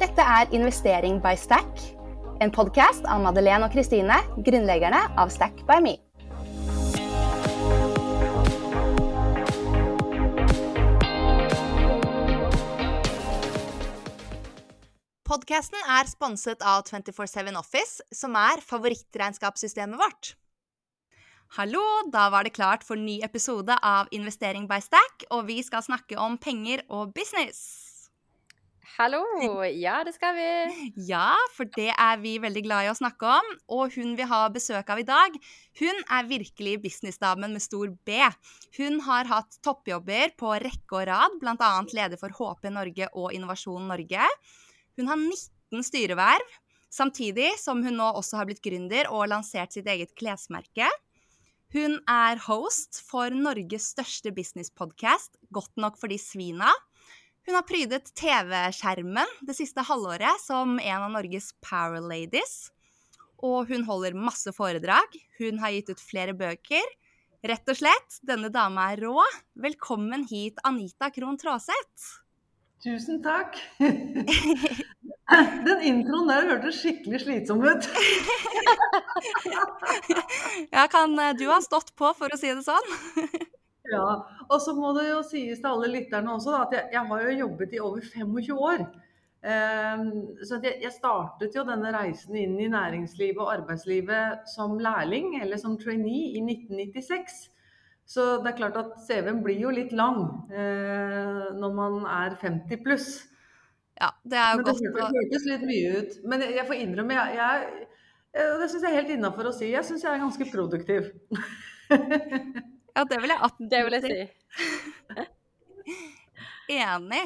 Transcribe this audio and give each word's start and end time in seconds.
Dette 0.00 0.24
er 0.24 0.48
Investering 0.56 1.18
by 1.20 1.34
Stack, 1.36 1.80
en 2.40 2.48
podkast 2.48 3.04
av 3.04 3.20
Madeleine 3.20 3.66
og 3.66 3.74
Kristine, 3.74 4.14
grunnleggerne 4.46 4.96
av 5.20 5.28
Stack 5.28 5.58
by 5.68 5.76
Me. 5.84 5.92
Podkasten 15.28 15.84
er 15.84 16.08
sponset 16.08 16.64
av 16.64 16.86
247 16.88 17.52
Office, 17.60 18.00
som 18.08 18.40
er 18.40 18.64
favorittregnskapssystemet 18.64 20.00
vårt. 20.00 20.32
Hallo, 21.60 21.84
da 22.08 22.30
var 22.32 22.48
det 22.48 22.56
klart 22.56 22.88
for 22.88 22.96
ny 22.96 23.20
episode 23.20 23.76
av 23.84 24.08
Investering 24.16 24.64
by 24.64 24.80
Stack, 24.80 25.28
og 25.28 25.44
vi 25.52 25.60
skal 25.60 25.84
snakke 25.84 26.16
om 26.16 26.40
penger 26.40 26.88
og 26.88 27.12
business. 27.12 27.89
Hallo! 28.98 29.20
Ja, 29.78 30.00
det 30.04 30.12
skal 30.16 30.34
vi. 30.34 30.46
Ja, 31.06 31.34
for 31.54 31.68
det 31.76 31.92
er 31.94 32.16
vi 32.20 32.32
veldig 32.42 32.62
glad 32.64 32.86
i 32.86 32.90
å 32.90 32.96
snakke 32.98 33.28
om. 33.38 33.50
Og 33.76 33.94
hun 33.94 34.16
vi 34.18 34.26
har 34.26 34.50
besøk 34.52 34.90
av 34.90 35.00
i 35.00 35.06
dag, 35.06 35.36
hun 35.78 36.00
er 36.16 36.28
virkelig 36.28 36.74
businessdamen 36.82 37.54
med 37.54 37.62
stor 37.62 37.92
B. 38.08 38.18
Hun 38.76 38.98
har 39.06 39.30
hatt 39.30 39.60
toppjobber 39.64 40.34
på 40.40 40.56
rekke 40.64 40.98
og 40.98 41.06
rad, 41.08 41.38
bl.a. 41.38 41.70
leder 41.94 42.18
for 42.20 42.34
HP 42.34 42.72
Norge 42.74 43.08
og 43.14 43.30
Innovasjon 43.36 43.86
Norge. 43.92 44.26
Hun 44.98 45.12
har 45.12 45.22
19 45.22 45.86
styreverv, 45.86 46.58
samtidig 46.90 47.54
som 47.62 47.84
hun 47.86 48.00
nå 48.02 48.10
også 48.18 48.40
har 48.40 48.50
blitt 48.50 48.64
gründer 48.64 49.08
og 49.14 49.30
lansert 49.30 49.76
sitt 49.76 49.88
eget 49.88 50.16
klesmerke. 50.18 50.90
Hun 51.70 52.00
er 52.10 52.42
host 52.48 53.04
for 53.06 53.30
Norges 53.30 53.92
største 53.94 54.34
businesspodkast, 54.34 55.38
Godt 55.54 55.76
nok 55.78 56.00
for 56.00 56.10
de 56.10 56.18
svina. 56.18 56.74
Hun 57.50 57.56
har 57.58 57.64
prydet 57.66 58.12
TV-skjermen 58.14 59.30
det 59.42 59.56
siste 59.58 59.82
halvåret 59.82 60.38
som 60.38 60.76
en 60.78 61.02
av 61.02 61.08
Norges 61.10 61.48
power 61.66 61.98
ladies. 61.98 62.70
Og 63.42 63.72
hun 63.72 63.82
holder 63.88 64.14
masse 64.14 64.54
foredrag. 64.54 65.16
Hun 65.40 65.58
har 65.58 65.74
gitt 65.74 65.90
ut 65.90 66.04
flere 66.12 66.30
bøker. 66.30 66.86
Rett 67.50 67.74
og 67.74 67.80
slett, 67.80 68.20
denne 68.22 68.52
dama 68.54 68.86
er 68.92 69.02
rå. 69.02 69.26
Velkommen 69.66 70.28
hit, 70.30 70.62
Anita 70.62 71.10
Krohn 71.10 71.42
Traaseth. 71.42 72.22
Tusen 72.86 73.18
takk. 73.26 73.58
Den 75.66 75.86
introen 75.90 76.30
der 76.30 76.52
hørtes 76.52 76.78
skikkelig 76.84 77.24
slitsom 77.24 77.66
ut. 77.66 77.90
ja, 80.78 80.86
kan 80.86 81.18
du 81.34 81.48
ha 81.50 81.58
stått 81.66 81.96
på, 81.98 82.14
for 82.14 82.30
å 82.30 82.38
si 82.38 82.54
det 82.54 82.62
sånn? 82.62 82.94
Ja, 83.90 84.06
og 84.46 84.58
så 84.62 84.74
må 84.76 84.92
det 84.96 85.08
jo 85.08 85.20
sies 85.26 85.60
til 85.60 85.70
alle 85.70 85.90
lytterne 85.90 86.34
også 86.34 86.54
da, 86.54 86.64
at 86.66 86.74
jeg, 86.76 86.90
jeg, 86.94 87.06
har 87.10 87.22
jo 87.26 87.38
jobbet 87.44 87.74
i 87.74 87.80
over 87.82 88.04
25 88.06 88.58
år. 88.70 88.84
Um, 89.40 90.10
så 90.44 90.58
jeg, 90.60 90.76
jeg, 90.82 90.92
startet 90.92 91.54
jo 91.56 91.64
denne 91.64 91.94
reisen 91.94 92.36
inn 92.36 92.58
i 92.60 92.68
næringslivet 92.68 93.40
og 93.40 93.54
arbeidslivet 93.54 94.50
som 94.52 94.76
lærling, 94.82 95.38
eller 95.40 95.60
som 95.60 95.78
trainee, 95.80 96.34
i 96.36 96.42
1996. 96.44 97.40
Så 98.10 98.26
det 98.42 98.52
er 98.52 98.58
klart 98.58 98.76
at 98.76 98.98
CV-en 99.06 99.40
blir 99.44 99.62
jo 99.62 99.72
litt 99.72 99.94
lang 99.96 100.18
uh, 100.50 101.46
når 101.56 101.76
man 101.76 102.00
er 102.10 102.36
50 102.42 102.84
pluss. 102.84 103.10
Ja, 104.00 104.10
det 104.24 104.38
er 104.40 104.52
jo 104.52 104.60
Men 104.60 104.66
godt 104.68 104.84
det 104.84 105.06
hørtes 105.16 105.46
litt 105.48 105.64
mye 105.68 105.94
ut. 106.00 106.18
Men 106.28 106.44
jeg, 106.44 106.58
jeg 106.58 106.68
får 106.68 106.82
innrømme, 106.84 107.16
jeg, 107.16 107.40
jeg, 107.40 107.88
det 108.60 108.68
syns 108.70 108.84
jeg 108.84 108.92
er 108.92 109.00
helt 109.00 109.14
innafor 109.16 109.50
å 109.50 109.54
si. 109.56 109.72
Jeg 109.72 109.88
syns 109.88 110.04
jeg 110.04 110.12
er 110.14 110.22
ganske 110.22 110.50
produktiv. 110.52 111.10
Ja, 112.96 113.04
det 113.06 113.18
vil 113.22 113.32
jeg 113.32 113.42
absolutt 113.46 113.70
Det 113.72 113.82
vil 113.86 113.96
jeg 113.96 114.02
si. 114.06 115.26
Enig. 116.80 117.24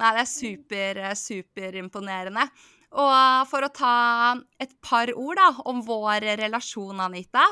Nei, 0.00 0.10
det 0.16 0.22
er 0.22 0.30
super, 0.30 1.02
superimponerende. 1.20 2.46
Og 2.96 3.48
for 3.50 3.66
å 3.66 3.72
ta 3.74 3.96
et 4.62 4.72
par 4.84 5.12
ord 5.12 5.36
da, 5.40 5.50
om 5.68 5.82
vår 5.84 6.24
relasjon, 6.40 7.02
Anita, 7.04 7.44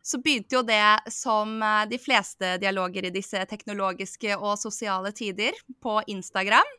så 0.00 0.20
begynte 0.24 0.56
jo 0.56 0.62
det 0.64 1.12
som 1.12 1.58
de 1.90 1.98
fleste 2.00 2.54
dialoger 2.62 3.08
i 3.08 3.12
disse 3.12 3.42
teknologiske 3.50 4.38
og 4.38 4.56
sosiale 4.60 5.12
tider, 5.12 5.58
på 5.84 5.98
Instagram. 6.08 6.70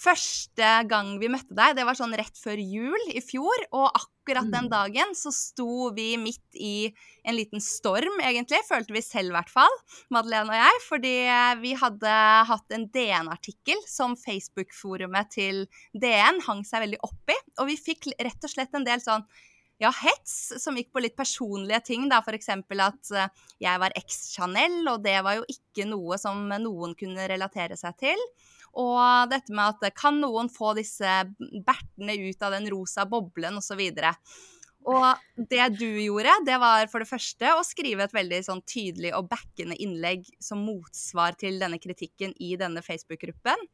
Første 0.00 0.68
gang 0.88 1.10
vi 1.20 1.28
møtte 1.28 1.52
deg, 1.52 1.74
det 1.76 1.84
var 1.84 1.96
sånn 1.98 2.14
rett 2.16 2.38
før 2.40 2.60
jul 2.62 3.02
i 3.12 3.20
fjor. 3.20 3.66
Og 3.76 3.90
akkurat 3.90 4.48
den 4.48 4.70
mm. 4.70 4.72
dagen 4.72 5.12
så 5.18 5.32
sto 5.34 5.90
vi 5.96 6.14
midt 6.20 6.56
i 6.56 6.88
en 7.28 7.36
liten 7.36 7.60
storm, 7.60 8.16
egentlig. 8.24 8.62
Følte 8.68 8.96
vi 8.96 9.02
selv, 9.04 9.34
i 9.34 9.36
hvert 9.36 9.52
fall. 9.52 9.76
Madeleine 10.14 10.54
og 10.54 10.56
jeg. 10.56 10.80
Fordi 10.86 11.14
vi 11.60 11.74
hadde 11.82 12.14
hatt 12.48 12.76
en 12.76 12.88
DN-artikkel 12.94 13.84
som 13.90 14.16
Facebook-forumet 14.20 15.34
til 15.36 15.66
DN 15.92 16.40
hang 16.48 16.64
seg 16.64 16.86
veldig 16.86 17.02
opp 17.04 17.34
i. 17.34 17.36
Og 17.60 17.68
vi 17.68 17.76
fikk 17.80 18.08
rett 18.16 18.48
og 18.48 18.54
slett 18.54 18.72
en 18.78 18.88
del 18.88 19.04
sånn 19.04 19.26
ja, 19.80 19.88
hets 19.96 20.60
som 20.60 20.76
gikk 20.76 20.90
på 20.92 21.00
litt 21.04 21.16
personlige 21.16 21.80
ting. 21.88 22.08
da, 22.08 22.20
F.eks. 22.20 22.50
at 22.52 23.12
eh, 23.16 23.30
jeg 23.64 23.80
var 23.80 23.96
eks-Chanel, 23.96 24.82
og 24.92 25.04
det 25.04 25.16
var 25.24 25.38
jo 25.40 25.46
ikke 25.48 25.88
noe 25.88 26.20
som 26.20 26.48
noen 26.52 26.96
kunne 27.00 27.28
relatere 27.32 27.78
seg 27.80 27.96
til. 28.00 28.26
Og 28.78 29.30
dette 29.32 29.54
med 29.54 29.74
at 29.74 29.96
kan 29.98 30.20
noen 30.22 30.50
få 30.52 30.74
disse 30.78 31.14
bertene 31.66 32.14
ut 32.22 32.42
av 32.46 32.54
den 32.54 32.68
rosa 32.70 33.06
boblen, 33.08 33.58
osv. 33.58 33.82
Og 34.88 35.46
det 35.50 35.66
du 35.76 35.88
gjorde, 35.88 36.38
det 36.46 36.56
var 36.62 36.86
for 36.92 37.02
det 37.02 37.10
første 37.10 37.54
å 37.56 37.64
skrive 37.66 38.06
et 38.06 38.16
veldig 38.16 38.40
sånn 38.46 38.62
tydelig 38.64 39.12
og 39.16 39.28
backende 39.32 39.76
innlegg 39.76 40.24
som 40.40 40.62
motsvar 40.64 41.36
til 41.40 41.58
denne 41.60 41.80
kritikken 41.82 42.32
i 42.40 42.54
denne 42.60 42.82
Facebook-gruppen. 42.84 43.68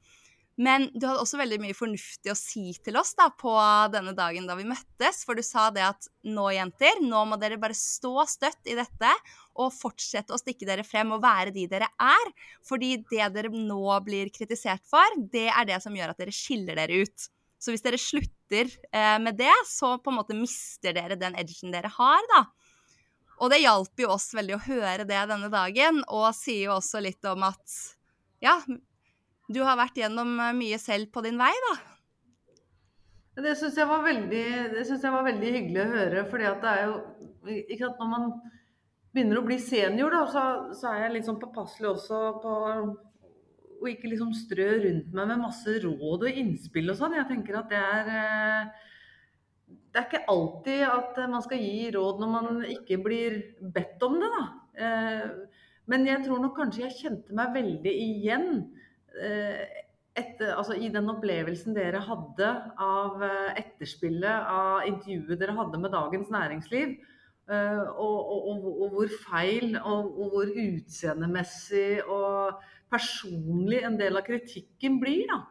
Men 0.57 0.87
du 0.95 1.05
hadde 1.05 1.21
også 1.21 1.37
veldig 1.37 1.59
mye 1.61 1.77
fornuftig 1.77 2.33
å 2.33 2.39
si 2.39 2.71
til 2.81 2.97
oss 2.97 3.13
da, 3.19 3.29
på 3.29 3.53
denne 3.93 4.15
dagen 4.17 4.49
da 4.49 4.57
vi 4.57 4.65
møttes. 4.65 5.21
For 5.29 5.37
du 5.37 5.45
sa 5.45 5.69
det 5.71 5.85
at 5.85 6.09
nå, 6.25 6.49
jenter, 6.57 7.03
nå 7.05 7.27
må 7.29 7.37
dere 7.41 7.61
bare 7.61 7.77
stå 7.77 8.25
støtt 8.25 8.73
i 8.73 8.79
dette 8.79 9.13
og 9.57 9.73
fortsette 9.75 10.35
å 10.35 10.41
stikke 10.41 10.69
dere 10.69 10.85
frem 10.87 11.15
og 11.17 11.23
være 11.25 11.55
de 11.55 11.67
dere 11.71 11.89
er. 12.03 12.35
Fordi 12.67 12.97
det 13.11 13.31
dere 13.35 13.53
nå 13.53 13.99
blir 14.07 14.31
kritisert 14.35 14.85
for, 14.89 15.19
det 15.33 15.49
er 15.51 15.69
det 15.69 15.81
som 15.85 15.97
gjør 15.97 16.13
at 16.13 16.23
dere 16.23 16.35
skiller 16.35 16.79
dere 16.79 17.03
ut. 17.07 17.29
Så 17.59 17.73
hvis 17.73 17.85
dere 17.85 18.01
slutter 18.01 18.69
eh, 18.93 19.17
med 19.23 19.39
det, 19.41 19.55
så 19.69 19.97
på 19.99 20.13
en 20.13 20.19
måte 20.21 20.37
mister 20.37 20.95
dere 20.97 21.17
den 21.19 21.37
edgen 21.41 21.73
dere 21.75 21.91
har, 21.97 22.29
da. 22.35 22.45
Og 23.43 23.53
det 23.53 23.61
hjalp 23.61 24.01
jo 24.01 24.13
oss 24.15 24.31
veldig 24.37 24.57
å 24.57 24.65
høre 24.65 25.05
det 25.09 25.25
denne 25.29 25.51
dagen, 25.53 26.01
og 26.09 26.31
sier 26.37 26.69
jo 26.69 26.77
også 26.79 27.03
litt 27.05 27.25
om 27.29 27.45
at 27.49 27.81
ja, 28.45 28.57
du 29.53 29.61
har 29.65 29.79
vært 29.81 29.99
gjennom 30.01 30.37
eh, 30.41 30.57
mye 30.57 30.81
selv 30.81 31.11
på 31.13 31.25
din 31.27 31.41
vei, 31.41 31.53
da? 31.71 31.77
Det 33.37 33.53
syns 33.53 33.77
jeg, 33.77 33.85
jeg, 33.85 35.13
var 35.13 35.27
veldig 35.27 35.51
hyggelig 35.59 35.83
å 35.83 35.91
høre. 35.91 36.23
at 36.25 36.63
det 36.63 36.71
er 36.71 36.87
jo 36.87 37.57
ikke 37.75 37.91
at 37.91 37.99
Når 38.01 38.09
man 38.09 38.31
begynner 39.17 39.41
å 39.41 39.47
bli 39.47 39.59
senior, 39.63 40.13
da, 40.13 40.23
så, 40.31 40.45
så 40.77 40.93
er 40.93 41.07
jeg 41.07 41.17
litt 41.17 41.29
sånn 41.29 41.41
påpasselig 41.41 41.91
også 41.95 42.21
på 42.43 42.55
å 43.77 43.91
ikke 43.91 44.11
liksom 44.13 44.33
strø 44.37 44.71
rundt 44.85 45.13
meg 45.17 45.31
med 45.33 45.43
masse 45.43 45.77
råd 45.83 46.29
og 46.29 46.41
innspill 46.43 46.93
og 46.93 47.01
sånn. 47.01 47.17
Jeg 47.19 47.29
tenker 47.33 47.59
at 47.61 47.73
det 47.73 47.81
er 47.81 48.15
eh, 48.15 48.87
Det 49.93 50.01
er 50.01 50.07
ikke 50.09 50.25
alltid 50.33 50.87
at 50.89 51.21
man 51.33 51.45
skal 51.45 51.61
gi 51.61 51.91
råd 51.97 52.23
når 52.23 52.33
man 52.33 52.65
ikke 52.71 53.01
blir 53.05 53.39
bedt 53.61 54.03
om 54.07 54.19
det, 54.21 54.33
da. 54.33 54.47
Eh, 54.87 55.29
men 55.87 56.09
jeg 56.09 56.25
tror 56.25 56.41
nok 56.43 56.57
kanskje 56.59 56.87
jeg 56.87 56.99
kjente 57.01 57.37
meg 57.37 57.53
veldig 57.55 57.93
igjen 58.07 58.51
Eh, 59.17 59.65
etter, 60.17 60.55
altså 60.57 60.77
I 60.81 60.89
den 60.93 61.09
opplevelsen 61.13 61.77
dere 61.77 62.01
hadde 62.05 62.49
av 62.81 63.21
etterspillet 63.57 64.49
av 64.49 64.87
intervjuet 64.89 65.41
dere 65.41 65.57
hadde 65.59 65.81
med 65.81 65.93
Dagens 65.93 66.31
Næringsliv, 66.33 66.95
og, 67.47 68.17
og, 68.27 68.47
og, 68.51 68.65
og 68.83 68.95
hvor 68.97 69.13
feil 69.23 69.77
og, 69.79 70.09
hvor 70.33 70.49
utseendemessig 70.51 72.01
og 72.11 72.63
personlig 72.91 73.85
en 73.87 73.99
del 74.01 74.19
av 74.19 74.25
kritikken 74.27 74.97
blir. 75.03 75.29
da. 75.31 75.45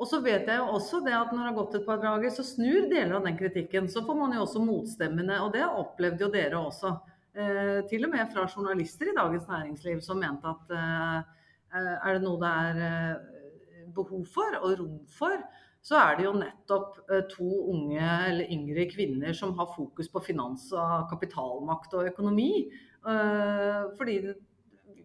Og 0.00 0.08
så 0.08 0.22
vet 0.24 0.48
jeg 0.48 0.56
jo 0.62 0.70
også 0.78 1.02
det 1.04 1.12
at 1.12 1.34
når 1.34 1.42
det 1.42 1.48
har 1.50 1.58
gått 1.58 1.76
et 1.76 1.84
par 1.84 2.00
dager, 2.00 2.32
så 2.32 2.44
snur 2.46 2.88
deler 2.88 3.18
av 3.18 3.26
den 3.28 3.36
kritikken. 3.36 3.90
Så 3.92 4.00
får 4.06 4.16
man 4.16 4.32
jo 4.32 4.46
også 4.46 4.62
motstemmene, 4.64 5.42
og 5.44 5.52
det 5.52 5.66
opplevde 5.68 6.24
jo 6.24 6.30
dere 6.32 6.62
også. 6.70 6.94
Eh, 7.36 7.76
til 7.90 8.08
og 8.08 8.14
med 8.14 8.32
fra 8.32 8.46
journalister 8.48 9.12
i 9.12 9.16
Dagens 9.18 9.44
Næringsliv 9.50 10.00
som 10.02 10.18
mente 10.24 10.48
at 10.48 10.72
eh, 10.74 11.36
Eh, 11.70 11.96
er 12.02 12.16
det 12.16 12.22
noe 12.24 12.38
det 12.42 12.50
er 12.50 12.78
eh, 12.82 13.90
behov 13.94 14.24
for 14.34 14.56
og 14.58 14.72
rom 14.80 14.96
for, 15.14 15.36
så 15.80 15.96
er 15.96 16.18
det 16.18 16.26
jo 16.26 16.36
nettopp 16.36 16.98
eh, 17.08 17.24
to 17.32 17.48
unge 17.72 18.10
eller 18.28 18.52
yngre 18.52 18.84
kvinner 18.90 19.36
som 19.36 19.54
har 19.58 19.70
fokus 19.72 20.10
på 20.12 20.22
finans 20.24 20.68
og 20.76 21.08
kapitalmakt 21.12 21.94
og 21.96 22.10
økonomi. 22.12 22.52
Fordi 23.00 24.16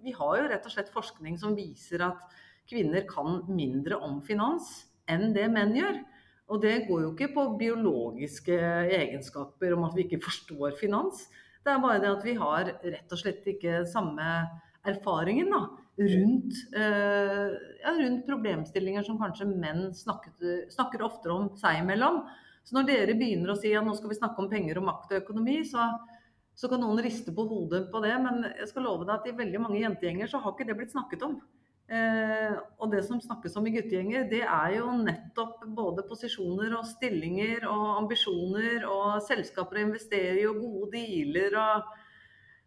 vi 0.04 0.12
har 0.12 0.34
jo 0.36 0.50
rett 0.52 0.66
og 0.68 0.74
slett 0.74 0.92
forskning 0.92 1.38
som 1.40 1.56
viser 1.56 2.04
at 2.04 2.20
kvinner 2.68 3.06
kan 3.08 3.40
mindre 3.48 3.96
om 4.04 4.20
finans 4.26 4.68
enn 5.08 5.32
det 5.36 5.48
menn 5.54 5.74
gjør. 5.78 6.02
Og 6.52 6.62
det 6.62 6.84
går 6.86 7.06
jo 7.06 7.14
ikke 7.14 7.32
på 7.34 7.46
biologiske 7.58 8.58
egenskaper 9.00 9.74
om 9.74 9.88
at 9.88 9.96
vi 9.98 10.06
ikke 10.06 10.22
forstår 10.28 10.76
finans. 10.78 11.24
Det 11.66 11.74
er 11.74 11.82
bare 11.82 12.02
det 12.04 12.12
at 12.12 12.26
vi 12.26 12.36
har 12.38 12.70
rett 12.84 13.16
og 13.16 13.22
slett 13.22 13.48
ikke 13.50 13.82
samme 13.90 14.28
erfaringen 14.86 15.50
da, 15.50 15.64
rundt, 15.98 16.54
eh, 16.76 17.52
ja, 17.84 17.94
rundt 18.00 18.26
problemstillinger 18.28 19.04
som 19.04 19.20
kanskje 19.20 19.48
menn 19.48 19.94
snakket, 19.96 20.68
snakker 20.74 21.06
oftere 21.06 21.34
om 21.34 21.50
seg 21.58 21.80
imellom. 21.84 22.24
Så 22.66 22.76
når 22.76 22.88
dere 22.90 23.18
begynner 23.18 23.54
å 23.54 23.58
si 23.60 23.72
at 23.78 23.86
nå 23.86 23.94
skal 23.96 24.12
vi 24.12 24.20
snakke 24.20 24.42
om 24.42 24.50
penger 24.50 24.82
og 24.82 24.88
makt 24.90 25.14
og 25.14 25.22
økonomi, 25.22 25.60
så, 25.70 25.86
så 26.58 26.70
kan 26.72 26.82
noen 26.82 27.04
riste 27.06 27.34
på 27.36 27.46
hodet 27.48 27.86
på 27.92 28.02
det. 28.04 28.16
Men 28.24 28.48
jeg 28.50 28.72
skal 28.72 28.88
love 28.88 29.06
deg 29.06 29.16
at 29.20 29.30
i 29.30 29.38
veldig 29.38 29.62
mange 29.62 29.84
jentegjenger 29.84 30.32
så 30.32 30.42
har 30.42 30.56
ikke 30.56 30.68
det 30.68 30.78
blitt 30.80 30.96
snakket 30.96 31.28
om. 31.28 31.38
Eh, 31.86 32.56
og 32.82 32.90
det 32.90 33.04
som 33.06 33.20
snakkes 33.22 33.54
om 33.60 33.68
i 33.70 33.76
guttegjenger, 33.76 34.26
det 34.32 34.42
er 34.42 34.72
jo 34.80 34.90
nettopp 34.98 35.62
både 35.78 36.08
posisjoner 36.10 36.74
og 36.74 36.88
stillinger 36.90 37.68
og 37.70 37.84
ambisjoner 38.00 38.88
og 38.90 39.20
selskaper 39.28 39.78
å 39.78 39.86
investere 39.92 40.40
i 40.42 40.48
og 40.50 40.64
gode 40.64 40.96
dealer 40.98 41.62
og 41.62 41.94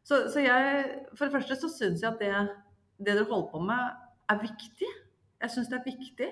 Så, 0.09 0.31
så 0.33 0.41
jeg 0.41 0.85
For 1.19 1.27
det 1.27 1.35
første 1.35 1.57
så 1.59 1.69
syns 1.69 2.01
jeg 2.01 2.09
at 2.09 2.23
det, 2.23 2.31
det 2.99 3.15
dere 3.15 3.29
holder 3.31 3.51
på 3.53 3.63
med, 3.63 3.99
er 4.29 4.41
viktig. 4.43 4.91
Jeg 5.39 5.55
syns 5.55 5.71
det 5.71 5.79
er 5.79 5.87
viktig. 5.87 6.29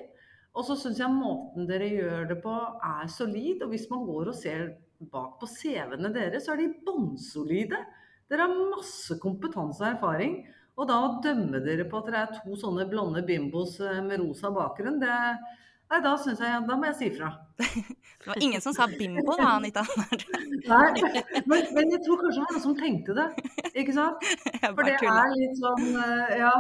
Og 0.57 0.65
så 0.67 0.77
syns 0.81 1.01
jeg 1.03 1.13
måten 1.13 1.69
dere 1.69 1.89
gjør 1.93 2.29
det 2.31 2.41
på, 2.43 2.55
er 2.89 3.09
solid. 3.13 3.63
Og 3.63 3.73
hvis 3.73 3.87
man 3.93 4.05
går 4.09 4.33
og 4.33 4.39
ser 4.39 4.69
bak 5.13 5.37
på 5.41 5.49
CV-ene 5.51 6.11
deres, 6.15 6.47
så 6.47 6.55
er 6.55 6.63
de 6.63 6.73
bånnsolide. 6.87 7.81
Dere 8.31 8.47
har 8.47 8.71
masse 8.73 9.19
kompetanse 9.23 9.85
og 9.85 9.91
erfaring. 9.93 10.41
Og 10.77 10.89
da 10.89 10.97
å 11.01 11.13
dømme 11.25 11.61
dere 11.65 11.87
på 11.89 12.01
at 12.01 12.09
dere 12.11 12.25
er 12.25 12.41
to 12.41 12.57
sånne 12.61 12.89
blonde 12.91 13.23
bimbos 13.25 13.79
eh, 13.81 14.03
med 14.05 14.21
rosa 14.21 14.51
bakgrunn, 14.53 14.99
det 15.01 15.13
Nei, 15.87 16.01
da 16.03 16.17
syns 16.19 16.41
jeg 16.43 16.63
Da 16.67 16.77
må 16.79 16.89
jeg 16.91 16.99
si 17.01 17.11
fra. 17.15 17.31
Det 18.27 18.33
var 18.33 18.43
ingen 18.43 18.63
som 18.63 18.75
sa 18.75 18.89
bimbo 18.91 19.37
da, 19.39 19.53
Anita. 19.55 19.85
Nei, 20.73 20.87
men, 21.47 21.67
men, 21.77 21.93
jeg 21.95 22.01
tror 22.03 22.19
kanskje 22.25 22.41
det 22.41 22.47
var 22.47 22.55
noen 22.57 22.65
som 22.65 22.77
tenkte 22.79 23.15
det, 23.15 23.27
ikke 23.71 23.95
sant? 23.95 24.25
For 24.65 24.83
det 24.83 24.97
er 24.99 25.35
litt 25.37 25.61
sånn 25.61 25.85
eh, 26.03 26.33
Ja. 26.41 26.55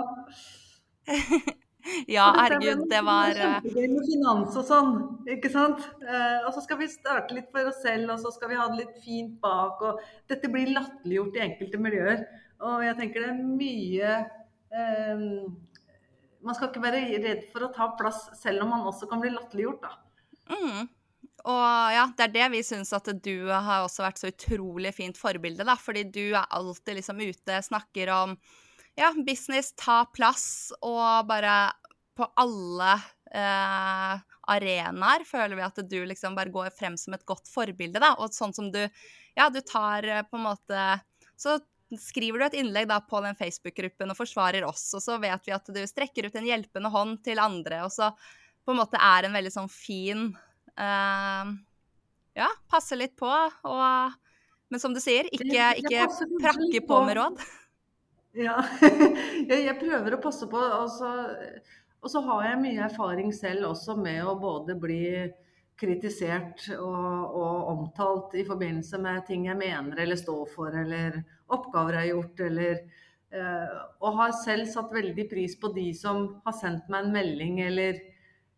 Ja, 2.10 2.28
herregud, 2.34 2.84
det 2.90 3.00
var 3.06 3.30
eh, 3.30 3.58
Kjempegøy 3.64 3.90
med 3.96 4.06
finans 4.06 4.56
og 4.58 4.64
sånn, 4.66 4.94
ikke 5.30 5.50
sant. 5.50 5.82
Og 6.02 6.48
så 6.54 6.62
skal 6.64 6.80
vi 6.80 6.88
starte 6.90 7.34
litt 7.34 7.50
for 7.54 7.70
oss 7.70 7.82
selv, 7.82 8.10
og 8.14 8.22
så 8.22 8.32
skal 8.34 8.50
vi 8.50 8.58
ha 8.58 8.66
det 8.70 8.80
litt 8.84 8.96
fint 9.02 9.36
bak. 9.42 9.82
Og 9.86 10.00
dette 10.30 10.50
blir 10.50 10.70
latterliggjort 10.74 11.38
i 11.38 11.44
enkelte 11.46 11.82
miljøer. 11.82 12.26
Og 12.66 12.82
jeg 12.86 12.98
tenker 12.98 13.26
det 13.26 13.30
er 13.34 13.54
mye 13.58 14.12
eh, 14.70 15.26
Man 16.46 16.54
skal 16.54 16.70
ikke 16.70 16.84
være 16.84 17.02
redd 17.24 17.46
for 17.50 17.66
å 17.66 17.72
ta 17.74 17.88
plass, 17.98 18.28
selv 18.38 18.62
om 18.64 18.70
man 18.74 18.86
også 18.86 19.08
kan 19.10 19.22
bli 19.22 19.32
latterliggjort, 19.34 19.82
da. 19.82 19.96
Mm. 20.52 20.86
Og 21.46 21.94
ja, 21.94 22.04
det 22.16 22.24
er 22.26 22.34
det 22.34 22.46
vi 22.54 22.60
syns 22.66 22.92
at 22.96 23.08
du 23.22 23.48
har 23.50 23.84
også 23.84 24.02
vært 24.02 24.20
så 24.20 24.30
utrolig 24.30 24.92
fint 24.94 25.18
forbilde, 25.18 25.66
da. 25.66 25.76
Fordi 25.78 26.06
du 26.10 26.24
er 26.28 26.46
alltid 26.54 27.00
liksom 27.00 27.22
ute, 27.22 27.58
snakker 27.66 28.12
om 28.14 28.36
ja, 28.96 29.10
business, 29.26 29.72
ta 29.78 30.04
plass, 30.14 30.72
og 30.80 31.26
bare 31.28 31.56
på 32.16 32.26
alle 32.40 32.94
eh, 33.34 34.24
arenaer 34.48 35.24
føler 35.28 35.58
vi 35.58 35.64
at 35.66 35.80
du 35.90 35.98
liksom 36.08 36.36
bare 36.38 36.52
går 36.54 36.70
frem 36.74 36.96
som 37.00 37.14
et 37.16 37.26
godt 37.28 37.50
forbilde, 37.50 38.00
da. 38.02 38.14
Og 38.22 38.34
sånn 38.34 38.54
som 38.56 38.70
du 38.72 38.82
Ja, 39.36 39.50
du 39.52 39.60
tar 39.60 40.06
eh, 40.08 40.24
på 40.24 40.38
en 40.38 40.46
måte 40.46 40.84
Så 41.36 41.58
skriver 42.00 42.40
du 42.40 42.46
et 42.48 42.56
innlegg 42.58 42.88
da 42.90 42.98
på 43.04 43.20
den 43.22 43.36
Facebook-gruppen 43.38 44.10
og 44.10 44.18
forsvarer 44.18 44.66
oss, 44.66 44.88
og 44.96 45.04
så 45.04 45.18
vet 45.22 45.46
vi 45.46 45.54
at 45.54 45.70
du 45.70 45.80
strekker 45.86 46.26
ut 46.26 46.38
en 46.38 46.48
hjelpende 46.48 46.90
hånd 46.90 47.20
til 47.26 47.40
andre, 47.42 47.84
og 47.86 47.92
så 47.94 48.10
på 48.66 48.74
en 48.74 48.80
måte 48.80 48.98
er 48.98 49.28
en 49.28 49.36
veldig 49.36 49.52
sånn 49.54 49.70
fin 49.70 50.28
uh, 50.34 51.52
Ja, 52.36 52.48
passe 52.68 52.98
litt 52.98 53.14
på, 53.18 53.30
og 53.30 54.16
Men 54.66 54.82
som 54.82 54.94
du 54.96 54.98
sier, 54.98 55.28
ikke, 55.30 55.68
ikke 55.78 56.08
prakke 56.42 56.82
på 56.88 57.00
med 57.06 57.20
råd. 57.20 57.38
Ja, 58.36 58.58
jeg 59.48 59.78
prøver 59.80 60.12
å 60.12 60.20
passe 60.20 60.44
på. 60.50 60.60
Og 60.60 60.90
så, 60.92 61.08
og 62.02 62.10
så 62.12 62.20
har 62.26 62.42
jeg 62.50 62.58
mye 62.60 62.82
erfaring 62.84 63.30
selv 63.32 63.70
også 63.70 63.94
med 63.96 64.20
å 64.28 64.34
både 64.36 64.76
bli 64.76 65.06
kritisert 65.80 66.66
og, 66.78 67.36
og, 67.36 67.56
omtalt 67.72 68.36
i 68.40 68.44
forbindelse 68.48 69.00
med 69.02 69.26
ting 69.28 69.46
jeg 69.50 69.58
mener 69.60 70.00
eller 70.02 70.18
står 70.18 70.44
for, 70.54 70.72
eller 70.72 71.20
oppgaver 71.52 71.98
jeg 71.98 72.02
har 72.02 72.12
gjort, 72.14 72.42
eller 72.48 72.74
eh, 73.36 73.78
Og 74.00 74.20
har 74.20 74.36
selv 74.40 74.68
satt 74.72 74.94
veldig 74.94 75.26
pris 75.30 75.56
på 75.60 75.72
de 75.76 75.90
som 75.96 76.26
har 76.46 76.56
sendt 76.56 76.88
meg 76.92 77.04
en 77.04 77.16
melding, 77.16 77.60
eller 77.66 78.00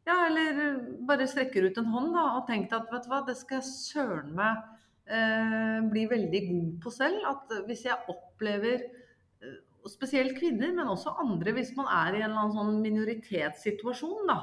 ja, 0.09 0.17
eller 0.25 0.79
bare 1.09 1.27
strekker 1.29 1.69
ut 1.69 1.79
en 1.81 1.91
hånd 1.93 2.15
da, 2.17 2.25
og 2.39 2.47
tenkt 2.49 2.73
at 2.73 2.89
vet 2.93 3.05
du 3.05 3.11
hva, 3.13 3.23
det 3.27 3.37
skal 3.37 3.59
jeg 3.59 3.69
søren 3.69 4.31
meg 4.39 4.63
eh, 5.11 5.81
bli 5.91 6.07
veldig 6.09 6.43
god 6.47 6.71
på 6.85 6.93
selv. 6.95 7.27
At 7.29 7.53
hvis 7.69 7.85
jeg 7.85 8.09
opplever 8.09 8.87
eh, 8.87 9.59
spesielt 9.91 10.39
kvinner, 10.39 10.73
men 10.77 10.89
også 10.89 11.17
andre, 11.21 11.53
hvis 11.59 11.75
man 11.77 11.91
er 11.93 12.15
i 12.15 12.23
en 12.23 12.31
eller 12.31 12.47
annen 12.47 12.57
sånn 12.57 12.81
minoritetssituasjon, 12.87 14.25
da, 14.31 14.39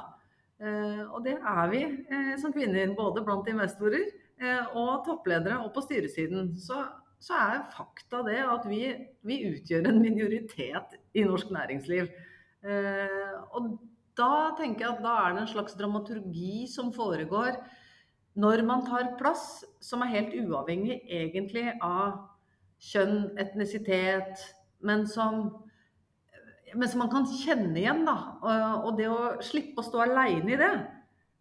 og 1.12 1.24
det 1.26 1.34
er 1.36 1.66
vi 1.72 1.82
eh, 1.84 2.30
som 2.40 2.54
kvinner, 2.54 2.94
både 2.96 3.24
blant 3.24 3.48
investorer 3.50 4.06
eh, 4.40 4.76
og 4.78 5.04
toppledere 5.04 5.58
og 5.64 5.72
på 5.74 5.84
styresiden. 5.84 6.54
Så, 6.60 6.80
så 7.20 7.36
er 7.36 7.66
fakta 7.74 8.22
det 8.26 8.38
at 8.44 8.64
vi, 8.70 8.86
vi, 9.26 9.42
utgjør 9.50 9.90
en 9.90 10.00
minoritet 10.00 10.96
i 11.14 11.26
norsk 11.26 11.52
næringsliv. 11.52 12.08
Og 12.66 13.66
da 14.18 14.30
tenker 14.58 14.86
jeg 14.86 14.94
at 14.96 15.02
da 15.04 15.16
er 15.22 15.34
det 15.34 15.42
en 15.44 15.50
slags 15.52 15.76
dramaturgi 15.78 16.64
som 16.72 16.88
foregår 16.94 17.60
når 18.36 18.62
man 18.68 18.82
tar 18.84 19.14
plass, 19.20 19.64
som 19.80 20.02
er 20.04 20.12
helt 20.12 20.34
uavhengig 20.40 20.98
egentlig 21.08 21.70
av 21.84 22.18
kjønn, 22.82 23.30
etnisitet, 23.40 24.42
men 24.84 25.06
som 25.08 25.46
men 26.74 26.88
som 26.88 27.02
man 27.04 27.10
kan 27.12 27.26
kjenne 27.30 27.78
igjen. 27.78 28.04
da, 28.06 28.16
Og 28.84 28.96
det 28.98 29.08
å 29.10 29.36
slippe 29.44 29.82
å 29.82 29.86
stå 29.86 30.02
aleine 30.06 30.54
i 30.54 30.58
det, 30.60 30.72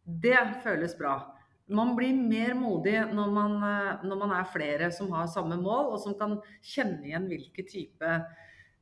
det 0.05 0.37
føles 0.63 0.93
bra. 0.97 1.17
Man 1.65 1.95
blir 1.97 2.13
mer 2.13 2.53
modig 2.53 2.99
når 3.09 3.31
man, 3.33 3.55
eh, 3.65 4.03
når 4.05 4.19
man, 4.21 4.33
er 4.37 4.51
flere 4.53 4.91
som 4.93 5.09
har 5.17 5.25
samme 5.27 5.57
mål, 5.57 5.95
og 5.95 5.99
som 6.03 6.13
kan 6.19 6.37
kjenne 6.61 7.07
igjen 7.07 7.25
hvilke 7.25 7.65
type 7.65 8.11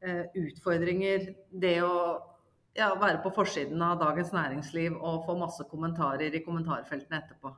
uh, 0.04 0.26
utfordringer 0.36 1.30
det 1.48 1.78
å 1.80 1.94
ja, 2.76 2.90
være 3.00 3.22
på 3.24 3.32
forsiden 3.38 3.80
av 3.86 4.02
Dagens 4.02 4.34
Næringsliv 4.36 4.98
og 4.98 5.24
få 5.24 5.38
masse 5.40 5.64
kommentarer 5.72 6.36
i 6.36 6.44
kommentarfeltene 6.44 7.22
etterpå. 7.22 7.54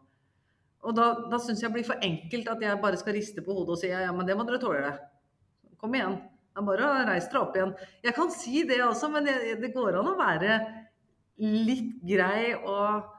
Og 0.85 0.93
da, 0.93 1.07
da 1.31 1.41
syns 1.41 1.63
jeg 1.63 1.71
det 1.71 1.79
blir 1.79 1.87
for 1.87 2.05
enkelt 2.05 2.51
at 2.51 2.61
jeg 2.61 2.81
bare 2.83 3.01
skal 3.01 3.17
riste 3.17 3.41
på 3.41 3.55
hodet 3.57 3.73
og 3.73 3.81
si 3.81 3.89
ja, 3.89 4.03
ja, 4.05 4.13
men 4.13 4.29
det 4.29 4.37
må 4.37 4.45
dere 4.45 4.61
tåle. 4.61 4.93
Kom 5.81 5.97
igjen. 5.97 6.19
Det 6.55 6.61
er 6.61 6.67
bare 6.69 6.87
å 6.87 6.99
reise 7.09 7.27
deg 7.33 7.41
opp 7.41 7.57
igjen. 7.57 7.73
Jeg 8.05 8.15
kan 8.15 8.29
si 8.31 8.61
det 8.63 8.77
også, 8.85 9.09
men 9.11 9.25
det, 9.27 9.73
går 9.75 9.97
an 9.99 10.07
å 10.07 10.15
være 10.15 10.59
litt 11.43 11.97
grei 12.07 12.53
og, 12.55 13.09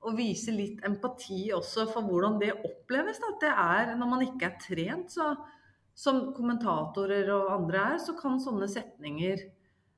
og, 0.00 0.14
vise 0.16 0.54
litt 0.54 0.80
empati 0.88 1.50
også 1.52 1.84
for 1.90 2.08
hvordan 2.08 2.38
det 2.40 2.54
oppleves. 2.56 3.20
At 3.20 3.36
Det 3.44 3.52
er 3.52 3.92
når 4.00 4.10
man 4.14 4.24
ikke 4.24 4.48
er 4.48 4.56
trent, 4.62 5.12
så, 5.12 5.34
som 5.92 6.30
kommentatorer 6.38 7.28
og 7.36 7.52
andre 7.58 7.84
er, 7.92 8.00
så 8.00 8.16
kan 8.16 8.40
sånne 8.40 8.70
setninger 8.72 9.44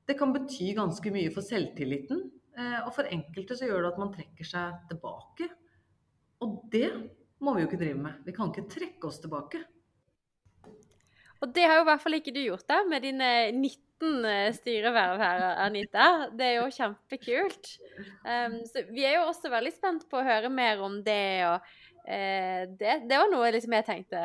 det 0.09 0.17
kan 0.17 0.33
bety 0.33 0.73
ganske 0.73 1.11
mye 1.13 1.31
for 1.31 1.45
selvtilliten. 1.45 2.23
Eh, 2.57 2.79
og 2.81 2.91
for 2.95 3.07
enkelte 3.07 3.55
så 3.55 3.67
gjør 3.69 3.85
det 3.85 3.91
at 3.93 3.99
man 4.01 4.11
trekker 4.11 4.47
seg 4.51 4.79
tilbake. 4.89 5.47
Og 6.43 6.63
det 6.73 6.89
må 7.39 7.53
vi 7.55 7.63
jo 7.63 7.69
ikke 7.69 7.79
drive 7.79 7.99
med. 8.03 8.23
Vi 8.25 8.33
kan 8.35 8.51
ikke 8.51 8.67
trekke 8.73 9.07
oss 9.07 9.21
tilbake. 9.23 9.61
Og 11.39 11.51
det 11.55 11.65
har 11.65 11.79
jo 11.79 11.85
i 11.85 11.89
hvert 11.89 12.03
fall 12.03 12.17
ikke 12.17 12.33
du 12.35 12.41
gjort, 12.43 12.65
da, 12.67 12.81
med 12.89 13.05
dine 13.05 13.29
19 13.55 14.25
eh, 14.27 14.47
styreverv 14.55 15.21
her, 15.21 15.43
Anita. 15.63 16.07
Det 16.35 16.47
er 16.47 16.55
jo 16.57 16.71
kjempekult. 16.75 17.73
Um, 18.25 18.59
så 18.67 18.83
vi 18.91 19.05
er 19.07 19.19
jo 19.19 19.27
også 19.29 19.51
veldig 19.51 19.71
spent 19.75 20.07
på 20.11 20.19
å 20.19 20.25
høre 20.27 20.51
mer 20.51 20.83
om 20.83 20.99
det, 21.05 21.45
og 21.47 21.69
uh, 22.03 22.63
det, 22.75 22.97
det, 23.07 23.15
var 23.15 23.31
noe 23.31 23.53
liksom 23.55 23.77
jeg 23.79 23.87
tenkte 23.87 24.23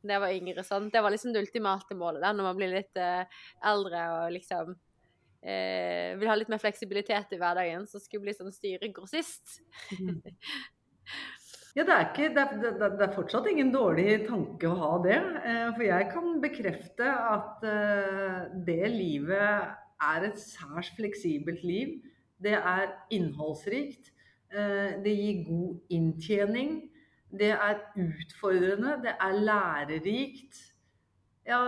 da 0.00 0.16
jeg 0.16 0.22
var 0.22 0.32
yngre. 0.32 0.64
sånn. 0.64 0.88
Det 0.92 1.02
var 1.04 1.12
liksom 1.12 1.34
det 1.34 1.44
ultimate 1.44 1.96
målet 1.98 2.24
da, 2.24 2.32
når 2.32 2.48
man 2.48 2.56
blir 2.56 2.72
litt 2.72 3.00
uh, 3.00 3.42
eldre 3.68 4.04
og 4.16 4.32
liksom 4.32 4.72
uh, 4.72 6.08
vil 6.20 6.30
ha 6.30 6.38
litt 6.40 6.52
mer 6.52 6.62
fleksibilitet 6.62 7.36
i 7.36 7.40
hverdagen, 7.40 7.84
så 7.84 8.00
skulle 8.00 8.24
bli 8.28 8.36
sånn 8.38 8.54
styregrossist. 8.54 9.60
Mm. 10.00 10.22
Ja, 11.76 11.84
det 11.86 11.94
er, 11.94 12.08
ikke, 12.08 12.28
det, 12.34 12.42
er, 12.42 12.94
det 12.98 13.04
er, 13.04 13.12
fortsatt 13.14 13.46
ingen 13.46 13.68
dårlig 13.70 14.24
tanke 14.26 14.66
å 14.66 14.78
ha 14.80 14.94
det. 15.04 15.18
Eh, 15.46 15.68
for 15.76 15.84
jeg 15.86 16.08
kan 16.10 16.32
bekrefte 16.42 17.06
at 17.06 17.62
eh, 17.70 18.40
det 18.66 18.90
livet 18.90 19.68
er 20.02 20.26
et 20.26 20.40
særs 20.42 20.90
fleksibelt 20.96 21.62
liv. 21.62 22.00
Det 22.42 22.56
er 22.58 22.90
innholdsrikt. 23.14 24.10
Eh, 24.50 24.98
det 25.04 25.14
gir 25.14 25.44
god 25.46 25.94
inntjening. 25.94 26.74
Det 27.30 27.52
er 27.54 27.78
utfordrende. 28.02 28.98
Det 29.06 29.14
er 29.14 29.38
lærerikt. 29.38 30.64
Ja, 31.46 31.62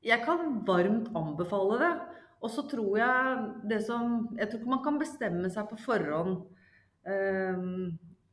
jeg 0.00 0.24
kan 0.24 0.62
varmt 0.64 1.12
anbefale 1.12 1.82
det. 1.84 1.94
Og 2.40 2.48
så 2.48 2.64
tror 2.64 2.96
jeg 2.96 3.48
det 3.68 3.84
som 3.84 4.30
Jeg 4.38 4.48
tror 4.48 4.62
ikke 4.62 4.72
man 4.78 4.86
kan 4.88 5.02
bestemme 5.02 5.52
seg 5.52 5.68
på 5.68 5.76
forhånd. 5.84 6.38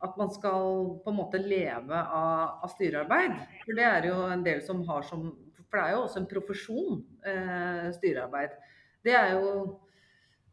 At 0.03 0.17
man 0.17 0.29
skal 0.29 0.63
på 1.03 1.11
en 1.11 1.17
måte 1.17 1.39
leve 1.41 1.97
av, 1.97 2.59
av, 2.61 2.69
styrearbeid. 2.75 3.33
For 3.63 3.77
det 3.77 3.85
er 3.87 4.09
jo 4.11 4.17
en 4.29 4.43
del 4.45 4.61
som 4.65 4.83
har 4.89 5.05
som 5.07 5.31
For 5.67 5.79
det 5.79 5.83
er 5.83 5.95
jo 5.95 6.03
også 6.05 6.19
en 6.21 6.29
profesjon, 6.31 6.99
eh, 7.27 7.87
styrearbeid. 7.97 8.53
Det 9.03 9.15
er 9.17 9.33
jo 9.35 9.49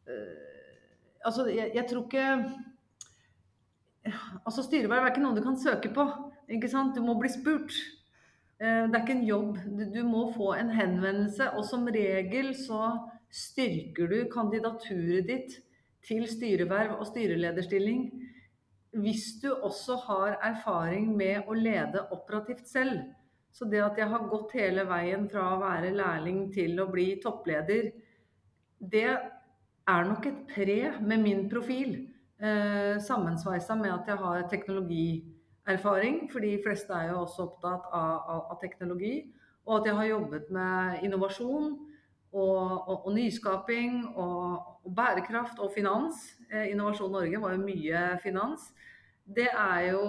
eh, 0.08 0.50
Altså, 1.24 1.46
jeg, 1.48 1.70
jeg, 1.72 1.86
tror 1.88 2.02
ikke 2.04 2.24
Altså, 4.44 4.64
styreverv 4.66 5.06
er 5.06 5.12
ikke 5.12 5.22
noe 5.24 5.36
du 5.36 5.44
kan 5.44 5.56
søke 5.56 5.92
på. 5.94 6.04
Ikke 6.52 6.68
sant? 6.68 6.96
Du 6.96 7.04
må 7.04 7.14
bli 7.20 7.30
spurt. 7.32 7.76
Eh, 8.60 8.84
det 8.88 8.96
er 8.96 9.04
ikke 9.04 9.18
en 9.20 9.28
jobb. 9.28 9.62
Du 9.94 10.02
må 10.08 10.26
få 10.34 10.54
en 10.58 10.72
henvendelse, 10.74 11.52
og 11.56 11.64
som 11.68 11.86
regel 11.88 12.52
så 12.58 12.96
styrker 13.34 14.10
du 14.10 14.18
kandidaturet 14.32 15.26
ditt 15.30 15.56
til 16.04 16.26
styreverv 16.28 16.98
og 16.98 17.06
styrelederstilling 17.08 18.08
hvis 18.94 19.40
du 19.42 19.50
også 19.52 19.96
har 20.06 20.38
erfaring 20.42 21.10
med 21.16 21.48
å 21.50 21.56
lede 21.56 22.04
operativt 22.14 22.66
selv. 22.70 23.02
Så 23.54 23.66
det 23.70 23.82
at 23.84 23.98
jeg 23.98 24.10
har 24.10 24.26
gått 24.30 24.54
hele 24.58 24.84
veien 24.88 25.28
fra 25.30 25.52
å 25.54 25.60
være 25.60 25.92
lærling 25.94 26.48
til 26.54 26.80
å 26.82 26.88
bli 26.90 27.14
toppleder, 27.22 27.92
det 28.78 29.06
er 29.06 30.08
nok 30.08 30.26
et 30.26 30.42
pre 30.50 30.78
med 31.00 31.22
min 31.22 31.46
profil. 31.50 31.94
Eh, 32.38 32.98
sammensveisa 32.98 33.76
med 33.78 33.92
at 33.94 34.10
jeg 34.10 34.18
har 34.20 34.46
teknologierfaring, 34.50 36.24
for 36.32 36.42
de 36.42 36.56
fleste 36.64 36.94
er 36.96 37.12
jo 37.12 37.22
også 37.22 37.46
opptatt 37.46 37.86
av, 37.92 38.14
av, 38.34 38.40
av 38.54 38.60
teknologi. 38.62 39.16
Og 39.64 39.78
at 39.78 39.88
jeg 39.88 39.98
har 40.00 40.10
jobbet 40.10 40.50
med 40.52 41.04
innovasjon 41.06 41.70
og, 42.34 42.88
og, 42.90 43.06
og 43.06 43.14
nyskaping 43.14 44.00
og, 44.10 44.44
og, 44.82 44.92
bærekraft 44.94 45.60
og 45.62 45.72
finans. 45.74 46.26
Eh, 46.50 46.72
Innovasjon 46.72 47.12
Norge 47.14 47.40
var 47.40 47.54
jo 47.54 47.62
mye 47.62 48.04
finans. 48.22 48.68
Det 49.24 49.46
er 49.48 49.92
jo, 49.92 50.04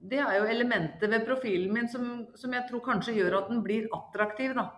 det 0.00 0.20
er 0.24 0.38
jo 0.40 0.48
elementet 0.50 1.12
ved 1.12 1.26
profilen 1.28 1.74
min 1.74 1.90
som, 1.92 2.06
som 2.34 2.56
jeg 2.56 2.66
tror 2.70 2.84
kanskje 2.86 3.18
gjør 3.20 3.42
at 3.42 3.50
den 3.52 3.60
blir 3.64 3.90
attraktiv, 3.94 4.56
da. 4.56 4.70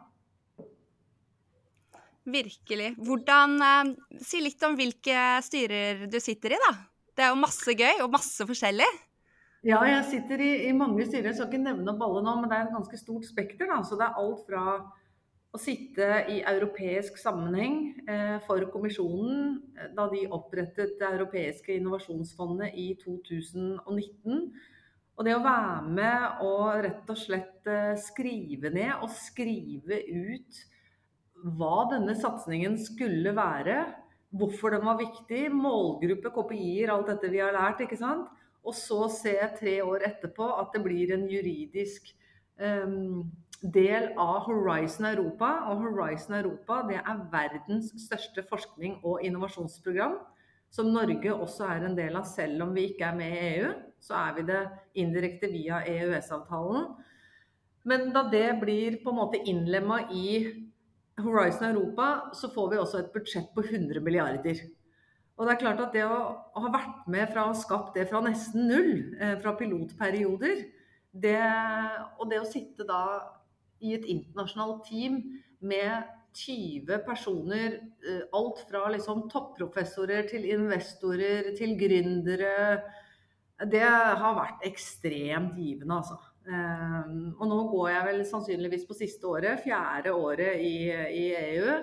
Virkelig. 2.22 2.92
Hvordan 3.02 3.56
eh, 3.66 3.94
Si 4.22 4.42
litt 4.42 4.62
om 4.66 4.75
hvilke 4.78 5.38
styrer 5.46 6.08
du 6.11 6.18
sitter 6.22 6.56
i, 6.58 6.61
da. 6.68 6.75
Det 7.12 7.25
er 7.26 7.32
jo 7.32 7.40
masse 7.42 7.75
gøy 7.76 8.02
og 8.02 8.12
masse 8.12 8.44
forskjellig. 8.49 8.88
Ja, 9.62 9.78
jeg 9.87 10.02
sitter 10.08 10.40
i, 10.42 10.50
i 10.66 10.72
mange 10.75 11.04
styrer. 11.06 11.28
Jeg 11.30 11.38
skal 11.38 11.52
ikke 11.52 11.62
nevne 11.62 11.92
opp 11.92 12.02
alle 12.02 12.22
nå, 12.26 12.34
men 12.40 12.50
det 12.50 12.56
er 12.56 12.66
et 12.66 12.75
ganske 12.75 12.99
stort 12.99 13.28
spekter. 13.28 13.68
Da. 13.70 13.78
Så 13.87 13.99
det 14.00 14.08
er 14.08 14.18
alt 14.18 14.40
fra 14.49 14.62
å 15.52 15.61
sitte 15.61 16.06
i 16.32 16.38
europeisk 16.49 17.18
sammenheng 17.21 17.80
eh, 18.09 18.37
for 18.47 18.64
kommisjonen 18.73 19.59
eh, 19.76 19.90
da 19.97 20.06
de 20.09 20.25
opprettet 20.32 20.94
det 21.00 21.09
europeiske 21.11 21.75
innovasjonsfondet 21.76 22.73
i 22.80 22.92
2019. 23.02 24.47
Og 25.12 25.26
det 25.28 25.35
å 25.37 25.42
være 25.44 25.90
med 25.92 26.44
og 26.47 26.68
rett 26.87 27.12
og 27.12 27.21
slett 27.21 27.68
eh, 27.68 27.92
skrive 28.00 28.73
ned 28.73 28.94
og 29.04 29.12
skrive 29.12 30.00
ut 30.09 30.62
hva 31.42 31.85
denne 31.90 32.14
satsingen 32.16 32.78
skulle 32.80 33.35
være, 33.37 33.82
hvorfor 34.32 34.73
den 34.73 34.87
var 34.88 34.97
viktig, 35.02 35.50
målgruppe, 35.52 36.32
kopier, 36.32 36.94
alt 36.94 37.11
dette 37.12 37.28
vi 37.28 37.42
har 37.42 37.52
lært. 37.52 37.82
ikke 37.85 38.00
sant? 38.00 38.30
Og 38.64 38.73
så 38.78 39.04
se 39.12 39.35
tre 39.59 39.80
år 39.85 40.06
etterpå 40.06 40.49
at 40.62 40.73
det 40.73 40.85
blir 40.85 41.12
en 41.12 41.26
juridisk 41.28 42.12
um, 42.62 43.26
del 43.62 44.11
av 44.21 44.42
Horizon 44.49 45.07
Europa. 45.12 45.50
Og 45.71 45.85
Horizon 45.87 46.37
Europa 46.40 46.83
det 46.88 46.99
er 47.00 47.23
verdens 47.33 47.92
største 48.07 48.45
forskning- 48.50 49.00
og 49.04 49.23
innovasjonsprogram. 49.25 50.19
Som 50.73 50.92
Norge 50.92 51.35
også 51.35 51.69
er 51.69 51.87
en 51.87 51.97
del 51.97 52.16
av, 52.16 52.25
selv 52.25 52.62
om 52.64 52.75
vi 52.75 52.88
ikke 52.90 53.11
er 53.11 53.16
med 53.16 53.33
i 53.33 53.40
EU. 53.54 53.73
Så 54.00 54.16
er 54.19 54.37
vi 54.37 54.47
det 54.49 54.62
indirekte 54.99 55.50
via 55.52 55.83
EØS-avtalen. 55.87 56.87
Men 57.85 58.12
da 58.14 58.23
det 58.31 58.61
blir 58.61 59.00
på 59.02 59.11
en 59.11 59.19
måte 59.19 59.42
innlemma 59.42 60.04
i 60.14 60.28
Horizon 61.21 61.69
Europa 61.69 62.31
så 62.35 62.49
får 62.50 62.71
vi 62.71 62.78
også 62.81 63.02
et 63.02 63.12
budsjett 63.12 63.50
på 63.54 63.64
100 63.66 64.00
milliarder. 64.00 64.62
Og 65.37 65.47
det 65.47 65.54
er 65.54 65.61
klart 65.61 65.81
at 65.83 65.95
det 65.97 66.04
å, 66.07 66.19
ha 66.54 66.73
vært 66.73 67.07
med 67.11 67.31
fra 67.33 67.47
å 67.47 67.52
ha 67.52 67.59
skapt 67.59 67.97
det 67.97 68.07
fra 68.11 68.21
nesten 68.25 68.69
null, 68.69 68.92
eh, 69.19 69.35
fra 69.42 69.54
pilotperioder, 69.59 70.64
det, 71.12 71.40
og 72.19 72.28
det 72.31 72.40
å 72.40 72.49
sitte 72.49 72.87
da 72.88 73.02
i 73.82 73.94
et 73.98 74.08
internasjonalt 74.08 74.84
team 74.88 75.20
med 75.60 76.08
20 76.32 77.02
personer, 77.06 77.78
eh, 78.08 78.24
alt 78.32 78.64
fra 78.68 78.86
liksom 78.94 79.26
topprofessorer 79.30 80.28
til 80.30 80.48
investorer 80.48 81.52
til 81.58 81.76
gründere, 81.80 82.80
det 83.70 83.82
har 83.84 84.34
vært 84.36 84.64
ekstremt 84.66 85.56
givende, 85.58 86.00
altså. 86.00 86.18
Um, 86.42 87.36
og 87.38 87.46
nå 87.46 87.58
går 87.70 87.88
jeg 87.92 88.06
vel 88.08 88.24
sannsynligvis 88.26 88.86
på 88.88 88.96
siste 88.98 89.28
året, 89.30 89.60
fjerde 89.62 90.14
året 90.16 90.58
i, 90.58 90.90
i, 90.90 91.26
EU. 91.38 91.76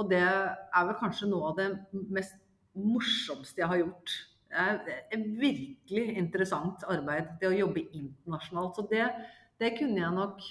Og 0.00 0.08
det 0.10 0.22
er 0.24 0.88
vel 0.88 0.96
kanskje 0.98 1.28
noe 1.30 1.52
av 1.52 1.60
det 1.60 1.68
mest 2.10 2.34
morsomste 2.74 3.62
jeg 3.62 3.70
har 3.70 3.82
gjort. 3.84 4.16
Det 4.50 4.96
er 5.14 5.22
virkelig 5.38 6.18
interessant 6.18 6.82
arbeid, 6.90 7.30
det 7.38 7.50
å 7.50 7.54
jobbe 7.54 7.86
internasjonalt. 7.94 8.74
Så 8.74 8.86
det, 8.90 9.06
det 9.62 9.76
kunne 9.78 10.02
jeg 10.02 10.18
nok, 10.18 10.42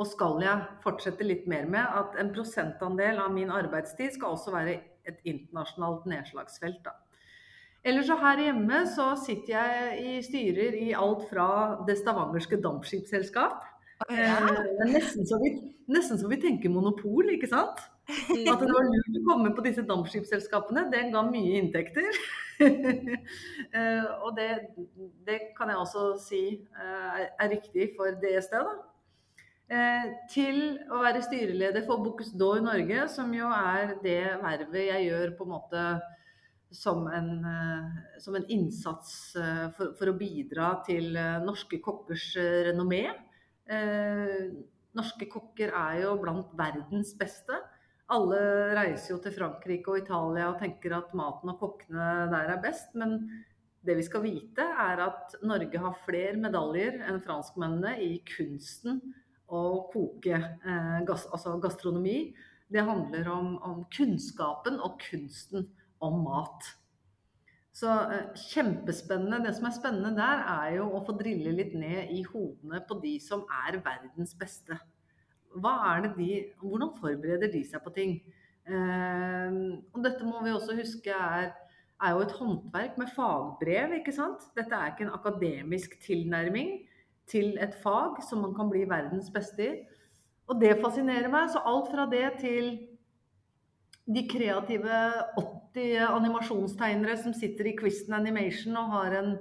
og 0.00 0.08
skal 0.08 0.40
jeg 0.40 0.80
fortsette 0.84 1.26
litt 1.26 1.44
mer 1.50 1.66
med, 1.68 1.84
at 1.84 2.16
en 2.20 2.32
prosentandel 2.32 3.20
av 3.20 3.34
min 3.34 3.52
arbeidstid 3.52 4.14
skal 4.16 4.36
også 4.36 4.54
være 4.54 4.78
et 5.08 5.20
internasjonalt 5.28 6.06
nedslagsfelt. 6.08 6.80
da. 6.84 6.96
Eller 7.84 8.04
så 8.04 8.16
her 8.20 8.40
hjemme 8.44 8.82
så 8.92 9.12
sitter 9.20 9.54
jeg 9.54 10.00
i 10.00 10.16
styrer 10.24 10.76
i 10.76 10.90
alt 10.96 11.26
fra 11.30 11.50
det 11.88 11.96
stavangerske 12.00 12.60
dampskipsselskap. 12.64 13.62
Ja. 14.08 14.36
er 14.80 14.88
nesten, 14.88 15.26
så 15.28 15.36
vi, 15.42 15.52
nesten 15.92 16.16
så 16.20 16.28
vi 16.28 16.38
tenker 16.40 16.72
monopol, 16.72 17.28
ikke 17.34 17.50
sant? 17.50 17.82
At 18.50 18.62
det 18.62 18.68
var 18.72 18.86
lurt 18.88 19.18
å 19.20 19.24
komme 19.26 19.52
på 19.56 19.64
disse 19.64 19.84
dampskipsselskapene. 19.86 20.86
Det 20.92 21.08
ga 21.14 21.26
mye 21.28 21.58
inntekter. 21.62 22.08
Eh, 22.60 24.08
og 24.20 24.34
det, 24.36 24.50
det, 25.24 25.38
kan 25.56 25.70
jeg 25.72 25.78
også 25.80 26.02
si 26.20 26.40
eh, 26.60 27.20
er 27.24 27.48
riktig 27.48 27.86
for 27.96 28.12
DSD, 28.20 28.58
da. 28.66 28.74
Til 29.70 30.56
å 30.90 30.98
være 30.98 31.20
styreleder 31.22 31.84
for 31.86 32.02
Bocuse 32.02 32.34
d'Or 32.34 32.58
Norge, 32.64 33.04
som 33.12 33.30
jo 33.30 33.46
er 33.54 33.92
det 34.02 34.22
vervet 34.42 34.88
jeg 34.88 35.04
gjør 35.06 35.36
på 35.38 35.46
en 35.46 35.52
måte 35.52 35.84
som 36.70 37.06
en, 37.06 37.44
eh, 37.44 38.18
som 38.18 38.34
en 38.34 38.46
innsats 38.50 39.36
eh, 39.36 39.66
for, 39.76 39.94
for, 39.98 40.10
å 40.10 40.18
bidra 40.18 40.72
til 40.86 41.16
eh, 41.18 41.42
norske 41.42 41.80
kokkers 41.82 42.32
renommé. 42.70 43.04
Eh, 43.70 44.50
norske 44.96 45.26
kokker 45.30 45.74
er 45.74 46.00
jo 46.04 46.16
blant 46.22 46.54
verdens 46.58 47.12
beste. 47.18 47.58
Alle 48.10 48.40
reiser 48.74 49.14
jo 49.14 49.20
til 49.22 49.34
Frankrike 49.34 49.92
og 49.92 50.02
Italia 50.02 50.50
og 50.50 50.58
tenker 50.62 50.96
at 50.96 51.14
maten 51.14 51.52
og 51.52 51.60
kokkene 51.62 52.30
der 52.32 52.54
er 52.56 52.62
best. 52.62 52.94
Men 52.98 53.18
det 53.86 53.96
vi 53.96 54.06
skal 54.06 54.24
vite, 54.24 54.62
er 54.62 55.02
at 55.06 55.38
Norge 55.46 55.80
har 55.80 56.00
flere 56.04 56.36
medaljer 56.38 57.00
enn 57.06 57.22
franskmennene 57.24 57.96
i 58.04 58.16
kunsten 58.28 59.00
å 59.50 59.62
koke 59.92 60.36
eh, 60.36 60.98
gass, 61.08 61.26
altså 61.32 61.56
gastronomi. 61.62 62.30
Det 62.70 62.84
handler 62.86 63.30
om, 63.32 63.56
om 63.66 63.80
kunnskapen 63.92 64.78
og 64.84 65.00
kunsten 65.02 65.66
om 66.02 66.20
mat. 66.24 66.68
Så 67.74 67.90
eh, 68.12 68.30
kjempespennende. 68.50 69.42
Det 69.46 69.54
som 69.56 69.68
er 69.68 69.76
spennende 69.76 70.14
der, 70.18 70.44
er 70.54 70.76
jo 70.78 70.88
å 70.94 71.02
få 71.06 71.16
drille 71.18 71.54
litt 71.56 71.74
ned 71.78 72.12
i 72.14 72.22
hodene 72.28 72.82
på 72.86 72.98
de 73.02 73.16
som 73.22 73.46
er 73.66 73.80
verdens 73.84 74.36
beste. 74.38 74.78
Hva 75.60 75.74
er 75.92 76.04
det 76.06 76.12
de, 76.18 76.30
hvordan 76.62 76.94
forbereder 77.00 77.50
de 77.50 77.64
seg 77.66 77.82
på 77.82 77.94
ting? 77.96 78.20
Eh, 78.70 79.58
og 79.90 80.04
dette 80.06 80.26
må 80.28 80.44
vi 80.44 80.54
også 80.54 80.78
huske 80.78 81.14
er, 81.14 81.50
er 82.00 82.14
jo 82.14 82.22
et 82.22 82.36
håndverk 82.38 83.00
med 83.00 83.10
fagbrev, 83.16 83.98
ikke 83.98 84.14
sant? 84.14 84.46
Dette 84.56 84.76
er 84.76 84.92
ikke 84.92 85.08
en 85.08 85.16
akademisk 85.18 85.98
tilnærming 86.06 86.78
til 87.30 87.54
et 87.62 87.74
fag 87.82 88.20
som 88.26 88.42
man 88.44 88.54
kan 88.56 88.70
bli 88.70 88.84
verdens 88.90 89.30
beste 89.32 89.66
i. 89.66 89.72
Og 90.50 90.58
det 90.60 90.80
fascinerer 90.82 91.30
meg. 91.30 91.50
Så 91.52 91.62
alt 91.66 91.90
fra 91.92 92.06
det 92.10 92.26
til 92.42 92.72
de 94.10 94.26
kreative 94.26 95.00
80 95.38 96.02
animasjonstegnere 96.08 97.16
som 97.20 97.34
sitter 97.36 97.70
i 97.70 97.76
Quisten 97.78 98.16
Animation 98.16 98.78
og 98.80 98.92
har 98.96 99.16
en, 99.20 99.32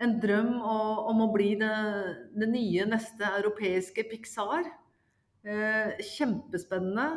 en 0.00 0.16
drøm 0.22 0.54
om 0.62 1.22
å 1.26 1.30
bli 1.34 1.52
det, 1.60 1.76
det, 2.32 2.48
nye 2.52 2.88
neste 2.88 3.28
europeiske 3.42 4.06
Pixar. 4.10 4.68
Eh, 5.46 5.96
kjempespennende. 6.16 7.08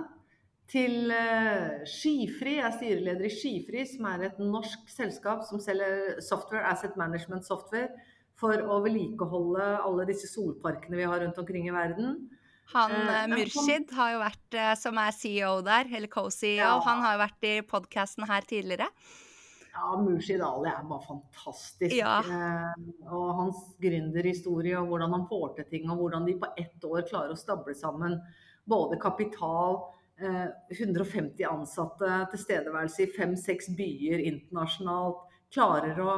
Til 0.70 1.10
eh, 1.10 1.80
Skifri, 1.90 2.60
jeg 2.60 2.66
er 2.68 2.76
styreleder 2.76 3.26
i 3.26 3.32
Skifri, 3.34 3.88
som 3.90 4.06
er 4.12 4.28
et 4.28 4.44
norsk 4.44 4.92
selskap 4.94 5.42
som 5.48 5.62
selger 5.64 6.20
software, 6.22 6.68
asset 6.70 7.00
management 7.00 7.48
software, 7.48 7.90
for 8.40 8.64
å 8.64 8.82
vedlikeholde 8.86 9.70
alle 9.84 10.08
disse 10.10 10.30
solparkene 10.32 11.00
vi 11.00 11.08
har 11.08 11.24
rundt 11.24 11.40
omkring 11.42 11.68
i 11.68 11.76
verden. 11.76 12.20
Han 12.74 12.94
uh, 12.94 13.24
Murshid 13.32 13.90
har 13.98 14.14
jo 14.14 14.20
vært, 14.22 14.46
uh, 14.56 14.74
som 14.78 15.00
er 15.02 15.16
CEO 15.18 15.56
der, 15.66 15.90
eller 15.90 16.12
co-CEO, 16.12 16.60
ja. 16.62 16.76
han 16.86 17.02
har 17.04 17.18
jo 17.18 17.24
vært 17.24 17.48
i 17.50 17.56
podkasten 17.66 18.28
her 18.30 18.46
tidligere. 18.48 18.90
Ja, 19.74 19.96
Murshid 20.02 20.42
Ali 20.44 20.70
er 20.70 20.86
bare 20.86 21.06
fantastisk. 21.08 21.96
Ja. 21.98 22.20
Uh, 22.26 22.92
og 23.10 23.32
hans 23.40 23.64
gründerhistorie 23.82 24.78
og 24.80 24.92
hvordan 24.92 25.18
han 25.18 25.26
får 25.30 25.56
til 25.58 25.70
ting, 25.74 25.90
og 25.90 26.04
hvordan 26.04 26.30
de 26.30 26.38
på 26.42 26.52
ett 26.62 26.86
år 26.86 27.08
klarer 27.10 27.34
å 27.34 27.40
stable 27.40 27.76
sammen 27.78 28.20
både 28.70 29.00
kapital, 29.02 29.80
eh, 30.22 30.48
150 30.70 31.46
ansatte, 31.50 32.10
tilstedeværelse 32.32 33.02
i 33.02 33.12
fem-seks 33.16 33.72
byer 33.78 34.22
internasjonalt. 34.30 35.24
Klarer 35.54 36.02
å 36.04 36.18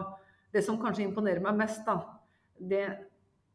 Det 0.52 0.64
som 0.66 0.80
kanskje 0.82 1.06
imponerer 1.08 1.44
meg 1.44 1.60
mest, 1.62 1.86
da, 1.88 1.98
det, 2.60 2.84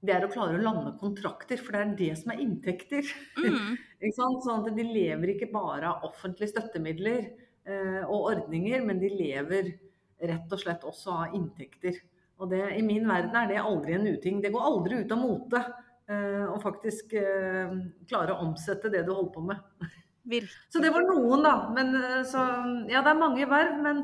det 0.00 0.14
er 0.14 0.26
å 0.26 0.30
klare 0.32 0.56
å 0.56 0.62
lande 0.62 0.94
kontrakter, 1.00 1.60
for 1.60 1.76
det 1.76 1.82
er 1.82 1.96
det 1.98 2.12
som 2.22 2.32
er 2.32 2.42
inntekter. 2.44 3.08
Mm. 3.40 3.74
Sånn 4.16 4.38
at 4.56 4.70
de 4.76 4.86
lever 4.86 5.34
ikke 5.34 5.50
bare 5.52 5.90
av 5.92 6.06
offentlige 6.08 6.54
støttemidler 6.54 7.26
eh, 7.68 8.02
og 8.04 8.32
ordninger, 8.32 8.84
men 8.86 9.02
de 9.02 9.12
lever 9.12 9.74
rett 10.16 10.52
og 10.52 10.62
slett 10.62 10.84
også 10.88 11.16
av 11.22 11.36
inntekter. 11.36 11.98
Og 12.40 12.50
det, 12.52 12.62
I 12.76 12.84
min 12.84 13.06
verden 13.08 13.36
er 13.38 13.50
det 13.50 13.62
aldri 13.62 13.96
en 13.96 14.08
uting. 14.08 14.40
Det 14.44 14.52
går 14.52 14.68
aldri 14.68 15.00
ut 15.02 15.12
av 15.12 15.20
mote 15.20 15.62
eh, 15.62 16.44
å 16.48 16.56
faktisk 16.60 17.14
eh, 17.16 17.76
klare 18.08 18.34
å 18.34 18.42
omsette 18.44 18.92
det 18.92 19.06
du 19.06 19.14
holder 19.14 19.32
på 19.32 19.44
med. 19.48 19.86
Virkelig. 20.26 20.62
Så 20.72 20.82
det 20.82 20.90
var 20.92 21.06
noen, 21.06 21.44
da. 21.46 21.54
Men, 21.76 21.94
eh, 21.96 22.22
så, 22.28 22.44
ja, 22.90 23.00
det 23.00 23.12
er 23.12 23.20
mange 23.20 23.48
verv, 23.48 23.78
men, 23.84 24.02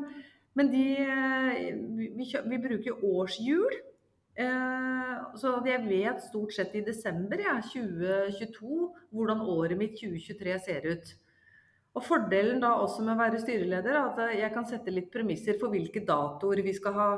men 0.57 0.69
de 0.73 0.85
eh, 1.01 1.73
vi, 1.97 2.27
vi, 2.49 2.61
bruker 2.61 3.03
årshjul. 3.05 3.79
Eh, 4.33 5.17
så 5.37 5.53
jeg 5.65 5.85
vet 5.87 6.23
stort 6.25 6.53
sett 6.55 6.73
i 6.77 6.85
desember 6.85 7.41
ja, 7.41 7.59
2022 7.61 8.87
hvordan 9.13 9.43
året 9.53 9.77
mitt 9.79 9.97
2023 9.99 10.57
ser 10.65 10.89
ut. 10.93 11.13
Og 11.93 12.01
Fordelen 12.05 12.61
da 12.61 12.71
også 12.81 13.03
med 13.05 13.13
å 13.13 13.21
være 13.21 13.41
styreleder 13.41 13.93
er 13.93 14.07
at 14.07 14.35
jeg 14.39 14.53
kan 14.55 14.65
sette 14.69 14.93
litt 14.93 15.11
premisser 15.13 15.59
for 15.61 15.73
hvilke 15.73 16.01
datoer 16.05 16.63
vi 16.65 16.73
skal 16.73 16.97
ha. 16.97 17.11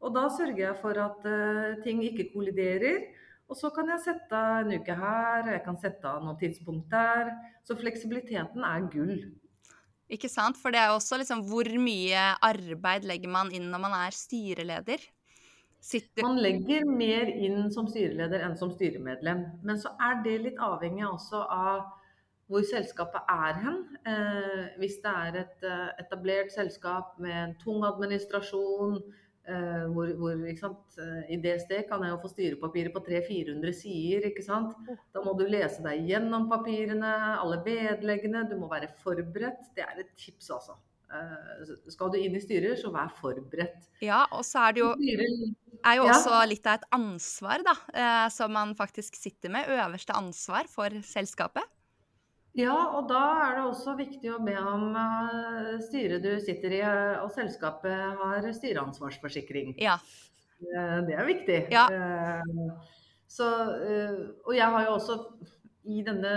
Og 0.00 0.12
da 0.16 0.26
sørger 0.32 0.62
jeg 0.66 0.76
for 0.80 1.00
at 1.00 1.24
eh, 1.28 1.80
ting 1.84 2.00
ikke 2.04 2.30
kolliderer. 2.34 3.08
Og 3.50 3.58
så 3.58 3.72
kan 3.74 3.88
jeg 3.90 4.04
sette 4.04 4.40
en 4.60 4.72
uke 4.76 4.94
her, 4.94 5.48
jeg 5.56 5.62
kan 5.64 5.78
sette 5.82 6.06
av 6.06 6.22
noen 6.22 6.38
tidspunkt 6.38 6.92
der. 6.92 7.32
Så 7.66 7.76
fleksibiliteten 7.76 8.64
er 8.64 8.86
gull. 8.92 9.16
Ikke 10.10 10.30
sant? 10.30 10.58
For 10.58 10.74
det 10.74 10.80
er 10.82 10.90
jo 10.90 10.98
også 10.98 11.20
liksom 11.20 11.44
hvor 11.46 11.68
mye 11.78 12.26
arbeid 12.42 13.06
legger 13.06 13.30
man 13.30 13.52
inn 13.54 13.70
når 13.70 13.82
man 13.84 13.96
er 14.00 14.16
styreleder? 14.16 15.04
Sitter 15.80 16.26
Man 16.26 16.40
legger 16.42 16.84
mer 16.84 17.30
inn 17.30 17.70
som 17.72 17.86
styreleder 17.88 18.42
enn 18.44 18.56
som 18.60 18.72
styremedlem. 18.74 19.46
Men 19.64 19.80
så 19.80 19.94
er 20.02 20.20
det 20.26 20.36
litt 20.44 20.60
avhengig 20.60 21.06
også 21.08 21.40
av 21.46 21.86
hvor 22.50 22.66
selskapet 22.66 23.30
er 23.30 23.60
hen. 23.62 23.78
Eh, 24.10 24.62
hvis 24.82 24.98
det 25.04 25.14
er 25.22 25.38
et 25.44 25.66
eh, 25.66 25.88
etablert 26.02 26.50
selskap 26.52 27.14
med 27.22 27.36
en 27.44 27.56
tung 27.62 27.86
administrasjon, 27.86 28.98
eh, 29.48 29.86
hvor, 29.94 30.10
hvor 30.20 30.34
eh, 30.34 31.32
I 31.32 31.38
DSD 31.40 31.72
kan 31.88 32.04
jeg 32.04 32.12
jo 32.14 32.20
få 32.22 32.30
styrepapirer 32.32 32.92
på 32.94 33.02
300-400 33.06 33.72
sider. 33.76 34.28
ikke 34.30 34.44
sant? 34.44 34.76
Da 35.14 35.22
må 35.24 35.34
du 35.38 35.46
lese 35.48 35.82
deg 35.86 36.06
gjennom 36.10 36.48
papirene, 36.50 37.14
alle 37.40 37.62
vedleggene. 37.64 38.46
Du 38.50 38.56
må 38.60 38.70
være 38.72 38.92
forberedt. 39.02 39.72
Det 39.76 39.86
er 39.86 40.04
et 40.04 40.14
tips, 40.18 40.50
altså. 40.58 40.78
Uh, 41.10 41.66
skal 41.90 42.12
du 42.12 42.20
inn 42.20 42.36
i 42.38 42.40
styrer, 42.42 42.76
så 42.78 42.92
vær 42.94 43.08
forberedt. 43.18 43.88
Ja, 44.04 44.22
og 44.30 44.44
så 44.46 44.68
er 44.68 44.76
det 44.76 44.84
jo, 44.84 44.92
er 44.94 45.96
jo 45.98 46.04
Ja. 46.06 46.12
også 46.14 46.36
litt 46.46 46.68
av 46.70 46.78
et 46.78 46.86
ansvar, 46.94 47.64
da, 47.66 47.74
Uh, 47.90 48.28
som 48.30 48.52
man 48.54 48.76
faktisk 48.78 49.16
sitter 49.18 49.50
med. 49.50 49.66
Øverste 49.66 50.14
ansvar 50.14 50.70
for 50.70 50.88
selskapet. 51.02 51.66
Ja, 52.58 52.74
og 52.98 53.06
da 53.10 53.20
er 53.44 53.58
det 53.58 53.66
også 53.68 53.94
viktig 53.98 54.32
å 54.34 54.40
be 54.42 54.56
om 54.58 54.96
eh, 54.98 55.76
styret 55.86 56.24
du 56.24 56.32
sitter 56.42 56.74
i 56.74 56.80
eh, 56.82 57.20
og 57.22 57.30
selskapet 57.34 58.18
har 58.18 58.48
styreansvarsforsikring. 58.56 59.76
Ja. 59.78 59.96
Eh, 60.60 60.96
det 61.06 61.14
er 61.14 61.28
viktig. 61.28 61.60
Ja. 61.70 61.86
Eh, 61.94 62.42
så, 63.30 63.46
eh, 63.86 64.20
og 64.44 64.54
jeg 64.56 64.66
har 64.74 64.86
jo 64.88 64.96
også 64.96 65.18
i 65.90 66.02
denne 66.06 66.34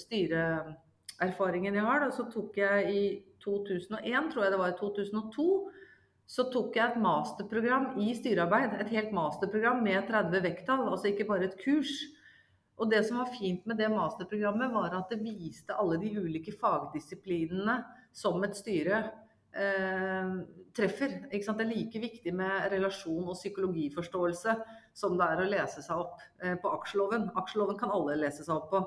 styreerfaringen 0.00 1.76
jeg 1.76 1.86
har, 1.86 2.04
da, 2.04 2.10
så 2.12 2.28
tok 2.30 2.58
jeg 2.60 2.92
i 2.92 3.04
2001, 3.42 4.28
tror 4.32 4.44
jeg 4.44 4.52
det 4.52 4.60
var 4.60 4.74
i 4.74 4.78
2002, 4.78 5.46
så 6.32 6.46
tok 6.52 6.76
jeg 6.76 6.92
et 6.92 7.00
masterprogram 7.02 7.94
i 8.00 8.12
styrearbeid. 8.16 8.76
Et 8.84 8.92
helt 8.94 9.16
masterprogram 9.16 9.82
med 9.84 10.04
30 10.08 10.44
vekttall, 10.44 10.86
altså 10.88 11.10
ikke 11.10 11.26
bare 11.28 11.48
et 11.48 11.58
kurs. 11.60 11.90
Og 12.82 12.90
det 12.90 13.04
som 13.06 13.20
var 13.20 13.30
fint 13.30 13.66
med 13.70 13.78
det 13.78 13.86
masterprogrammet, 13.92 14.72
var 14.74 14.94
at 14.98 15.12
det 15.12 15.20
viste 15.22 15.76
alle 15.78 16.00
de 16.02 16.08
ulike 16.18 16.54
fagdisiplinene 16.58 17.76
som 18.10 18.42
et 18.42 18.56
styre 18.58 19.04
eh, 19.54 20.32
treffer. 20.74 21.14
Det 21.30 21.44
er 21.46 21.68
like 21.70 22.02
viktig 22.02 22.32
med 22.34 22.66
relasjon 22.72 23.28
og 23.28 23.38
psykologiforståelse 23.38 24.56
som 24.98 25.14
det 25.20 25.28
er 25.28 25.44
å 25.44 25.46
lese 25.52 25.84
seg 25.84 26.02
opp 26.02 26.26
eh, 26.42 26.56
på 26.58 26.74
aksjeloven. 26.80 27.30
Aksjeloven 27.38 27.78
kan 27.78 27.94
alle 27.94 28.18
lese 28.18 28.42
seg 28.42 28.56
opp 28.56 28.68
på. 28.72 28.82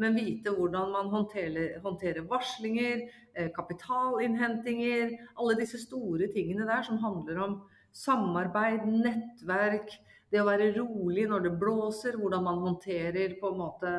Men 0.00 0.14
vite 0.16 0.54
hvordan 0.54 0.94
man 0.94 1.10
håndterer, 1.12 1.80
håndterer 1.82 2.24
varslinger, 2.30 3.08
eh, 3.34 3.50
kapitalinnhentinger, 3.58 5.18
alle 5.34 5.58
disse 5.58 5.82
store 5.82 6.30
tingene 6.32 6.68
der 6.70 6.86
som 6.86 7.02
handler 7.02 7.42
om 7.42 7.58
samarbeid, 7.92 8.86
nettverk, 8.86 9.90
det 10.32 10.40
å 10.40 10.48
være 10.48 10.72
rolig 10.78 11.26
når 11.28 11.46
det 11.46 11.56
blåser, 11.60 12.16
hvordan 12.18 12.44
man 12.46 12.62
håndterer 12.64 13.36
på 13.40 13.52
en 13.52 13.60
måte 13.60 13.92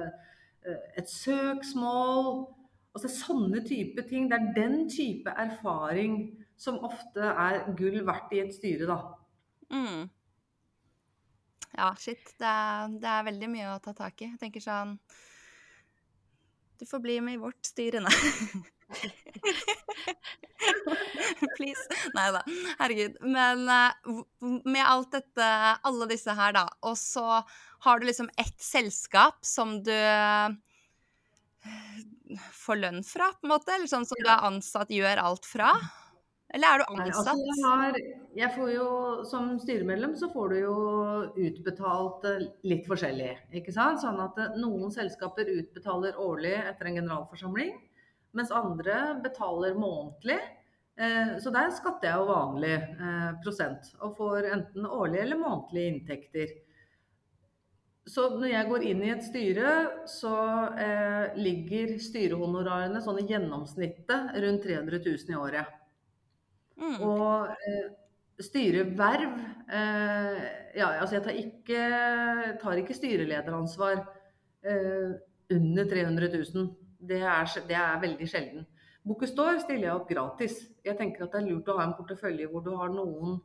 eh, 0.65 0.87
et 0.97 1.09
søksmål. 1.09 2.47
Altså 2.93 3.09
sånne 3.09 3.63
type 3.65 4.05
ting. 4.09 4.27
Det 4.29 4.39
er 4.39 4.55
den 4.57 4.83
type 4.89 5.29
erfaring 5.29 6.17
som 6.59 6.81
ofte 6.85 7.31
er 7.31 7.63
gull 7.77 8.01
verdt 8.05 8.33
i 8.37 8.41
et 8.43 8.53
styre, 8.53 8.89
da. 8.89 8.99
Mm. 9.73 10.09
Ja, 11.73 11.93
shit. 11.97 12.35
Det 12.37 12.49
er, 12.49 12.97
det 13.01 13.09
er 13.09 13.29
veldig 13.29 13.49
mye 13.49 13.71
å 13.73 13.79
ta 13.81 13.95
tak 13.97 14.21
i. 14.21 14.29
Jeg 14.33 14.41
tenker 14.41 14.63
sånn 14.63 14.97
Du 16.83 16.87
får 16.87 16.99
bli 16.99 17.21
med 17.21 17.33
i 17.33 17.37
vårt 17.37 17.65
styre, 17.65 17.99
nei. 18.03 18.11
Please. 21.55 21.87
Nei 22.11 22.25
da. 22.35 22.41
Herregud. 22.81 23.15
Men 23.23 23.69
eh, 23.71 23.91
med 24.65 24.83
alt 24.83 25.11
dette, 25.15 25.47
alle 25.79 26.05
disse 26.11 26.35
her, 26.35 26.51
da, 26.57 26.65
og 26.83 26.97
så 26.99 27.39
har 27.87 27.99
du 27.99 28.03
liksom 28.09 28.27
ett 28.35 28.59
selskap 28.59 29.39
som 29.47 29.79
du 29.87 29.95
eh, 29.95 30.49
får 32.59 32.75
lønn 32.81 32.99
fra, 33.07 33.31
på 33.31 33.47
en 33.47 33.55
måte? 33.55 33.71
Eller 33.77 33.87
sånn 33.87 34.09
som 34.09 34.19
du 34.19 34.27
er 34.27 34.43
ansatt, 34.51 34.91
gjør 34.91 35.17
alt 35.23 35.47
fra? 35.47 35.71
Eller 36.53 36.69
er 36.69 36.83
du 36.83 36.97
Nei, 36.99 37.07
altså 37.09 37.33
har, 37.65 37.95
jeg 38.37 38.49
får 38.55 38.71
jo, 38.75 38.87
Som 39.25 39.55
styremedlem 39.61 40.13
så 40.19 40.29
får 40.33 40.53
du 40.53 40.57
jo 40.59 40.75
utbetalt 41.47 42.27
eh, 42.29 42.43
litt 42.69 42.85
forskjellig. 42.89 43.31
ikke 43.57 43.73
sant? 43.73 44.03
Sånn 44.03 44.21
at 44.21 44.37
eh, 44.41 44.59
noen 44.61 44.93
selskaper 44.93 45.49
utbetaler 45.49 46.19
årlig 46.21 46.53
etter 46.61 46.91
en 46.91 46.99
generalforsamling, 47.01 47.73
mens 48.37 48.53
andre 48.53 48.99
betaler 49.25 49.73
månedlig. 49.77 50.37
Eh, 51.01 51.35
Så 51.41 51.53
der 51.53 51.73
skatter 51.73 52.11
jeg 52.11 52.21
jo 52.21 52.29
vanlig 52.29 52.75
prosent, 53.41 53.89
og 54.01 54.13
får 54.19 54.51
enten 54.53 54.85
årlige 54.85 55.25
eller 55.25 55.41
månedlige 55.41 55.95
inntekter. 55.95 56.53
Så 58.05 58.27
når 58.35 58.49
jeg 58.51 58.67
går 58.67 58.83
inn 58.83 59.01
i 59.05 59.13
et 59.13 59.23
styre, 59.23 59.69
så 60.11 60.33
eh, 60.75 61.37
ligger 61.39 61.95
styrehonorarene 62.03 62.99
sånn 63.01 63.21
i 63.21 63.29
gjennomsnittet 63.29 64.35
rundt 64.43 64.65
300 64.67 64.99
000 65.05 65.31
i 65.31 65.39
året. 65.39 65.79
Mm. 66.79 66.95
Og 67.05 67.51
eh, 67.67 67.89
styreverv 68.41 69.33
eh, 69.69 70.43
Ja, 70.79 70.87
altså 70.99 71.19
jeg 71.19 71.23
tar 71.23 71.37
ikke, 71.37 71.83
tar 72.61 72.79
ikke 72.81 72.97
styrelederansvar 72.97 73.99
eh, 74.65 75.11
under 75.53 75.89
300 75.89 76.31
000. 76.33 76.69
Det 77.03 77.19
er, 77.21 77.49
det 77.67 77.77
er 77.77 78.01
veldig 78.01 78.29
sjelden. 78.29 78.65
D'Or 79.03 79.57
stiller 79.59 79.89
jeg 79.89 79.95
opp 79.97 80.07
gratis. 80.07 80.61
Jeg 80.85 80.95
tenker 80.97 81.25
at 81.25 81.33
det 81.33 81.41
er 81.41 81.49
lurt 81.49 81.67
å 81.67 81.75
ha 81.77 81.87
en 81.89 81.97
portefølje 81.97 82.47
hvor 82.47 82.63
du 82.63 82.71
har 82.79 82.93
noen, 82.93 83.41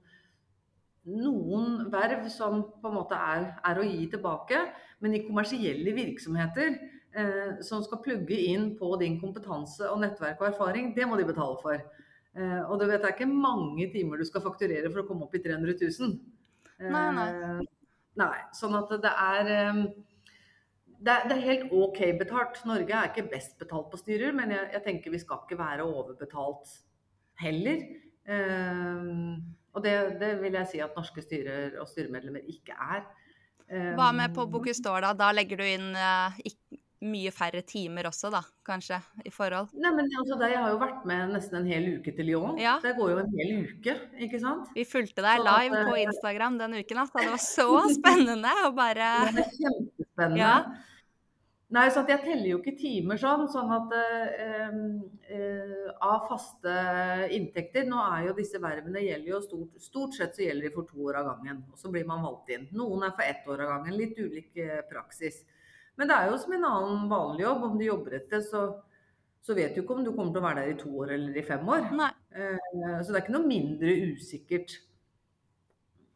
noen 1.09 1.88
verv 1.91 2.29
som 2.31 2.62
på 2.79 2.91
en 2.91 2.95
måte 3.01 3.19
er, 3.19 3.51
er 3.67 3.81
å 3.81 3.87
gi 3.87 4.07
tilbake, 4.12 4.61
men 5.03 5.17
i 5.19 5.25
kommersielle 5.27 5.95
virksomheter 5.97 6.77
eh, 6.79 7.59
som 7.67 7.83
skal 7.83 8.03
plugge 8.05 8.38
inn 8.38 8.71
på 8.79 8.93
din 9.03 9.19
kompetanse 9.21 9.91
og 9.91 9.99
nettverk 10.05 10.38
og 10.45 10.53
erfaring, 10.53 10.93
det 10.95 11.09
må 11.11 11.19
de 11.19 11.27
betale 11.27 11.59
for. 11.62 11.83
Eh, 12.38 12.61
og 12.64 12.79
du 12.79 12.87
vet, 12.87 13.01
det 13.03 13.09
er 13.11 13.16
ikke 13.16 13.31
mange 13.31 13.88
timer 13.92 14.20
du 14.20 14.27
skal 14.29 14.44
fakturere 14.44 14.90
for 14.92 15.03
å 15.03 15.09
komme 15.09 15.27
opp 15.27 15.35
i 15.35 15.42
300 15.42 15.74
000. 15.83 16.14
Eh, 16.79 16.90
Nei, 16.94 17.07
nei. 17.16 17.64
nei, 18.20 18.37
sånn 18.55 18.77
at 18.79 18.92
det 19.03 19.11
er 19.11 19.51
eh, 19.57 19.81
det 20.98 21.14
er, 21.14 21.29
det 21.31 21.37
er 21.37 21.44
helt 21.46 21.72
OK 21.74 22.01
betalt. 22.18 22.59
Norge 22.66 22.94
er 22.94 23.11
ikke 23.12 23.29
best 23.31 23.59
betalt 23.61 23.90
på 23.92 24.01
styrer, 24.01 24.35
men 24.35 24.51
jeg, 24.55 24.70
jeg 24.74 24.85
tenker 24.87 25.14
vi 25.14 25.20
skal 25.22 25.44
ikke 25.44 25.59
være 25.61 25.87
overbetalt 25.87 26.72
heller. 27.42 27.85
Eh, 28.29 29.09
og 29.74 29.85
det, 29.85 29.94
det 30.18 30.33
vil 30.42 30.59
jeg 30.59 30.70
si 30.72 30.83
at 30.83 30.96
norske 30.98 31.22
styrer 31.22 31.79
og 31.79 31.90
styremedlemmer 31.90 32.46
ikke 32.51 32.74
er. 32.74 33.07
Eh, 33.68 33.92
Hva 33.98 34.11
med 34.16 34.35
på 34.35 34.46
d'Or, 34.48 35.01
da? 35.05 35.12
Da 35.14 35.31
legger 35.35 35.61
du 35.61 35.66
inn 35.66 35.90
eh, 35.94 36.38
mye 37.07 37.31
færre 37.31 37.63
timer 37.67 38.09
også, 38.11 38.31
da, 38.35 38.41
kanskje, 38.67 38.99
i 39.27 39.31
forhold? 39.31 39.71
Nei, 39.79 39.93
men 39.95 40.11
altså, 40.19 40.39
Jeg 40.43 40.59
har 40.59 40.73
jo 40.73 40.81
vært 40.81 41.07
med 41.07 41.33
nesten 41.37 41.61
en 41.61 41.71
hel 41.71 41.87
uke 41.99 42.15
til 42.15 42.27
Lyon. 42.27 42.59
Ja. 42.59 42.79
Det 42.83 42.97
går 42.99 43.13
jo 43.13 43.23
en 43.23 43.33
hel 43.39 43.55
uke, 43.69 43.95
ikke 44.27 44.41
sant? 44.43 44.73
Vi 44.75 44.87
fulgte 44.89 45.23
deg 45.23 45.45
live 45.45 45.79
at, 45.79 45.89
på 45.91 45.95
eh, 45.95 46.05
Instagram 46.09 46.59
den 46.59 46.79
uken, 46.81 47.03
altså. 47.05 47.23
Det 47.23 47.33
var 47.37 47.43
så 47.45 47.71
spennende 47.99 48.55
å 48.67 48.71
bare 48.75 49.11
Det 49.31 49.45
er 49.45 49.57
kjempespennende. 49.61 50.41
Ja. 50.43 50.55
Nei, 51.77 51.85
så 51.93 52.01
jeg 52.09 52.23
teller 52.25 52.47
jo 52.49 52.59
ikke 52.63 52.79
timer 52.81 53.21
sånn. 53.21 53.45
Sånn 53.53 53.71
at 53.77 53.93
eh, 53.95 54.71
eh, 55.37 55.91
av 56.01 56.25
faste 56.31 56.73
inntekter 57.37 57.85
Nå 57.87 58.01
er 58.17 58.31
jo 58.31 58.39
disse 58.39 58.59
vervene 58.63 59.05
gjelder 59.05 59.35
jo 59.35 59.43
stort, 59.45 59.77
stort 59.85 60.17
sett 60.17 60.33
så 60.35 60.47
gjelder 60.47 60.71
de 60.71 60.73
for 60.75 60.89
to 60.89 61.11
år 61.13 61.21
av 61.21 61.29
gangen. 61.35 61.61
Og 61.71 61.79
så 61.79 61.93
blir 61.93 62.09
man 62.09 62.25
valgt 62.27 62.51
inn. 62.57 62.67
Noen 62.75 63.07
er 63.07 63.15
for 63.15 63.29
ett 63.29 63.47
år 63.53 63.67
av 63.67 63.77
gangen. 63.77 64.01
Litt 64.01 64.19
ulik 64.19 64.59
praksis. 64.91 65.45
Men 65.99 66.11
det 66.11 66.17
er 66.17 66.29
jo 66.31 66.39
som 66.41 66.55
en 66.55 66.67
annen 66.69 67.07
vanlig 67.11 67.45
jobb. 67.45 67.65
Om 67.69 67.79
du 67.79 67.87
jobber 67.87 68.19
et 68.19 68.29
sted, 68.29 68.45
så, 68.47 68.65
så 69.43 69.57
vet 69.59 69.75
du 69.75 69.83
ikke 69.83 69.97
om 69.97 70.05
du 70.07 70.13
kommer 70.13 70.35
til 70.35 70.43
å 70.43 70.47
være 70.47 70.63
der 70.63 70.75
i 70.75 70.79
to 70.79 70.93
år 71.03 71.15
eller 71.17 71.39
i 71.41 71.47
fem 71.47 71.73
år. 71.75 71.89
Eh, 72.39 73.01
så 73.03 73.11
det 73.11 73.17
er 73.17 73.25
ikke 73.25 73.35
noe 73.35 73.51
mindre 73.51 73.97
usikkert 74.13 74.77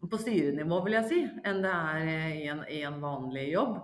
på 0.02 0.18
styrenivå, 0.18 0.80
vil 0.82 0.96
jeg 0.98 1.08
si, 1.10 1.18
enn 1.46 1.60
det 1.62 1.72
er 1.72 2.06
i 2.34 2.46
en, 2.50 2.62
i 2.66 2.80
en 2.86 2.98
vanlig 3.02 3.52
jobb. 3.52 3.76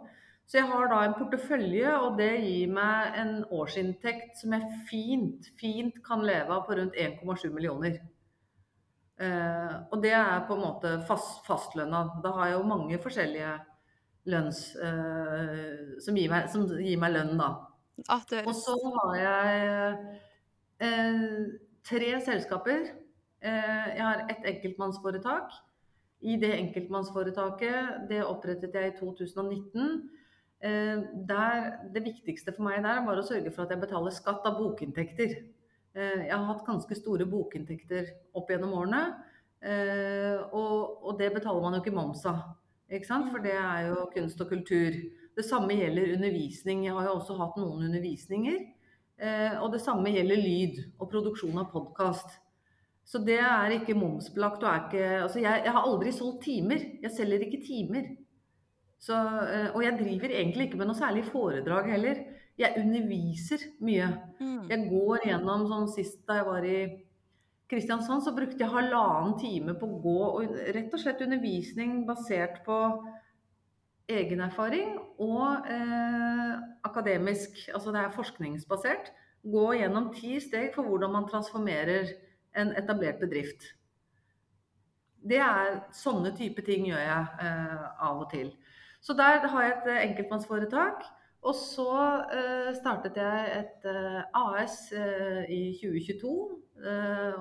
Så 0.49 0.59
jeg 0.59 0.69
har 0.71 0.89
da 0.91 1.03
en 1.05 1.15
portefølje, 1.19 1.91
og 2.01 2.17
det 2.19 2.31
gir 2.41 2.71
meg 2.73 3.19
en 3.21 3.33
årsinntekt 3.55 4.39
som 4.41 4.55
jeg 4.57 4.79
fint, 4.89 5.51
fint 5.61 5.99
kan 6.07 6.25
leve 6.25 6.55
av 6.57 6.65
på 6.67 6.79
rundt 6.79 6.97
1,7 6.97 7.51
millioner. 7.53 7.99
Eh, 9.21 9.75
og 9.93 10.01
det 10.03 10.15
er 10.17 10.47
på 10.49 10.57
en 10.57 10.65
måte 10.65 10.95
fast, 11.07 11.43
fastlønna. 11.47 12.05
Da 12.25 12.33
har 12.37 12.49
jeg 12.49 12.57
jo 12.57 12.71
mange 12.71 13.01
forskjellige 13.03 13.53
lønns 14.31 14.62
Uh, 14.79 15.97
som, 16.03 16.17
gir 16.17 16.31
meg, 16.33 16.49
som, 16.53 16.67
gir 16.79 16.99
meg, 17.01 17.14
lønn, 17.17 17.38
da. 17.41 17.53
Ah, 18.07 18.23
og 18.45 18.53
så 18.55 18.77
har 18.95 19.14
jeg 19.19 19.97
uh, 20.85 21.49
tre 21.88 22.12
selskaper. 22.25 22.93
Uh, 23.43 23.87
jeg 23.95 24.05
har 24.05 24.27
ett 24.31 24.47
enkeltmannsforetak. 24.53 25.57
I 26.21 26.37
det 26.41 26.53
enkeltmannsforetaket, 26.57 28.07
det 28.11 28.25
opprettet 28.27 28.75
jeg 28.75 28.93
i 28.93 28.97
2019. 28.99 30.01
Eh, 30.59 31.03
der, 31.29 31.69
det 31.95 32.01
viktigste 32.03 32.51
for 32.51 32.67
meg 32.67 32.81
der 32.83 33.05
var 33.07 33.21
å 33.21 33.23
sørge 33.23 33.53
for 33.55 33.62
at 33.62 33.71
jeg 33.71 33.85
betaler 33.85 34.11
skatt 34.11 34.47
av 34.51 34.57
bokinntekter. 34.59 35.37
Jeg 35.95 36.33
har 36.33 36.43
hatt 36.49 36.64
ganske 36.67 36.99
store 36.99 37.23
bokinntekter 37.31 38.11
opp 38.35 38.51
gjennom 38.51 38.75
årene. 38.81 39.03
Og, 40.51 41.07
og 41.07 41.17
det 41.23 41.31
betaler 41.37 41.62
man 41.62 41.79
jo 41.79 41.85
ikke 41.85 41.95
moms 41.95 42.27
av. 42.27 42.43
For 42.88 43.44
det 43.44 43.55
er 43.55 43.88
jo 43.90 44.09
kunst 44.14 44.40
og 44.40 44.48
kultur. 44.48 44.98
Det 45.37 45.44
samme 45.44 45.77
gjelder 45.77 46.14
undervisning. 46.16 46.87
Jeg 46.87 46.96
har 46.96 47.09
jo 47.09 47.16
også 47.18 47.37
hatt 47.38 47.59
noen 47.61 47.87
undervisninger. 47.88 48.59
Og 49.61 49.72
det 49.74 49.81
samme 49.83 50.12
gjelder 50.14 50.38
lyd 50.40 50.77
og 50.96 51.11
produksjon 51.11 51.59
av 51.59 51.72
podkast. 51.72 52.38
Så 53.09 53.20
det 53.24 53.38
er 53.40 53.72
ikke 53.72 53.96
momsbelagt. 53.96 54.62
Og 54.62 54.70
er 54.70 54.81
ikke, 54.87 55.05
altså 55.24 55.40
jeg, 55.40 55.62
jeg 55.64 55.74
har 55.74 55.87
aldri 55.88 56.12
solgt 56.12 56.42
timer. 56.44 56.83
Jeg 57.03 57.14
selger 57.16 57.44
ikke 57.46 57.62
timer. 57.64 58.09
Så, 58.98 59.14
eh, 59.14 59.68
og 59.74 59.85
jeg 59.85 59.96
driver 60.01 60.35
egentlig 60.35 60.68
ikke 60.68 60.81
med 60.81 60.90
noe 60.90 60.98
særlig 60.98 61.24
foredrag 61.31 61.88
heller. 61.92 62.20
Jeg 62.59 62.74
underviser 62.81 63.62
mye. 63.87 64.09
Mm. 64.40 64.64
Jeg 64.68 64.88
går 64.90 65.29
gjennom 65.29 65.68
sånn 65.70 65.88
Sist 65.92 66.24
da 66.29 66.40
jeg 66.40 66.48
var 66.48 66.66
i 66.66 66.79
Kristiansand, 67.68 68.24
så 68.24 68.33
brukte 68.33 68.62
jeg 68.62 68.72
halvannen 68.72 69.35
time 69.40 69.74
på 69.76 69.87
å 69.87 69.98
gå 70.00 70.18
og 70.28 70.59
rett 70.72 70.94
og 70.94 71.02
slett 71.02 71.20
undervisning 71.24 72.07
basert 72.09 72.62
på 72.64 72.78
egen 74.09 74.40
erfaring 74.40 74.94
og 75.20 75.68
eh, 75.68 76.54
akademisk. 76.88 77.61
Altså 77.74 77.92
det 77.92 78.00
er 78.00 78.14
forskningsbasert. 78.16 79.12
Gå 79.44 79.66
gjennom 79.76 80.09
ti 80.16 80.38
steg 80.40 80.72
for 80.74 80.88
hvordan 80.88 81.12
man 81.12 81.28
transformerer 81.28 82.14
en 82.59 82.72
etablert 82.81 83.20
bedrift. 83.20 83.74
Det 85.28 85.40
er 85.42 85.83
Sånne 85.92 86.33
type 86.38 86.62
ting 86.64 86.88
gjør 86.88 87.04
jeg 87.04 87.44
eh, 87.44 87.87
av 88.09 88.24
og 88.24 88.33
til. 88.33 88.52
Så 89.04 89.14
der 89.18 89.44
har 89.44 89.66
jeg 89.66 89.76
et 89.76 89.90
eh, 89.92 90.02
enkeltmannsforetak. 90.09 91.04
Og 91.46 91.55
så 91.55 91.90
uh, 92.33 92.70
startet 92.74 93.18
jeg 93.18 93.51
et 93.61 93.87
uh, 93.87 94.22
AS 94.59 94.88
uh, 94.92 95.44
i 95.46 95.77
2022. 95.79 96.33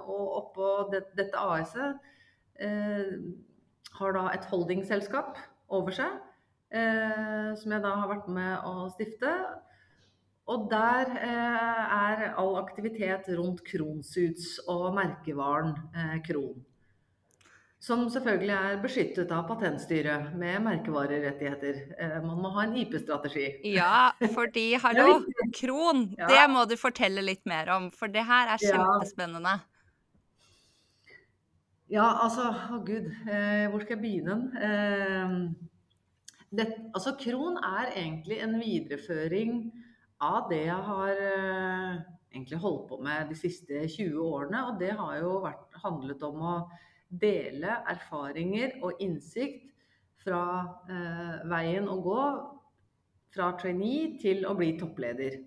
og 0.07 0.29
oppå 0.33 0.67
det, 0.89 1.03
dette 1.13 1.38
AS-et 1.38 1.99
har 3.99 4.15
da 4.15 4.23
et 4.33 4.47
holdingselskap 4.49 5.38
over 5.69 5.93
seg. 5.93 6.15
som 7.62 7.75
jeg 7.75 7.83
da 7.83 7.91
har 7.99 8.10
vært 8.10 8.31
med 8.33 8.65
å 8.65 8.88
stifte. 8.95 9.29
Og 10.49 10.65
der 10.71 11.13
er 11.21 12.23
all 12.33 12.57
aktivitet 12.63 13.29
rundt 13.38 13.62
Kronsuits 13.69 14.57
og 14.65 14.89
merkevaren 14.97 15.77
Kron. 16.25 16.65
Som 17.79 18.07
selvfølgelig 18.09 18.53
er 18.57 18.79
beskyttet 18.81 19.31
av 19.31 19.43
Patentstyret 19.51 20.31
med 20.37 20.63
merkevarerettigheter. 20.65 21.79
Eh, 22.01 22.15
man 22.25 22.41
må 22.41 22.49
ha 22.55 22.65
en 22.65 22.73
IP-strategi. 22.81 23.45
Ja, 23.69 24.09
fordi 24.33 24.71
hallo, 24.83 25.19
Kron, 25.53 26.07
ja. 26.17 26.29
det 26.31 26.43
må 26.49 26.65
du 26.65 26.73
fortelle 26.79 27.21
litt 27.21 27.45
mer 27.45 27.69
om. 27.75 27.91
For 27.93 28.09
det 28.09 28.25
her 28.25 28.49
er 28.55 28.63
kjempespennende. 28.63 29.59
Ja, 31.87 32.07
altså 32.25 32.49
Å 32.75 32.81
gud, 32.83 33.05
eh, 33.29 33.69
hvor 33.71 33.85
skal 33.85 33.95
jeg 33.95 34.03
begynne? 34.03 34.39
Eh, 34.59 35.37
det, 36.57 36.65
altså 36.95 37.13
Kron 37.19 37.61
er 37.61 37.93
egentlig 37.93 38.41
en 38.43 38.57
videreføring 38.59 39.59
av 40.23 40.49
det 40.49 40.63
jeg 40.65 40.83
har 40.89 41.21
eh, 41.29 42.01
egentlig 42.33 42.59
holdt 42.63 42.89
på 42.89 42.99
med 43.05 43.31
de 43.31 43.37
siste 43.37 43.85
20 43.85 44.17
årene. 44.23 44.65
Og 44.71 44.81
det 44.81 44.91
har 44.97 45.17
jo 45.21 45.37
vært, 45.45 45.65
handlet 45.83 46.25
om 46.27 46.41
å 46.41 46.57
dele 47.10 47.80
erfaringer 47.88 48.78
og 48.84 49.02
innsikt 49.04 49.67
fra 50.24 50.43
eh, 50.91 51.36
veien 51.48 51.88
å 51.88 51.98
gå 52.04 52.24
fra 53.34 53.52
trainee 53.60 54.15
til 54.22 54.46
å 54.48 54.56
bli 54.58 54.74
toppleder. 54.80 55.39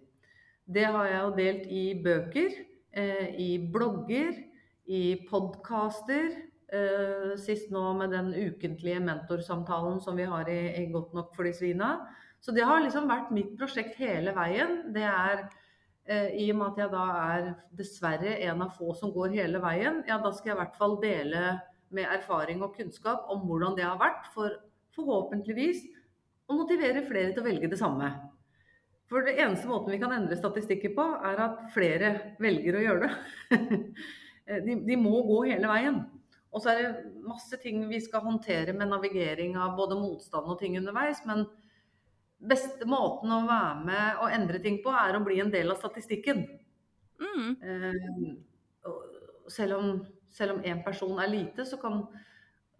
Det 0.70 0.86
har 0.86 1.08
jeg 1.08 1.20
jo 1.20 1.32
delt 1.36 1.66
i 1.74 1.84
bøker, 2.04 2.54
eh, 2.92 3.34
i 3.42 3.50
blogger, 3.72 4.36
i 4.86 5.02
podkaster. 5.30 6.30
Eh, 6.70 7.32
sist 7.42 7.72
nå 7.74 7.82
med 7.98 8.14
den 8.14 8.30
ukentlige 8.30 9.00
mentorsamtalen 9.02 9.98
som 10.00 10.16
vi 10.16 10.28
har 10.30 10.48
i, 10.48 10.60
i 10.78 10.86
Godt 10.92 11.14
nok 11.14 11.34
for 11.34 11.48
de 11.48 11.54
svina. 11.56 11.96
Så 12.40 12.54
det 12.56 12.64
har 12.64 12.80
liksom 12.80 13.10
vært 13.10 13.32
mitt 13.34 13.56
prosjekt 13.58 13.98
hele 14.00 14.32
veien. 14.36 14.92
Det 14.94 15.04
er 15.04 15.48
I 16.08 16.46
og 16.50 16.56
med 16.58 16.66
at 16.72 16.78
jeg 16.80 16.90
da 16.94 17.02
er 17.20 17.48
dessverre 17.76 18.32
en 18.48 18.62
av 18.64 18.72
få 18.74 18.94
som 18.98 19.12
går 19.14 19.36
hele 19.36 19.60
veien, 19.62 20.00
ja 20.08 20.16
da 20.22 20.32
skal 20.34 20.52
jeg 20.52 20.56
i 20.56 20.60
hvert 20.62 20.78
fall 20.78 20.96
dele 21.02 21.42
med 21.94 22.08
erfaring 22.08 22.62
og 22.64 22.74
kunnskap 22.74 23.28
om 23.30 23.44
hvordan 23.46 23.76
det 23.76 23.84
har 23.86 23.98
vært, 24.00 24.30
for 24.34 24.56
forhåpentligvis 24.96 25.84
å 26.50 26.56
motivere 26.58 27.04
flere 27.06 27.34
til 27.34 27.44
å 27.44 27.46
velge 27.46 27.70
det 27.70 27.78
samme. 27.78 28.10
For 29.10 29.26
det 29.26 29.36
eneste 29.42 29.66
måten 29.70 29.90
vi 29.90 29.98
kan 30.02 30.14
endre 30.14 30.38
statistikker 30.38 30.94
på, 30.94 31.04
er 31.26 31.44
at 31.46 31.62
flere 31.74 32.12
velger 32.42 32.78
å 32.78 32.82
gjøre 32.84 33.08
det. 33.08 33.78
de, 34.66 34.76
de 34.86 34.98
må 34.98 35.22
gå 35.26 35.42
hele 35.50 35.70
veien. 35.70 36.02
Og 36.50 36.62
så 36.62 36.72
er 36.72 36.82
det 36.82 37.24
masse 37.26 37.58
ting 37.62 37.82
vi 37.90 38.00
skal 38.02 38.24
håndtere 38.24 38.74
med 38.74 38.90
navigering 38.90 39.56
av 39.58 39.76
både 39.78 39.98
motstand 39.98 40.50
og 40.50 40.58
ting 40.62 40.78
underveis. 40.78 41.22
men 41.26 41.44
beste 42.40 42.86
måten 42.88 43.32
å 43.34 43.42
være 43.44 43.84
med 43.84 44.22
og 44.22 44.32
endre 44.32 44.60
ting 44.62 44.80
på, 44.84 44.92
er 44.96 45.16
å 45.16 45.24
bli 45.24 45.40
en 45.42 45.52
del 45.52 45.72
av 45.72 45.80
statistikken. 45.80 46.42
Mm. 47.20 47.50
Eh, 47.60 48.94
selv, 49.52 49.76
om, 49.76 50.00
selv 50.32 50.56
om 50.56 50.64
én 50.64 50.80
person 50.84 51.20
er 51.20 51.30
lite, 51.30 51.66
så 51.68 51.76
kan, 51.80 52.02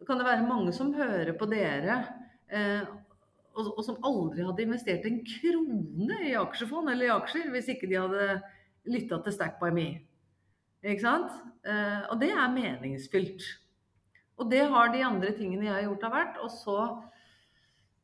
kan, 0.07 0.19
det 0.19 0.29
være 0.29 0.49
mange 0.49 0.73
som 0.77 0.95
hører 0.97 1.35
på 1.39 1.49
dere, 1.51 2.01
eh, 2.49 2.89
og, 3.51 3.73
og, 3.75 3.83
som 3.85 4.01
aldri 4.07 4.47
hadde 4.47 4.65
investert 4.65 5.07
en 5.09 5.21
krone 5.27 6.21
i 6.29 6.37
aksjefond 6.39 6.93
eller 6.93 7.09
i 7.09 7.15
aksjer 7.17 7.49
hvis 7.51 7.73
ikke 7.75 7.89
de 7.91 7.99
hadde 7.99 8.29
lytta 8.91 9.19
til 9.25 9.35
Stack 9.35 9.59
by 9.61 9.73
me. 9.75 9.89
Ikke 10.81 11.03
sant? 11.05 11.35
Eh, 11.67 12.07
og 12.09 12.21
det 12.23 12.31
er 12.33 12.55
meningsfylt. 12.55 13.45
Og 14.41 14.49
det 14.49 14.63
har 14.73 14.89
de 14.95 15.03
andre 15.05 15.35
tingene 15.37 15.67
jeg 15.67 15.75
har 15.75 15.85
gjort, 15.85 16.07
har 16.07 16.15
vært. 16.15 16.39
Og 16.41 16.53
så 16.55 16.79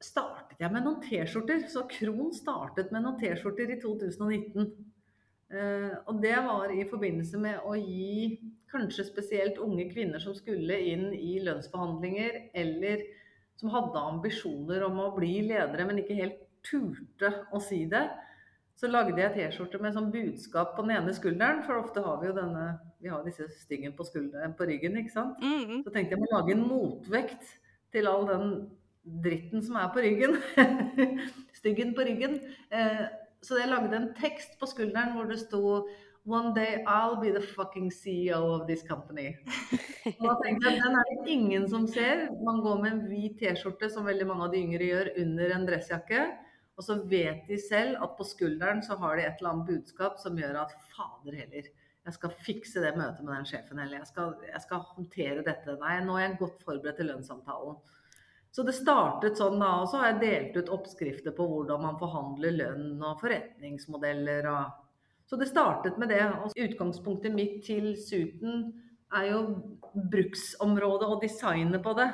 startet 0.03 0.61
jeg 0.61 0.73
med 0.73 0.85
noen 0.85 1.01
T-skjorter. 1.05 1.65
Så 1.73 1.87
Kron 1.91 2.33
startet 2.37 2.93
med 2.95 3.05
noen 3.05 3.19
T-skjorter 3.21 3.73
i 3.73 3.81
2019. 3.83 4.71
Uh, 5.47 5.93
og 6.11 6.21
det 6.25 6.35
var 6.43 6.73
i 6.75 6.85
forbindelse 6.91 7.39
med 7.39 7.63
å 7.63 7.77
gi 7.79 8.39
kanskje 8.73 9.07
spesielt 9.07 9.61
unge 9.63 9.87
kvinner 9.93 10.23
som 10.23 10.35
skulle 10.35 10.79
inn 10.91 11.13
i 11.15 11.37
lønnsforhandlinger, 11.47 12.41
eller 12.59 13.05
som 13.57 13.71
hadde 13.73 14.07
ambisjoner 14.11 14.83
om 14.85 14.99
å 15.01 15.13
bli 15.17 15.39
ledere, 15.47 15.87
men 15.89 16.03
ikke 16.03 16.19
helt 16.19 16.41
turte 16.67 17.31
å 17.55 17.61
si 17.63 17.85
det. 17.89 18.05
Så 18.77 18.91
lagde 18.91 19.23
jeg 19.23 19.33
T-skjorte 19.33 19.79
med 19.81 19.95
sånn 19.97 20.11
budskap 20.13 20.75
på 20.77 20.85
den 20.85 20.99
ene 20.99 21.15
skulderen, 21.17 21.63
for 21.65 21.81
ofte 21.81 22.03
har 22.05 22.19
vi 22.21 22.29
jo 22.29 22.37
denne 22.37 22.67
Vi 23.01 23.11
har 23.13 23.23
disse 23.23 23.47
styngene 23.61 23.95
på, 23.95 24.05
på 24.59 24.67
ryggen, 24.67 24.97
ikke 24.99 25.13
sant. 25.13 25.41
Mm. 25.41 25.83
Så 25.85 25.93
tenkte 25.93 26.17
jeg 26.17 26.27
å 26.27 26.33
lage 26.33 26.55
en 26.57 26.65
motvekt 26.67 27.51
til 27.95 28.09
all 28.11 28.25
den 28.27 28.47
dritten 29.07 29.63
som 29.65 29.79
er 29.81 29.93
på 29.95 30.03
ryggen. 30.05 30.37
Styggen 31.59 31.95
på 31.97 32.07
ryggen. 32.07 32.41
Eh, 32.71 33.07
så 33.45 33.61
jeg 33.61 33.71
lagde 33.71 33.97
en 33.97 34.11
tekst 34.19 34.59
på 34.61 34.69
skulderen 34.71 35.15
hvor 35.17 35.31
det 35.31 35.41
sto 35.45 35.87
One 36.27 36.51
day 36.57 36.83
I'll 36.91 37.21
be 37.21 37.31
the 37.31 37.41
fucking 37.41 37.87
CEO 37.95 38.41
of 38.57 38.67
this 38.67 38.83
company. 38.83 39.37
Og 40.19 40.25
da 40.27 40.33
tenkte 40.41 40.73
jeg, 40.73 40.81
Den 40.83 40.97
er 40.99 41.05
det 41.13 41.31
ingen 41.31 41.69
som 41.71 41.87
ser. 41.87 42.25
Man 42.43 42.59
går 42.65 42.81
med 42.83 42.93
en 42.93 43.05
hvit 43.07 43.37
T-skjorte, 43.39 43.87
som 43.95 44.09
veldig 44.11 44.27
mange 44.27 44.49
av 44.49 44.51
de 44.51 44.59
yngre 44.65 44.89
gjør, 44.89 45.13
under 45.23 45.55
en 45.55 45.69
dressjakke. 45.69 46.25
Og 46.75 46.83
så 46.83 46.99
vet 47.07 47.47
de 47.47 47.61
selv 47.63 48.03
at 48.03 48.17
på 48.19 48.27
skulderen 48.27 48.83
så 48.83 48.99
har 48.99 49.15
de 49.15 49.29
et 49.29 49.39
eller 49.39 49.53
annet 49.53 49.71
budskap 49.71 50.19
som 50.19 50.35
gjør 50.41 50.59
at 50.65 50.75
fader 50.91 51.39
heller, 51.39 51.71
jeg 52.07 52.15
skal 52.15 52.35
fikse 52.47 52.83
det 52.83 52.93
møtet 52.95 53.25
med 53.27 53.33
den 53.35 53.47
sjefen, 53.49 53.79
eller 53.83 53.99
jeg 53.99 54.11
skal, 54.11 54.35
jeg 54.47 54.63
skal 54.63 54.83
håndtere 54.93 55.47
dette. 55.47 55.79
Nei, 55.81 55.97
nå 56.07 56.15
er 56.19 56.29
jeg 56.29 56.37
godt 56.43 56.61
forberedt 56.63 57.01
til 57.01 57.09
lønnssamtalen. 57.11 57.81
Så 58.57 58.65
det 58.65 58.73
startet 58.73 59.37
sånn 59.37 59.59
da, 59.61 59.75
og 59.83 59.91
så 59.93 59.99
har 60.01 60.15
jeg 60.15 60.21
delt 60.23 60.55
ut 60.57 60.71
oppskrifter 60.73 61.35
på 61.37 61.45
hvordan 61.51 61.83
man 61.83 61.99
forhandler 62.01 62.55
lønn 62.57 63.03
og 63.05 63.21
forretningsmodeller 63.21 64.49
og 64.49 64.83
Så 65.29 65.37
det 65.37 65.49
startet 65.51 65.97
med 65.99 66.09
det. 66.09 66.23
Og 66.23 66.55
utgangspunktet 66.55 67.35
mitt 67.35 67.59
til 67.67 67.97
Suten 67.99 68.71
er 69.13 69.25
jo 69.33 69.41
bruksområdet 69.93 71.09
og 71.11 71.21
designet 71.25 71.83
på 71.83 71.97
det. 71.99 72.07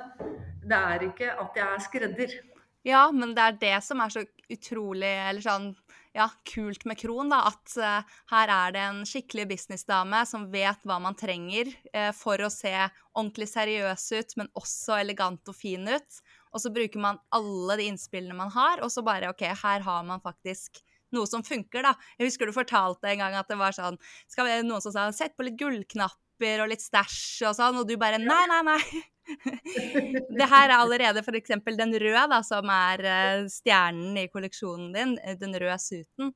Det 0.64 0.78
er 0.78 1.05
ikke 1.11 1.28
at 1.44 1.61
jeg 1.61 1.66
er 1.68 1.85
skredder. 1.87 2.35
Ja, 2.83 3.05
men 3.14 3.37
det 3.37 3.42
er 3.44 3.59
det 3.61 3.76
som 3.87 4.00
er 4.02 4.11
så 4.11 4.24
utrolig 4.50 5.12
eller 5.28 5.44
sånn, 5.44 5.68
ja, 6.16 6.26
kult 6.48 6.85
med 6.88 6.98
Kron. 6.98 7.31
da, 7.31 7.44
At 7.52 7.76
uh, 7.78 8.16
her 8.33 8.52
er 8.52 8.74
det 8.74 8.83
en 8.88 9.02
skikkelig 9.09 9.46
businessdame 9.55 10.24
som 10.28 10.48
vet 10.52 10.83
hva 10.88 10.98
man 11.05 11.16
trenger 11.18 11.70
uh, 11.94 12.11
for 12.16 12.42
å 12.42 12.50
se 12.52 12.74
ordentlig 13.12 13.48
seriøs 13.52 14.09
ut, 14.18 14.37
men 14.40 14.50
også 14.59 14.98
elegant 14.98 15.52
og 15.52 15.57
fin 15.57 15.87
ut. 15.88 16.22
Og 16.52 16.62
så 16.62 16.72
bruker 16.72 17.00
man 17.00 17.20
alle 17.32 17.78
de 17.80 17.88
innspillene 17.90 18.36
man 18.36 18.52
har, 18.52 18.82
og 18.84 18.92
så 18.92 19.04
bare 19.04 19.30
OK, 19.32 19.44
her 19.62 19.84
har 19.84 20.02
man 20.08 20.20
faktisk 20.24 20.82
noe 21.12 21.28
som 21.28 21.44
funker, 21.44 21.84
da. 21.84 21.94
Jeg 22.18 22.30
husker 22.30 22.48
du 22.48 22.56
fortalte 22.56 23.10
en 23.10 23.20
gang 23.20 23.36
at 23.36 23.48
det 23.50 23.58
var 23.60 23.74
sånn 23.76 23.98
skal 24.30 24.48
vi, 24.48 24.58
Noen 24.66 24.84
som 24.84 24.94
sa 24.94 25.08
'sett 25.12 25.36
på 25.36 25.46
litt 25.46 25.58
gullknapper 25.60 26.64
og 26.64 26.70
litt 26.72 26.84
stæsj' 26.84 27.48
og 27.50 27.56
sånn, 27.58 27.80
og 27.80 27.88
du 27.88 27.96
bare 28.00 28.20
'nei, 28.20 28.44
nei, 28.48 28.62
nei'. 28.68 29.02
det 30.38 30.48
her 30.50 30.66
er 30.68 30.78
allerede 30.80 31.22
f.eks. 31.22 31.54
den 31.78 31.94
røde, 32.02 32.24
da, 32.32 32.40
som 32.42 32.68
er 32.72 33.04
uh, 33.06 33.44
stjernen 33.50 34.18
i 34.18 34.28
kolleksjonen 34.32 34.90
din, 34.96 35.18
eh, 35.22 35.36
den 35.38 35.54
røde 35.54 35.78
suiten. 35.78 36.32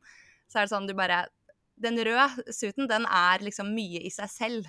Så 0.47 0.61
er 0.61 0.67
det 0.67 0.75
sånn 0.75 0.87
du 0.87 0.95
bare 0.95 1.27
Den 1.77 1.99
røde 1.99 2.53
suiten, 2.55 2.87
den 2.89 3.05
er 3.05 3.43
liksom 3.45 3.75
mye 3.77 4.01
i 4.01 4.11
seg 4.11 4.31
selv. 4.33 4.69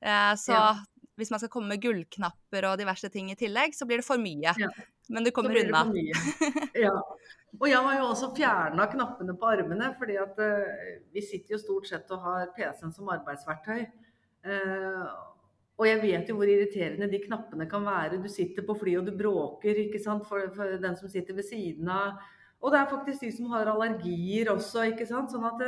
Uh, 0.00 0.32
så 0.40 0.54
ja. 0.54 0.70
Hvis 1.16 1.30
man 1.32 1.40
skal 1.40 1.50
komme 1.52 1.72
med 1.72 1.82
gullknapper 1.82 2.68
og 2.68 2.78
diverse 2.80 3.08
ting 3.12 3.30
i 3.32 3.38
tillegg, 3.38 3.74
så 3.76 3.88
blir 3.88 4.02
det 4.02 4.06
for 4.06 4.20
mye. 4.20 4.52
Ja. 4.60 4.70
Men 5.12 5.24
du 5.24 5.30
kommer 5.34 5.56
unna. 5.62 5.84
ja. 6.86 6.94
Og 7.56 7.68
jeg 7.70 7.80
har 7.86 7.98
jo 8.00 8.08
også 8.10 8.32
fjerna 8.36 8.88
knappene 8.92 9.36
på 9.38 9.48
armene, 9.48 9.92
fordi 9.98 10.18
at 10.20 10.36
uh, 10.42 10.98
vi 11.14 11.22
sitter 11.24 11.56
jo 11.56 11.62
stort 11.62 11.88
sett 11.88 12.10
og 12.12 12.24
har 12.26 12.52
PC-en 12.56 12.92
som 12.92 13.08
arbeidsverktøy. 13.14 13.86
Uh, 14.46 15.06
og 15.76 15.88
jeg 15.88 16.00
vet 16.02 16.28
jo 16.28 16.36
hvor 16.38 16.48
irriterende 16.48 17.08
de 17.12 17.20
knappene 17.24 17.68
kan 17.68 17.84
være. 17.86 18.20
Du 18.20 18.28
sitter 18.32 18.64
på 18.66 18.76
fly 18.80 18.96
og 19.00 19.08
du 19.08 19.12
bråker 19.16 19.86
ikke 19.86 20.00
sant, 20.02 20.24
for, 20.28 20.50
for 20.56 20.76
den 20.82 20.96
som 21.00 21.12
sitter 21.12 21.36
ved 21.36 21.48
siden 21.48 21.88
av. 21.92 22.20
Og 22.64 22.72
det 22.72 22.80
er 22.80 22.92
faktisk 22.92 23.24
de 23.24 23.32
som 23.36 23.50
har 23.52 23.68
allergier 23.68 24.50
også, 24.52 24.86
ikke 24.92 25.08
sant. 25.08 25.32
Sånn 25.32 25.44
at 25.48 25.60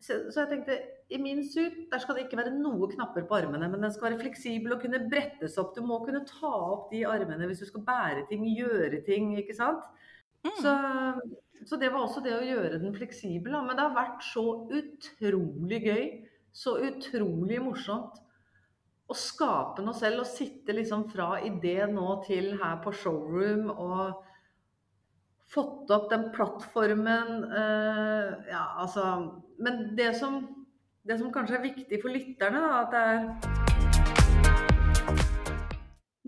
så, 0.00 0.16
så, 0.30 0.42
jeg 0.42 0.50
tenkte 0.50 0.78
i 1.10 1.18
min 1.18 1.42
suit 1.46 1.90
der 1.90 2.02
skal 2.02 2.16
det 2.16 2.26
ikke 2.26 2.38
være 2.38 2.54
noe 2.54 2.88
knapper 2.92 3.26
på 3.26 3.38
armene, 3.40 3.68
men 3.70 3.82
den 3.82 3.92
skal 3.94 4.10
være 4.10 4.20
fleksibel 4.22 4.76
og 4.76 4.84
kunne 4.84 5.02
brettes 5.10 5.58
opp. 5.60 5.74
Du 5.74 5.82
må 5.86 5.98
kunne 6.04 6.22
ta 6.28 6.50
opp 6.50 6.88
de 6.92 7.02
armene 7.08 7.48
hvis 7.50 7.64
du 7.64 7.68
skal 7.68 7.84
bære 7.86 8.24
ting, 8.30 8.46
gjøre 8.54 9.02
ting, 9.06 9.34
ikke 9.40 9.56
sant. 9.58 9.84
Mm. 10.46 10.56
Så, 10.62 10.74
så, 11.66 11.76
det 11.80 11.90
var 11.92 12.04
også 12.04 12.22
det 12.24 12.36
å 12.36 12.46
gjøre 12.46 12.80
den 12.80 12.94
fleksibel. 12.96 13.58
Men 13.58 13.74
det 13.74 13.84
har 13.84 13.96
vært 13.96 14.24
så 14.24 14.44
utrolig 14.70 15.82
gøy. 15.84 16.04
Så 16.50 16.78
utrolig 16.82 17.60
morsomt 17.62 18.16
å 19.10 19.16
skape 19.18 19.82
noe 19.82 19.96
selv 19.98 20.22
og 20.22 20.30
sitte 20.30 20.74
liksom 20.74 21.08
fra 21.10 21.36
idé 21.46 21.82
nå 21.90 22.20
til 22.26 22.52
her 22.60 22.78
på 22.84 22.92
showroom 22.94 23.70
og 23.74 24.26
fått 25.50 25.90
opp 25.94 26.08
den 26.12 26.28
plattformen 26.34 27.44
uh, 27.50 28.38
Ja, 28.46 28.64
altså 28.78 29.06
Men 29.58 29.96
det 29.98 30.12
som, 30.20 30.44
det 31.08 31.18
som, 31.18 31.32
kanskje 31.32 31.56
er 31.56 31.66
viktig 31.68 32.02
for 32.02 32.12
lytterne, 32.12 32.60
da, 32.60 32.80
at 32.84 32.94
det 32.94 33.04
er 33.08 33.68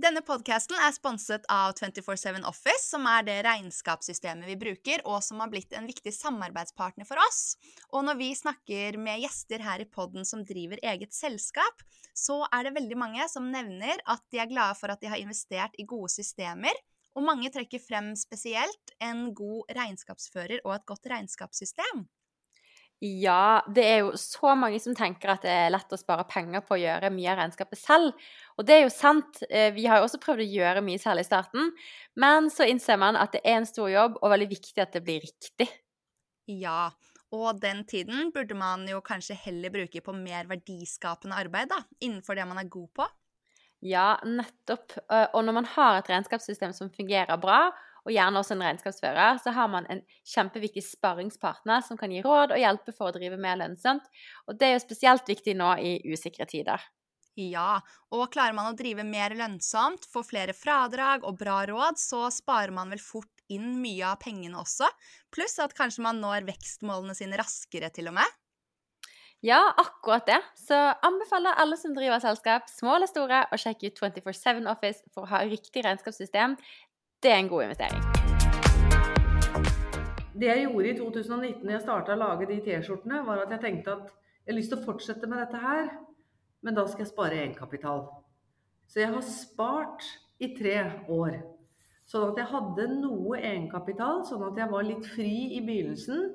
denne 0.02 0.18
podkasten 0.26 0.74
er 0.82 0.90
sponset 0.90 1.44
av 1.52 1.76
247 1.78 2.40
Office, 2.48 2.88
som 2.88 3.04
er 3.06 3.22
det 3.22 3.36
regnskapssystemet 3.46 4.48
vi 4.48 4.56
bruker, 4.58 5.04
og 5.06 5.20
som 5.22 5.38
har 5.38 5.50
blitt 5.52 5.76
en 5.78 5.86
viktig 5.86 6.10
samarbeidspartner 6.16 7.06
for 7.06 7.20
oss. 7.22 7.54
Og 7.94 8.02
når 8.08 8.18
vi 8.18 8.32
snakker 8.34 8.98
med 8.98 9.22
gjester 9.22 9.62
her 9.62 9.84
i 9.84 9.86
podden 9.86 10.26
som 10.26 10.42
driver 10.48 10.82
eget 10.82 11.14
selskap, 11.14 11.84
så 12.18 12.40
er 12.48 12.66
det 12.66 12.74
veldig 12.80 12.98
mange 12.98 13.28
som 13.30 13.46
nevner 13.52 14.02
at 14.10 14.24
de 14.34 14.42
er 14.42 14.50
glade 14.50 14.74
for 14.80 14.90
at 14.90 14.98
de 15.04 15.12
har 15.12 15.22
investert 15.22 15.78
i 15.78 15.86
gode 15.86 16.10
systemer, 16.10 16.74
og 17.14 17.28
mange 17.28 17.52
trekker 17.54 17.84
frem 17.84 18.10
spesielt 18.18 18.96
en 18.98 19.28
god 19.38 19.70
regnskapsfører 19.76 20.64
og 20.64 20.80
et 20.80 20.88
godt 20.88 21.06
regnskapssystem. 21.14 22.08
Ja, 23.02 23.64
det 23.66 23.82
er 23.82 23.96
jo 24.04 24.12
så 24.14 24.52
mange 24.54 24.78
som 24.78 24.94
tenker 24.94 25.32
at 25.32 25.42
det 25.42 25.50
er 25.50 25.72
lett 25.74 25.90
å 25.90 25.98
spare 25.98 26.22
penger 26.30 26.62
på 26.62 26.76
å 26.76 26.78
gjøre 26.78 27.08
mye 27.10 27.32
av 27.32 27.40
regnskapet 27.40 27.80
selv. 27.80 28.12
Og 28.54 28.68
det 28.68 28.76
er 28.76 28.84
jo 28.84 28.92
sant. 28.94 29.40
Eh, 29.48 29.72
vi 29.74 29.88
har 29.90 29.98
jo 29.98 30.06
også 30.06 30.20
prøvd 30.22 30.44
å 30.44 30.46
gjøre 30.46 30.84
mye 30.86 31.00
selv 31.02 31.24
i 31.24 31.26
starten. 31.26 31.72
Men 32.14 32.46
så 32.54 32.68
innser 32.70 33.00
man 33.02 33.18
at 33.18 33.34
det 33.34 33.42
er 33.42 33.58
en 33.58 33.66
stor 33.66 33.90
jobb, 33.90 34.20
og 34.22 34.34
veldig 34.36 34.48
viktig 34.52 34.84
at 34.84 34.94
det 34.94 35.02
blir 35.02 35.18
riktig. 35.24 35.66
Ja, 36.46 36.92
og 37.34 37.58
den 37.64 37.82
tiden 37.90 38.30
burde 38.30 38.54
man 38.54 38.86
jo 38.86 39.02
kanskje 39.02 39.34
heller 39.48 39.74
bruke 39.74 40.04
på 40.04 40.14
mer 40.14 40.46
verdiskapende 40.50 41.42
arbeid, 41.42 41.72
da. 41.74 41.82
Innenfor 42.06 42.38
det 42.38 42.46
man 42.46 42.62
er 42.62 42.70
god 42.70 42.90
på. 43.00 43.08
Ja, 43.82 44.12
nettopp. 44.22 44.94
Eh, 45.10 45.26
og 45.34 45.42
når 45.42 45.58
man 45.58 45.70
har 45.74 45.98
et 45.98 46.12
regnskapssystem 46.12 46.70
som 46.76 46.92
fungerer 46.94 47.34
bra, 47.42 47.64
og 48.02 48.14
gjerne 48.14 48.40
også 48.40 48.56
en 48.56 48.64
regnskapsfører, 48.66 49.38
så 49.42 49.52
har 49.54 49.68
man 49.70 49.86
en 49.92 50.00
kjempeviktig 50.34 50.82
sparringspartner 50.86 51.84
som 51.86 52.00
kan 52.00 52.12
gi 52.12 52.22
råd 52.24 52.54
og 52.54 52.62
hjelpe 52.62 52.94
for 52.96 53.10
å 53.10 53.16
drive 53.16 53.38
mer 53.40 53.60
lønnsomt. 53.60 54.08
Og 54.48 54.58
det 54.58 54.68
er 54.68 54.74
jo 54.76 54.86
spesielt 54.86 55.30
viktig 55.30 55.54
nå 55.58 55.76
i 55.78 55.94
usikre 56.10 56.48
tider. 56.50 56.82
Ja, 57.38 57.80
og 58.12 58.26
klarer 58.34 58.52
man 58.52 58.68
å 58.68 58.76
drive 58.76 59.06
mer 59.08 59.32
lønnsomt, 59.38 60.04
få 60.12 60.20
flere 60.26 60.52
fradrag 60.52 61.24
og 61.24 61.38
bra 61.40 61.62
råd, 61.70 61.96
så 61.96 62.26
sparer 62.34 62.74
man 62.76 62.92
vel 62.92 63.00
fort 63.00 63.30
inn 63.52 63.78
mye 63.80 64.04
av 64.10 64.20
pengene 64.20 64.60
også. 64.60 64.88
Pluss 65.32 65.56
at 65.62 65.72
kanskje 65.76 66.04
man 66.04 66.20
når 66.20 66.44
vekstmålene 66.50 67.16
sine 67.16 67.40
raskere, 67.40 67.88
til 67.94 68.12
og 68.12 68.18
med. 68.20 68.38
Ja, 69.42 69.58
akkurat 69.80 70.28
det. 70.28 70.38
Så 70.54 70.76
anbefaler 71.02 71.56
alle 71.58 71.74
som 71.80 71.96
driver 71.96 72.20
selskap, 72.22 72.68
små 72.70 72.94
eller 72.94 73.10
store, 73.10 73.40
å 73.50 73.58
sjekke 73.58 73.90
ut 73.90 73.98
24-7 73.98 74.68
Office 74.70 75.02
for 75.10 75.24
å 75.24 75.32
ha 75.32 75.40
riktig 75.48 75.82
regnskapssystem. 75.82 76.54
Det 77.22 77.30
er 77.30 77.36
en 77.38 77.48
god 77.48 77.62
investering. 77.62 78.02
Det 80.34 80.48
jeg 80.48 80.62
gjorde 80.64 80.88
i 80.88 80.94
2019 80.98 81.60
når 81.62 81.72
jeg 81.76 81.82
starta 81.84 82.16
å 82.16 82.18
lage 82.18 82.48
de 82.50 82.56
T-skjortene, 82.64 83.20
var 83.22 83.44
at 83.44 83.52
jeg 83.54 83.62
tenkte 83.62 83.92
at 83.94 84.08
jeg 84.10 84.50
har 84.50 84.56
lyst 84.56 84.72
til 84.72 84.80
å 84.80 84.86
fortsette 84.88 85.28
med 85.30 85.38
dette 85.38 85.60
her, 85.62 85.92
men 86.66 86.74
da 86.74 86.82
skal 86.88 87.04
jeg 87.04 87.12
spare 87.12 87.38
egenkapital. 87.44 88.02
Så 88.90 89.04
jeg 89.04 89.12
har 89.12 89.22
spart 89.22 90.08
i 90.42 90.48
tre 90.56 90.74
år. 91.14 91.36
Sånn 92.10 92.32
at 92.32 92.40
jeg 92.42 92.50
hadde 92.56 92.88
noe 92.96 93.38
egenkapital, 93.38 94.24
sånn 94.26 94.42
at 94.48 94.58
jeg 94.58 94.68
var 94.74 94.90
litt 94.90 95.06
fri 95.12 95.36
i 95.60 95.62
begynnelsen 95.62 96.26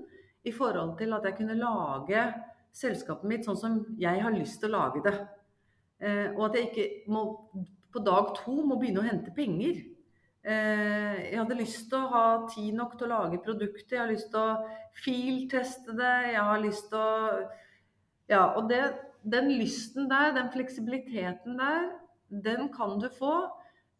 i 0.47 0.55
forhold 0.55 0.95
til 1.01 1.17
at 1.17 1.27
jeg 1.27 1.35
kunne 1.41 1.59
lage 1.59 2.23
selskapet 2.71 3.27
mitt 3.27 3.43
sånn 3.43 3.59
som 3.59 3.77
jeg 3.99 4.23
har 4.23 4.39
lyst 4.39 4.63
til 4.63 4.71
å 4.71 4.85
lage 4.85 5.03
det. 5.03 5.15
Eh, 5.99 6.31
og 6.31 6.47
at 6.47 6.57
jeg 6.61 6.71
ikke 6.71 7.11
må, 7.11 7.27
på 7.91 8.07
dag 8.07 8.31
to 8.39 8.55
må 8.63 8.79
begynne 8.79 9.03
å 9.03 9.09
hente 9.11 9.35
penger. 9.35 9.83
Eh, 10.47 11.15
jeg 11.27 11.39
hadde 11.41 11.59
lyst 11.59 11.89
til 11.91 11.99
å 11.99 12.11
ha 12.13 12.25
tid 12.47 12.75
nok 12.77 12.93
til 12.95 13.09
å 13.09 13.15
lage 13.17 13.39
produkter. 13.43 13.97
Jeg 13.97 13.99
har 13.99 14.11
lyst 14.13 14.29
til 14.31 14.39
å 14.39 14.77
filteste 14.95 15.95
det. 15.97 16.13
Jeg 16.31 16.43
har 16.49 16.63
lyst 16.63 16.91
til 16.91 17.01
å 17.01 17.47
Ja, 18.27 18.41
og 18.59 18.65
det, 18.67 18.81
den 19.23 19.53
lysten 19.55 20.09
der, 20.11 20.33
den 20.35 20.49
fleksibiliteten 20.51 21.55
der, 21.55 21.85
den 22.27 22.67
kan 22.73 22.97
du 22.99 23.07
få 23.07 23.47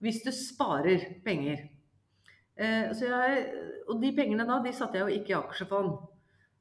hvis 0.04 0.20
du 0.26 0.34
sparer 0.36 1.06
penger. 1.24 1.62
Eh, 2.60 2.92
jeg, 2.92 3.46
og 3.88 4.02
de 4.02 4.12
pengene 4.18 4.44
da, 4.48 4.60
de 4.60 4.74
satte 4.76 5.00
jeg 5.00 5.08
jo 5.08 5.20
ikke 5.22 5.34
i 5.34 5.38
aksjefond. 5.38 5.96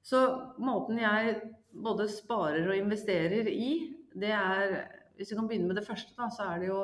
Så 0.06 0.20
måten 0.62 1.02
jeg 1.02 1.40
både 1.74 2.06
sparer 2.10 2.70
og 2.70 2.78
investerer 2.78 3.50
i, 3.50 3.72
det 4.14 4.30
er 4.34 4.78
Hvis 5.16 5.30
vi 5.32 5.36
kan 5.38 5.46
begynne 5.48 5.70
med 5.70 5.78
det 5.78 5.86
første, 5.86 6.12
da, 6.12 6.26
så 6.28 6.44
er 6.52 6.58
det 6.60 6.66
jo 6.68 6.80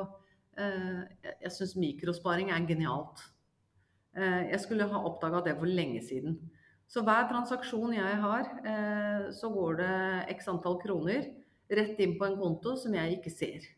jeg 0.57 1.51
syns 1.55 1.77
mikrosparing 1.79 2.51
er 2.53 2.67
genialt. 2.69 3.23
Eh, 4.13 4.49
jeg 4.51 4.61
skulle 4.61 4.87
ha 4.89 5.05
oppdaga 5.07 5.41
det 5.47 5.55
for 5.57 5.69
lenge 5.69 6.01
siden. 6.05 6.37
Så 6.87 7.01
hver 7.01 7.25
transaksjon 7.29 7.95
jeg 7.95 8.17
har, 8.21 8.49
eh, 8.61 9.31
så 9.33 9.49
går 9.49 9.79
det 9.79 10.35
x 10.35 10.47
antall 10.51 10.77
kroner 10.81 11.31
rett 11.71 11.99
inn 11.99 12.19
på 12.19 12.27
en 12.27 12.37
konto 12.37 12.75
som 12.77 12.93
jeg 12.93 13.17
ikke 13.17 13.33
ser. 13.33 13.71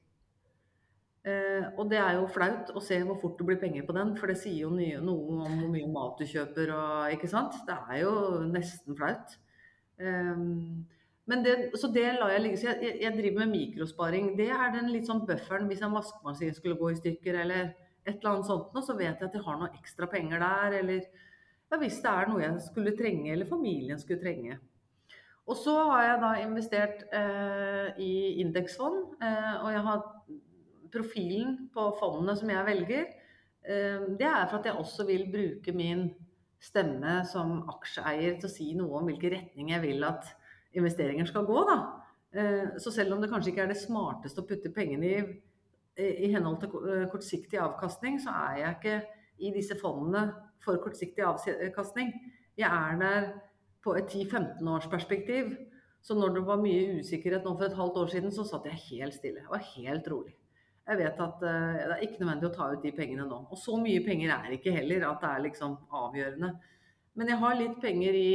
Og 1.25 1.87
det 1.89 1.97
er 1.97 2.19
jo 2.19 2.27
flaut 2.29 2.67
å 2.77 2.81
se 2.85 2.99
hvor 3.01 3.17
fort 3.17 3.39
det 3.39 3.45
blir 3.47 3.57
penger 3.57 3.81
på 3.87 3.95
den, 3.97 4.11
for 4.15 4.29
det 4.29 4.35
sier 4.37 4.67
jo 4.67 4.69
noe 4.69 5.39
om 5.41 5.55
hvor 5.57 5.71
mye 5.73 5.87
mat 5.89 6.19
du 6.19 6.25
kjøper 6.29 6.69
og 6.69 7.15
Ikke 7.15 7.29
sant? 7.31 7.55
Det 7.65 7.73
er 7.73 8.03
jo 8.03 8.11
nesten 8.45 8.93
flaut. 8.93 9.33
Men 11.25 11.41
det, 11.45 11.55
så 11.81 11.89
det 11.89 12.05
lar 12.19 12.33
jeg 12.35 12.43
ligge. 12.43 12.59
Jeg, 12.67 12.97
jeg, 13.01 13.13
driver 13.17 13.41
med 13.41 13.53
mikrosparing. 13.55 14.33
Det 14.37 14.51
er 14.53 14.75
den 14.75 14.91
litt 14.93 15.09
sånn 15.09 15.23
bufferen 15.25 15.65
hvis 15.69 15.81
en 15.85 15.95
vaskemaskin 15.95 16.53
skulle 16.53 16.77
gå 16.77 16.91
i 16.91 16.99
stykker 16.99 17.39
eller 17.41 17.71
et 18.05 18.19
eller 18.19 18.35
annet 18.35 18.49
sånt, 18.51 18.75
så 18.85 18.93
vet 18.93 19.17
jeg 19.17 19.25
at 19.25 19.33
jeg 19.33 19.41
har 19.47 19.57
noe 19.57 19.71
ekstra 19.73 20.09
penger 20.11 20.43
der. 20.45 20.79
Eller 20.83 21.05
Ja, 21.71 21.79
hvis 21.81 21.97
det 22.03 22.11
er 22.11 22.29
noe 22.29 22.43
jeg 22.43 22.61
skulle 22.61 22.93
trenge, 22.93 23.31
eller 23.33 23.49
familien 23.49 23.97
skulle 23.97 24.21
trenge. 24.21 24.59
Og 25.49 25.57
så 25.57 25.73
har 25.91 26.03
jeg 26.05 26.21
da 26.21 26.29
investert 26.41 27.01
eh, 27.13 27.97
i 28.01 28.13
indeksfond, 28.41 29.17
eh, 29.21 29.55
og 29.63 29.71
jeg 29.73 29.83
har 29.87 30.05
profilen 30.93 31.57
på 31.73 31.87
fondene 31.99 32.37
som 32.37 32.49
jeg 32.53 32.67
velger. 32.69 33.09
Eh, 33.65 34.05
det 34.21 34.29
er 34.29 34.45
for 34.45 34.59
at 34.59 34.69
jeg 34.69 34.77
også 34.81 35.05
vil 35.09 35.27
bruke 35.33 35.73
min 35.73 36.07
stemme 36.61 37.19
som 37.29 37.59
aksjeeier 37.75 38.39
til 38.39 38.49
å 38.49 38.53
si 38.55 38.71
noe 38.77 39.01
om 39.01 39.09
hvilken 39.09 39.35
retning 39.35 39.73
jeg 39.73 39.83
vil 39.83 40.05
at 40.07 40.31
investeringer 40.75 41.27
skal 41.29 41.47
gå. 41.47 41.57
Da. 41.69 41.77
Eh, 42.35 42.77
så 42.81 42.93
selv 42.93 43.15
om 43.15 43.23
det 43.23 43.31
kanskje 43.31 43.53
ikke 43.53 43.65
er 43.65 43.73
det 43.73 43.81
smarteste 43.81 44.43
å 44.43 44.47
putte 44.47 44.73
pengene 44.75 45.11
i 45.11 45.19
i 45.95 46.27
henhold 46.33 46.59
til 46.59 46.87
eh, 46.91 47.03
kortsiktig 47.11 47.59
avkastning, 47.61 48.17
så 48.19 48.33
er 48.49 48.57
jeg 48.59 48.75
ikke 48.75 48.95
i 49.45 49.51
disse 49.55 49.77
fondene 49.79 50.25
for 50.63 50.79
kortsiktig 50.83 51.23
avkastning. 51.23 52.11
Jeg 52.57 52.67
er 52.67 52.97
der 52.99 53.29
på 53.83 53.95
et 53.95 54.09
10-15 54.11 54.69
års 54.71 54.89
perspektiv. 54.91 55.53
Så 56.01 56.17
når 56.17 56.35
det 56.35 56.43
var 56.45 56.61
mye 56.61 56.99
usikkerhet 56.99 57.45
nå 57.45 57.55
for 57.55 57.65
et 57.65 57.77
halvt 57.77 58.01
år 58.01 58.11
siden, 58.11 58.33
så 58.33 58.45
satt 58.45 58.67
jeg 58.69 58.81
helt 58.89 59.15
stille. 59.15 59.41
Jeg 59.41 59.51
var 59.51 59.63
helt 59.71 60.09
rolig. 60.11 60.35
Jeg 60.85 60.99
vet 60.99 61.21
at 61.25 61.39
uh, 61.41 61.77
det 61.79 61.95
er 61.95 62.03
ikke 62.05 62.19
nødvendig 62.21 62.49
å 62.51 62.53
ta 62.53 62.67
ut 62.69 62.83
de 62.83 62.91
pengene 62.93 63.25
nå. 63.25 63.39
Og 63.49 63.57
så 63.57 63.73
mye 63.81 64.03
penger 64.05 64.35
er 64.35 64.53
ikke 64.53 64.73
heller 64.75 65.07
at 65.09 65.23
det 65.23 65.31
er 65.31 65.43
liksom 65.47 65.73
avgjørende. 65.89 66.51
Men 67.17 67.31
jeg 67.31 67.41
har 67.41 67.57
litt 67.57 67.79
penger 67.81 68.19
i, 68.19 68.33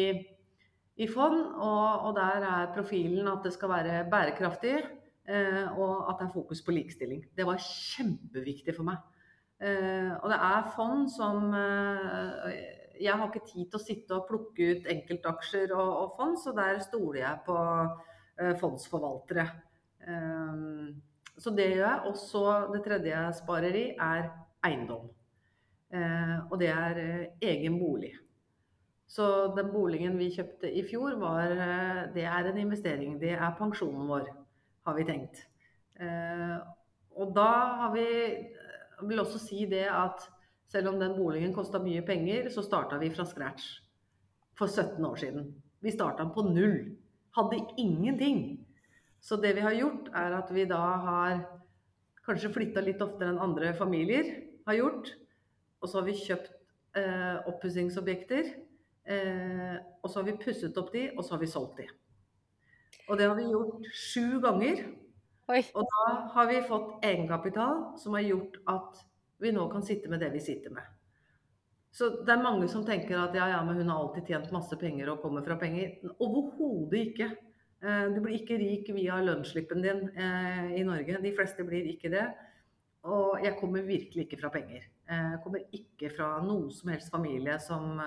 i 1.00 1.06
fond, 1.08 1.44
og, 1.56 2.06
og 2.06 2.16
der 2.16 2.44
er 2.44 2.72
profilen 2.74 3.28
at 3.30 3.44
det 3.44 3.54
skal 3.54 3.72
være 3.72 4.04
bærekraftig. 4.12 4.78
Eh, 5.30 5.78
og 5.78 6.08
at 6.10 6.18
det 6.18 6.26
er 6.26 6.34
fokus 6.34 6.62
på 6.62 6.74
likestilling. 6.74 7.22
Det 7.36 7.46
var 7.46 7.60
kjempeviktig 7.62 8.74
for 8.74 8.88
meg. 8.88 9.00
Eh, 9.60 10.10
og 10.16 10.30
det 10.32 10.38
er 10.46 10.70
fond 10.74 11.04
som 11.12 11.52
eh, 11.54 12.54
Jeg 13.00 13.16
har 13.16 13.28
ikke 13.28 13.46
tid 13.46 13.68
til 13.68 13.78
å 13.78 13.82
sitte 13.82 14.16
og 14.16 14.26
plukke 14.28 14.70
ut 14.72 14.88
enkeltaksjer 14.92 15.74
og, 15.76 15.90
og 16.02 16.16
fond, 16.18 16.38
så 16.40 16.52
der 16.56 16.80
stoler 16.84 17.22
jeg 17.22 17.44
på 17.46 17.56
fondsforvaltere. 18.60 19.44
Så 21.40 21.52
det 21.56 21.66
gjør 21.70 21.82
jeg. 21.84 22.02
Og 22.08 22.18
så 22.20 22.44
det 22.72 22.82
tredje 22.84 23.12
jeg 23.12 23.38
sparer 23.38 23.76
i, 23.76 23.86
er 23.96 24.28
eiendom. 24.68 25.08
Og 26.50 26.54
det 26.60 26.70
er 26.72 27.00
egen 27.52 27.76
bolig. 27.80 28.14
Så 29.10 29.24
den 29.56 29.72
boligen 29.72 30.18
vi 30.20 30.30
kjøpte 30.30 30.70
i 30.70 30.84
fjor, 30.86 31.16
var, 31.18 31.50
det 32.14 32.24
er 32.30 32.46
en 32.46 32.60
investering. 32.62 33.16
Det 33.18 33.32
er 33.34 33.56
pensjonen 33.58 34.06
vår 34.06 34.28
har 34.86 34.96
vi 34.96 35.06
tenkt. 35.08 35.40
Eh, 35.98 36.58
og 37.18 37.32
da 37.34 37.50
har 37.82 37.94
vi 37.96 38.06
jeg 39.00 39.08
vil 39.08 39.22
også 39.22 39.40
si 39.40 39.64
det 39.68 39.86
at 39.88 40.26
selv 40.70 40.92
om 40.92 40.98
den 41.00 41.16
boligen 41.16 41.54
kosta 41.56 41.80
mye 41.82 42.02
penger, 42.06 42.50
så 42.52 42.62
starta 42.62 42.98
vi 43.00 43.10
fra 43.10 43.24
scratch 43.26 43.80
for 44.58 44.68
17 44.68 45.04
år 45.04 45.16
siden. 45.16 45.46
Vi 45.80 45.92
starta 45.94 46.26
på 46.34 46.44
null. 46.46 46.92
Hadde 47.36 47.62
ingenting. 47.78 48.60
Så 49.20 49.36
det 49.40 49.54
vi 49.56 49.64
har 49.64 49.72
gjort, 49.72 50.10
er 50.14 50.36
at 50.36 50.52
vi 50.54 50.66
da 50.68 50.80
har 51.06 51.40
kanskje 52.26 52.52
flytta 52.52 52.84
litt 52.84 53.00
oftere 53.02 53.32
enn 53.32 53.42
andre 53.42 53.72
familier 53.78 54.28
har 54.68 54.78
gjort. 54.78 55.14
Og 55.80 55.88
så 55.88 56.00
har 56.00 56.06
vi 56.06 56.18
kjøpt 56.20 56.52
eh, 57.00 57.40
oppussingsobjekter. 57.48 58.52
Eh, 59.08 59.76
og 60.02 60.10
så 60.10 60.20
har 60.20 60.28
vi 60.28 60.38
pusset 60.42 60.76
opp 60.80 60.92
de, 60.94 61.08
og 61.16 61.24
så 61.24 61.34
har 61.34 61.42
vi 61.42 61.50
solgt 61.50 61.80
de. 61.80 61.88
Og 63.08 63.18
det 63.18 63.26
har 63.26 63.36
vi 63.38 63.48
gjort 63.50 63.86
sju 63.96 64.40
ganger. 64.42 64.84
Oi. 65.50 65.62
Og 65.74 65.86
da 65.94 66.06
har 66.36 66.50
vi 66.50 66.62
fått 66.62 67.04
egenkapital 67.06 67.84
som 67.98 68.14
har 68.14 68.26
gjort 68.28 68.60
at 68.70 69.04
vi 69.42 69.50
nå 69.56 69.66
kan 69.72 69.82
sitte 69.82 70.10
med 70.12 70.22
det 70.22 70.30
vi 70.34 70.42
sitter 70.44 70.74
med. 70.74 70.84
Så 71.90 72.10
det 72.22 72.30
er 72.30 72.42
mange 72.42 72.68
som 72.70 72.84
tenker 72.86 73.18
at 73.18 73.34
ja, 73.34 73.48
ja, 73.50 73.62
men 73.66 73.80
hun 73.80 73.88
har 73.90 73.98
alltid 73.98 74.30
tjent 74.30 74.52
masse 74.54 74.76
penger 74.78 75.10
og 75.10 75.24
kommer 75.24 75.42
fra 75.42 75.56
penger. 75.58 75.96
Overhodet 76.22 77.00
ikke. 77.08 77.32
Eh, 77.82 78.04
du 78.14 78.20
blir 78.22 78.36
ikke 78.38 78.60
rik 78.60 78.92
via 78.94 79.18
lønnsslippen 79.24 79.82
din 79.82 80.04
eh, 80.14 80.70
i 80.78 80.84
Norge. 80.86 81.18
De 81.24 81.34
fleste 81.34 81.66
blir 81.66 81.88
ikke 81.90 82.12
det. 82.12 82.28
Og 83.10 83.40
jeg 83.42 83.56
kommer 83.58 83.82
virkelig 83.88 84.28
ikke 84.28 84.38
fra 84.42 84.52
penger. 84.54 84.86
Eh, 85.10 85.26
jeg 85.34 85.42
kommer 85.42 85.66
ikke 85.80 86.12
fra 86.14 86.30
noen 86.44 86.70
som 86.76 86.92
helst 86.94 87.10
familie 87.10 87.58
som 87.64 87.98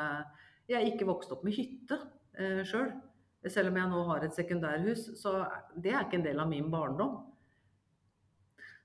Jeg 0.69 0.93
ikke 0.93 1.07
vokst 1.09 1.31
opp 1.35 1.43
med 1.43 1.55
hytte 1.57 1.97
sjøl. 2.65 2.93
Selv 3.51 3.73
om 3.73 3.77
jeg 3.77 3.91
nå 3.91 4.01
har 4.07 4.23
et 4.23 4.35
sekundærhus, 4.35 5.09
så 5.19 5.43
det 5.75 5.91
er 5.91 6.05
ikke 6.05 6.21
en 6.21 6.25
del 6.25 6.39
av 6.39 6.47
min 6.47 6.69
barndom. 6.71 7.17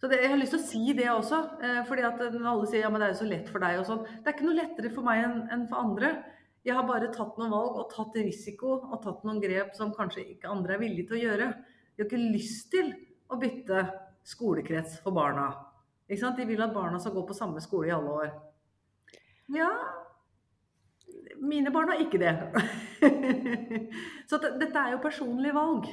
Så 0.01 0.07
det, 0.07 0.21
Jeg 0.23 0.31
har 0.31 0.38
lyst 0.38 0.55
til 0.55 0.61
å 0.61 0.67
si 0.67 0.93
det 0.95 1.07
også, 1.11 1.38
eh, 1.62 1.79
fordi 1.87 2.03
at 2.07 2.21
alle 2.23 2.67
sier 2.71 2.85
ja, 2.85 2.91
men 2.91 3.01
det 3.01 3.09
er 3.09 3.14
jo 3.14 3.23
så 3.23 3.31
lett 3.31 3.49
for 3.51 3.62
deg 3.62 3.81
og 3.81 3.87
sånn. 3.87 4.05
Det 4.07 4.31
er 4.31 4.37
ikke 4.37 4.47
noe 4.47 4.59
lettere 4.59 4.93
for 4.95 5.07
meg 5.07 5.25
enn, 5.25 5.41
en 5.55 5.64
for 5.71 5.83
andre. 5.83 6.11
Jeg 6.67 6.77
har 6.77 6.87
bare 6.87 7.11
tatt 7.14 7.38
noen 7.38 7.51
valg 7.51 7.79
og 7.81 7.91
tatt 7.91 8.19
risiko 8.19 8.77
og 8.79 9.01
tatt 9.03 9.25
noen 9.27 9.41
grep 9.43 9.75
som 9.75 9.95
kanskje 9.95 10.27
ikke 10.35 10.51
andre 10.51 10.77
er 10.77 10.83
villige 10.83 11.09
til 11.09 11.19
å 11.19 11.23
gjøre. 11.23 11.49
De 11.97 12.03
har 12.03 12.07
ikke 12.07 12.31
lyst 12.35 12.71
til 12.71 12.93
å 13.27 13.38
bytte 13.43 13.87
skolekrets 14.27 15.01
for 15.03 15.17
barna. 15.17 15.49
De 16.09 16.47
vil 16.47 16.62
at 16.62 16.75
barna 16.75 16.99
skal 17.03 17.14
gå 17.17 17.25
på 17.27 17.37
samme 17.37 17.61
skole 17.61 17.91
i 17.91 17.95
alle 17.95 18.14
år. 18.23 18.31
Ja, 19.55 19.71
mine 21.40 21.72
barn 21.74 21.92
har 21.92 22.03
ikke 22.03 22.20
det. 22.20 22.35
Så 24.31 24.40
dette 24.42 24.72
er 24.74 24.94
jo 24.94 25.03
personlig 25.03 25.55
valg. 25.57 25.88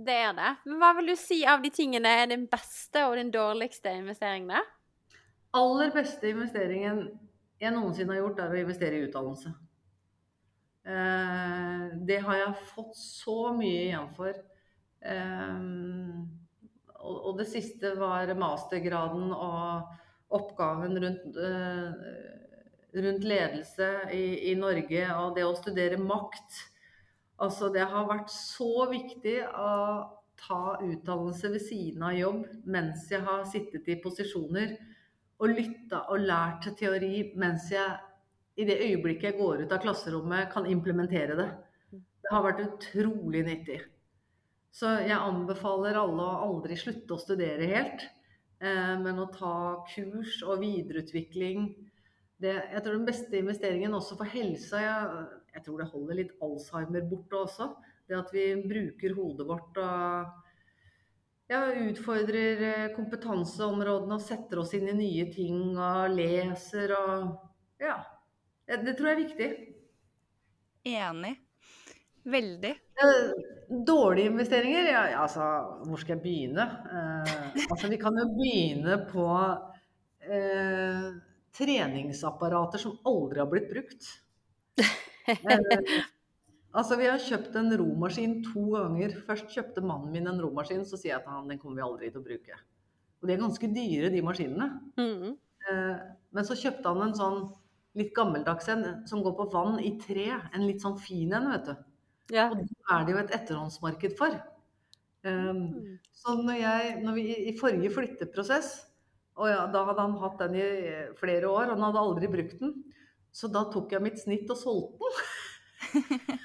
Det 0.00 0.16
er 0.16 0.36
det. 0.36 0.52
Men 0.66 0.78
hva 0.80 0.92
vil 0.96 1.12
du 1.12 1.16
si 1.18 1.42
av 1.48 1.64
de 1.64 1.70
tingene 1.74 2.12
er 2.22 2.30
den 2.30 2.46
beste 2.50 3.02
og 3.08 3.18
den 3.20 3.32
dårligste 3.34 3.92
investeringen? 4.00 4.54
da? 4.54 4.62
Aller 5.60 5.90
beste 5.92 6.30
investeringen 6.30 7.08
jeg 7.60 7.74
noensinne 7.74 8.14
har 8.14 8.22
gjort, 8.22 8.38
er 8.40 8.54
å 8.54 8.60
investere 8.62 8.96
i 8.96 9.04
utdannelse. 9.04 9.52
Eh, 10.88 11.88
det 12.08 12.20
har 12.24 12.38
jeg 12.38 12.68
fått 12.70 12.94
så 12.96 13.52
mye 13.56 13.82
igjen 13.90 14.08
for. 14.16 14.38
Eh, 15.00 15.58
og 17.00 17.36
det 17.36 17.48
siste 17.48 17.92
var 18.00 18.32
mastergraden 18.38 19.28
og 19.34 20.36
oppgaven 20.36 20.96
rundt 21.04 21.36
eh, 21.40 22.39
rundt 22.94 23.24
ledelse 23.24 23.88
i, 24.12 24.50
i, 24.50 24.54
Norge 24.58 25.06
og 25.16 25.36
det 25.36 25.46
å 25.46 25.56
studere 25.58 25.98
makt. 26.00 26.58
Altså, 27.40 27.70
det 27.72 27.86
har 27.88 28.08
vært 28.08 28.32
så 28.32 28.86
viktig 28.90 29.38
å 29.46 29.72
ta 30.40 30.62
utdannelse 30.80 31.50
ved 31.52 31.62
siden 31.62 32.04
av 32.06 32.16
jobb 32.16 32.44
mens 32.64 33.08
jeg 33.12 33.24
har 33.26 33.44
sittet 33.48 33.88
i 33.92 33.98
posisjoner 34.00 34.76
og 35.40 35.52
lytta 35.52 36.06
og 36.12 36.24
lært 36.24 36.68
teori 36.78 37.30
mens 37.40 37.68
jeg 37.72 37.98
i 38.60 38.66
det 38.68 38.80
øyeblikket 38.84 39.30
jeg 39.30 39.38
går 39.38 39.64
ut 39.64 39.72
av 39.72 39.80
klasserommet, 39.80 40.50
kan 40.52 40.66
implementere 40.68 41.36
det. 41.38 41.48
Det 41.90 42.32
har 42.32 42.44
vært 42.44 42.64
utrolig 42.66 43.44
nyttig. 43.46 43.78
Så 44.74 44.90
jeg 45.02 45.16
anbefaler 45.16 45.96
alle 45.98 46.26
å 46.26 46.40
aldri 46.46 46.76
slutte 46.78 47.16
å 47.16 47.20
studere 47.20 47.68
helt, 47.70 48.04
eh, 48.60 48.96
men 49.00 49.18
å 49.18 49.30
ta 49.32 49.82
kurs 49.94 50.42
og 50.44 50.60
videreutvikling 50.60 51.70
det, 52.40 52.54
jeg 52.72 52.82
tror 52.84 52.96
den 52.96 53.08
beste 53.08 53.40
investeringen 53.40 53.94
også 53.96 54.16
for 54.18 54.30
helsa 54.32 54.80
jeg, 54.80 55.24
jeg, 55.54 55.64
tror 55.66 55.82
det 55.82 55.90
holder 55.92 56.18
litt 56.22 56.36
Alzheimer 56.44 57.04
borte 57.10 57.42
også. 57.44 57.66
Det 58.08 58.16
at 58.18 58.30
vi 58.34 58.46
bruker 58.64 59.14
hodet 59.14 59.46
vårt 59.46 59.80
og 59.82 61.50
ja, 61.50 61.60
utfordrer 61.90 62.64
eh, 62.68 62.88
kompetanseområdene 62.94 64.16
og 64.16 64.24
setter 64.24 64.62
oss 64.62 64.72
inn 64.78 64.88
i 64.90 64.96
nye 64.96 65.28
ting 65.34 65.76
og 65.76 66.16
leser 66.16 66.96
og 66.96 67.36
Ja. 67.82 68.00
Det, 68.66 68.82
det 68.86 68.96
tror 68.96 69.10
jeg 69.10 69.16
er 69.16 69.24
viktig. 69.24 69.48
Enig. 70.90 71.32
Veldig. 72.30 72.74
Dårlige 73.86 74.30
investeringer? 74.30 74.90
Ja, 74.92 75.02
altså, 75.22 75.46
hvor 75.88 75.98
skal 76.00 76.16
jeg 76.16 76.22
begynne? 76.22 76.66
Eh, 76.66 77.64
altså, 77.66 77.88
vi 77.90 77.98
kan 77.98 78.16
jo 78.20 78.28
begynne 78.36 79.00
på 79.10 79.26
eh, 80.22 81.10
treningsapparater 81.56 82.82
som 82.82 82.98
aldri 83.08 83.42
har 83.42 83.50
blitt 83.50 83.70
brukt. 83.72 84.10
Eh, 85.30 85.68
altså, 86.72 86.96
vi 86.98 87.06
har 87.06 87.20
kjøpt 87.22 87.54
en 87.60 87.70
romaskin 87.78 88.40
to 88.42 88.64
ganger. 88.72 89.12
Først 89.28 89.52
kjøpte 89.54 89.84
mannen 89.84 90.10
min 90.14 90.26
en 90.26 90.40
romaskin, 90.42 90.82
så 90.88 90.98
sier 90.98 91.12
jeg 91.12 91.22
til 91.22 91.36
han 91.36 91.50
den 91.50 91.60
kommer 91.60 91.78
vi 91.78 91.86
aldri 91.86 92.08
til 92.10 92.22
å 92.22 92.24
bruke. 92.24 92.56
Og 93.20 93.28
de 93.28 93.34
er 93.36 93.42
ganske 93.42 93.70
dyre, 93.70 94.10
de 94.10 94.22
maskinene. 94.24 94.68
Mm. 94.98 95.36
Eh, 95.70 96.00
men 96.34 96.48
så 96.48 96.56
kjøpte 96.58 96.94
han 96.94 97.04
en 97.04 97.16
sånn 97.18 97.40
litt 97.98 98.12
gammeldags 98.16 98.70
en 98.72 98.84
som 99.10 99.22
går 99.22 99.36
på 99.38 99.48
vann 99.52 99.78
i 99.82 99.92
tre. 100.00 100.26
En 100.54 100.66
litt 100.66 100.82
sånn 100.82 100.98
fin 100.98 101.34
en, 101.36 101.50
vet 101.52 101.70
du. 101.70 101.74
Ja. 102.34 102.48
Og 102.48 102.62
det 102.62 102.68
er 102.94 103.06
det 103.06 103.14
jo 103.14 103.22
et 103.22 103.34
etterhåndsmarked 103.38 104.16
for. 104.18 104.38
Um. 105.26 105.98
Så 106.16 106.36
når, 106.38 106.56
jeg, 106.62 106.92
når 107.04 107.16
vi 107.18 107.24
i 107.50 107.56
forrige 107.58 107.92
flytteprosess 107.92 108.72
og 109.40 109.48
ja, 109.48 109.62
da 109.72 109.86
hadde 109.88 110.04
han 110.04 110.20
hatt 110.20 110.40
den 110.42 110.54
i 110.60 110.64
flere 111.16 111.48
år, 111.48 111.72
han 111.72 111.84
hadde 111.86 112.04
aldri 112.04 112.28
brukt 112.32 112.58
den. 112.60 112.74
Så 113.32 113.48
da 113.52 113.64
tok 113.72 113.92
jeg 113.94 114.04
mitt 114.04 114.20
snitt 114.20 114.50
og 114.52 114.58
solgte 114.60 115.00
den. 115.00 115.12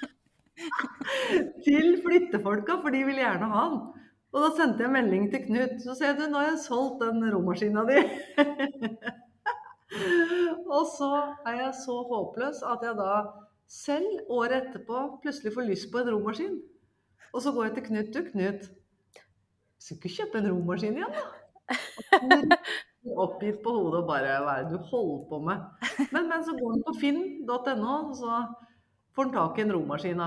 til 1.66 2.02
flyttefolka, 2.02 2.72
for 2.82 2.90
de 2.94 3.04
ville 3.04 3.20
gjerne 3.20 3.48
ha 3.52 3.64
den. 3.72 3.80
Og 4.34 4.42
da 4.42 4.48
sendte 4.56 4.82
jeg 4.84 4.92
melding 4.92 5.28
til 5.32 5.44
Knut. 5.46 5.74
Så 5.84 5.94
sier 5.96 6.08
jeg 6.12 6.18
du, 6.18 6.24
nå 6.28 6.36
har 6.40 6.48
jeg 6.50 6.66
solgt 6.66 7.02
den 7.04 7.18
romaskina 7.32 7.82
di. 7.88 7.98
Og 10.76 10.84
så 10.92 11.10
er 11.46 11.54
jeg 11.62 11.72
så 11.78 11.96
håpløs 12.10 12.58
at 12.66 12.80
jeg 12.84 12.94
da 12.98 13.12
selv 13.70 14.32
året 14.32 14.56
etterpå 14.58 14.96
plutselig 15.22 15.54
får 15.54 15.64
lyst 15.70 15.88
på 15.92 15.98
en 16.02 16.12
romaskin. 16.14 16.56
Og 17.32 17.40
så 17.42 17.48
går 17.54 17.62
jeg 17.68 17.74
til 17.78 17.86
Knut. 17.88 18.08
Du, 18.12 18.20
Knut, 18.30 18.60
skal 19.78 19.96
ikke 19.96 20.14
kjøpe 20.18 20.34
en 20.42 20.50
romaskin 20.52 21.00
igjen, 21.00 21.16
da? 21.16 21.22
Oppgitt 23.14 23.62
på 23.62 23.70
hodet 23.70 24.02
og 24.02 24.08
bare 24.08 24.40
Hva 24.42 24.56
er 24.58 24.64
det 24.66 24.78
du 24.78 24.88
holder 24.90 25.22
på 25.30 25.38
med? 25.46 25.62
Men, 26.14 26.28
men 26.28 26.44
så 26.44 26.54
går 26.56 26.74
han 26.74 26.82
på 26.86 26.94
finn.no, 27.00 27.94
og 28.10 28.16
så 28.18 28.40
får 29.16 29.28
han 29.28 29.34
tak 29.34 29.58
i 29.58 29.64
en 29.64 29.74
romaskin. 29.74 30.22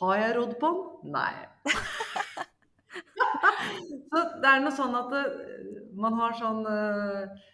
Har 0.00 0.16
jeg 0.18 0.36
rodd 0.36 0.56
på 0.60 0.70
den? 0.72 1.12
Nei. 1.14 1.34
så 4.10 4.24
det 4.42 4.50
er 4.50 4.64
noe 4.64 4.74
sånn 4.74 4.98
at 4.98 5.14
det, 5.14 5.22
man 6.00 6.18
har 6.18 6.34
sånn 6.38 6.64
uh, 6.66 7.46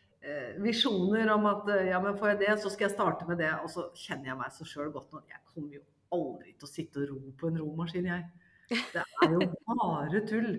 visjoner 0.64 1.30
om 1.34 1.46
at 1.50 1.68
ja, 1.88 2.00
men 2.02 2.18
får 2.18 2.34
jeg 2.34 2.42
det, 2.44 2.54
så 2.62 2.72
skal 2.72 2.88
jeg 2.88 2.96
starte 2.96 3.28
med 3.28 3.40
det. 3.42 3.52
Og 3.62 3.70
så 3.72 3.88
kjenner 3.96 4.32
jeg 4.32 4.40
meg 4.40 4.56
så 4.56 4.68
sjøl 4.68 4.90
godt 4.94 5.14
nå. 5.14 5.22
Jeg 5.30 5.44
kommer 5.52 5.78
jo 5.78 5.84
aldri 6.16 6.54
til 6.54 6.68
å 6.68 6.72
sitte 6.72 7.04
og 7.04 7.12
ro 7.12 7.36
på 7.38 7.50
en 7.50 7.60
romaskin, 7.62 8.12
jeg. 8.12 8.26
Det 8.68 9.02
er 9.02 9.30
jo 9.30 9.46
bare 9.68 10.22
tull. 10.26 10.50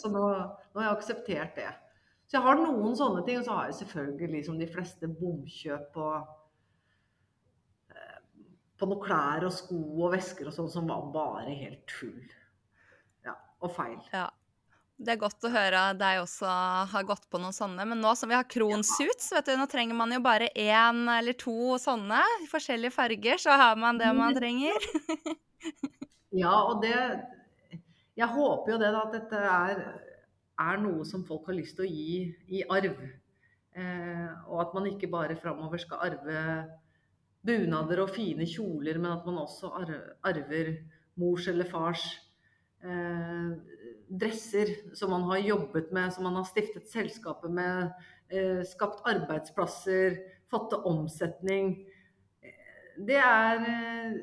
Så 0.00 0.10
nå, 0.10 0.24
nå, 0.24 0.80
har 0.80 0.88
jeg 0.88 0.96
akseptert 0.96 1.58
det. 1.58 1.70
Så 2.28 2.36
jeg 2.36 2.44
har 2.44 2.58
noen 2.60 2.96
sånne 2.96 3.22
ting, 3.24 3.38
og 3.40 3.46
så 3.46 3.54
har 3.56 3.70
jeg 3.70 3.78
selvfølgelig 3.80 4.42
som 4.44 4.58
de 4.60 4.68
fleste 4.68 5.08
bomkjøp 5.08 5.88
på 5.94 6.08
på 8.78 8.86
noen 8.86 9.02
klær 9.02 9.46
og 9.48 9.54
sko 9.54 9.78
og 9.98 10.12
vesker 10.14 10.48
og 10.48 10.54
sånn 10.54 10.70
som 10.70 10.90
var 10.90 11.08
bare 11.14 11.54
helt 11.54 11.82
tull. 11.90 12.26
Ja, 13.26 13.34
og 13.62 13.72
feil. 13.74 13.98
Ja. 14.14 14.28
Det 14.98 15.12
er 15.12 15.20
godt 15.20 15.44
å 15.46 15.50
høre 15.52 15.80
deg 15.94 16.24
også 16.24 16.50
har 16.90 17.04
gått 17.06 17.28
på 17.30 17.38
noen 17.38 17.54
sånne. 17.54 17.84
Men 17.86 18.00
nå 18.02 18.16
som 18.18 18.30
vi 18.30 18.34
har 18.34 18.48
kronsuits, 18.50 19.28
vet 19.30 19.46
du, 19.46 19.52
nå 19.54 19.68
trenger 19.70 19.94
man 19.94 20.10
jo 20.10 20.18
bare 20.24 20.48
én 20.58 21.04
eller 21.12 21.36
to 21.38 21.76
sånne 21.78 22.18
i 22.42 22.48
forskjellige 22.50 22.96
farger, 22.96 23.38
så 23.38 23.54
har 23.60 23.78
man 23.78 24.00
det 24.00 24.10
man 24.18 24.34
trenger. 24.34 24.88
ja, 26.42 26.54
og 26.64 26.82
det 26.82 26.96
Jeg 28.18 28.26
håper 28.34 28.72
jo 28.72 28.80
det, 28.82 28.90
da, 28.90 29.04
at 29.06 29.14
dette 29.14 29.42
er, 29.54 29.84
er, 30.58 30.78
noe 30.82 31.06
som 31.06 31.24
folk 31.26 31.48
har 31.50 31.58
lyst 31.58 31.78
til 31.78 31.86
å 31.86 31.92
gi 31.92 32.18
i 32.58 32.62
arv. 32.74 33.00
Eh, 33.78 34.28
og 34.48 34.62
at 34.64 34.76
man 34.76 34.88
ikke 34.90 35.10
bare 35.12 35.38
framover 35.38 35.80
skal 35.82 36.02
arve 36.08 36.44
bunader 37.46 38.02
og 38.02 38.12
fine 38.14 38.46
kjoler, 38.48 38.98
men 38.98 39.12
at 39.14 39.26
man 39.28 39.42
også 39.44 39.70
arver 40.26 40.72
mors 41.18 41.46
eller 41.50 41.68
fars 41.68 42.04
eh, 42.82 43.52
dresser 44.08 44.74
som 44.96 45.12
man 45.14 45.26
har 45.30 45.44
jobbet 45.44 45.92
med, 45.92 46.12
som 46.14 46.26
man 46.28 46.38
har 46.40 46.48
stiftet 46.48 46.88
selskapet 46.90 47.52
med, 47.52 47.92
eh, 48.30 48.62
skapt 48.66 49.06
arbeidsplasser, 49.08 50.18
fått 50.50 50.70
til 50.72 50.86
omsetning. 50.88 51.74
Det 52.98 53.18
er 53.22 53.64
eh, 53.68 54.16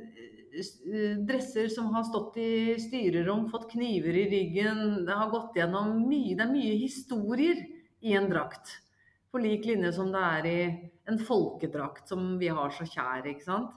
dresser 1.28 1.68
som 1.74 1.91
har 1.95 2.03
stått 2.08 2.38
i 2.38 2.76
styrerom, 2.80 3.49
fått 3.51 3.72
kniver 3.72 4.16
i 4.16 4.26
ryggen. 4.32 5.06
Det 5.06 5.18
har 5.20 5.32
gått 5.34 5.58
gjennom 5.58 5.97
mye 6.08 6.36
Det 6.36 6.45
er 6.45 6.51
mye 6.51 6.76
historier 6.80 7.64
i 8.01 8.14
en 8.14 8.30
drakt. 8.30 8.78
På 9.32 9.41
lik 9.41 9.66
linje 9.68 9.91
som 9.95 10.12
det 10.14 10.22
er 10.22 10.47
i 10.47 10.60
en 11.10 11.20
folkedrakt 11.20 12.08
som 12.10 12.38
vi 12.39 12.47
har 12.47 12.72
så 12.74 12.88
kjær, 12.88 13.28
ikke 13.30 13.45
sant. 13.45 13.74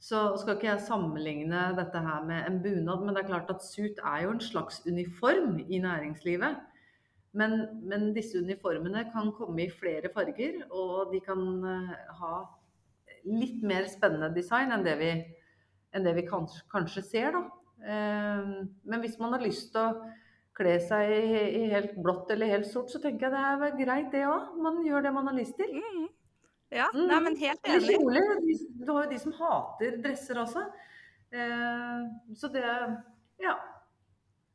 Så 0.00 0.20
skal 0.40 0.56
ikke 0.56 0.70
jeg 0.70 0.86
sammenligne 0.86 1.66
dette 1.76 2.00
her 2.00 2.24
med 2.24 2.46
en 2.48 2.60
bunad, 2.64 3.04
men 3.04 3.14
det 3.14 3.24
er 3.24 3.32
klart 3.34 3.50
at 3.52 3.64
suit 3.64 3.98
er 4.00 4.24
jo 4.24 4.32
en 4.32 4.40
slags 4.40 4.80
uniform 4.86 5.58
i 5.68 5.80
næringslivet. 5.82 6.56
Men, 7.36 7.52
men 7.86 8.08
disse 8.16 8.40
uniformene 8.40 9.04
kan 9.12 9.28
komme 9.36 9.66
i 9.66 9.70
flere 9.70 10.10
farger, 10.14 10.64
og 10.72 11.12
de 11.12 11.20
kan 11.22 11.44
uh, 11.62 11.92
ha 12.18 12.32
litt 13.28 13.60
mer 13.62 13.86
spennende 13.92 14.32
design 14.34 14.72
enn 14.74 14.86
det 14.86 14.96
vi, 14.98 15.12
enn 15.94 16.06
det 16.06 16.14
vi 16.16 16.26
kanskje, 16.28 16.64
kanskje, 16.72 17.04
ser, 17.06 17.36
da. 17.36 17.44
Uh, 17.80 18.66
men 18.84 19.02
hvis 19.02 19.18
man 19.20 19.32
har 19.34 19.44
lyst 19.44 19.70
til 19.74 19.80
å 19.80 20.10
kle 20.60 20.76
seg 20.84 21.10
i, 21.14 21.42
i, 21.62 21.62
helt 21.72 21.94
blått 22.02 22.30
eller 22.34 22.50
helt 22.52 22.68
sort, 22.68 22.90
så 22.92 23.00
tenker 23.00 23.28
jeg 23.28 23.34
det 23.34 23.70
er 23.70 23.78
greit, 23.78 24.10
det 24.12 24.26
òg. 24.28 24.56
Man 24.60 24.82
gjør 24.84 25.06
det 25.06 25.14
man 25.16 25.30
har 25.30 25.38
lyst 25.38 25.56
til. 25.60 25.72
Mm. 25.72 26.08
Ja, 26.70 26.86
mm. 26.94 27.06
nei, 27.08 27.20
men 27.24 27.36
helt 27.40 27.66
enig. 27.66 27.96
Du 28.78 28.92
har 28.92 29.06
jo 29.06 29.10
de 29.10 29.18
som 29.18 29.34
hater 29.34 29.96
dresser 30.04 30.38
også. 30.38 30.68
Eh, 31.32 32.34
så 32.36 32.50
det 32.52 32.64
Ja. 33.42 33.56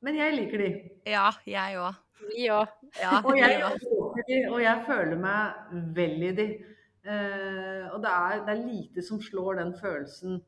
Men 0.05 0.15
jeg 0.15 0.35
liker 0.35 0.61
de. 0.61 0.69
Ja, 1.09 1.31
jeg 1.49 1.79
òg. 1.81 1.97
Vi 2.29 2.47
òg. 2.53 2.71
Ja, 3.01 3.19
og, 3.19 3.33
og 3.33 4.59
jeg 4.61 4.83
føler 4.85 5.17
meg 5.19 5.75
vel 5.97 6.23
i 6.29 6.31
de. 6.37 6.45
Eh, 7.05 7.85
og 7.91 8.01
det 8.03 8.11
er, 8.11 8.43
det 8.45 8.53
er 8.53 8.67
lite 8.67 9.03
som 9.05 9.21
slår 9.21 9.59
den 9.59 9.73
følelsen 9.81 10.39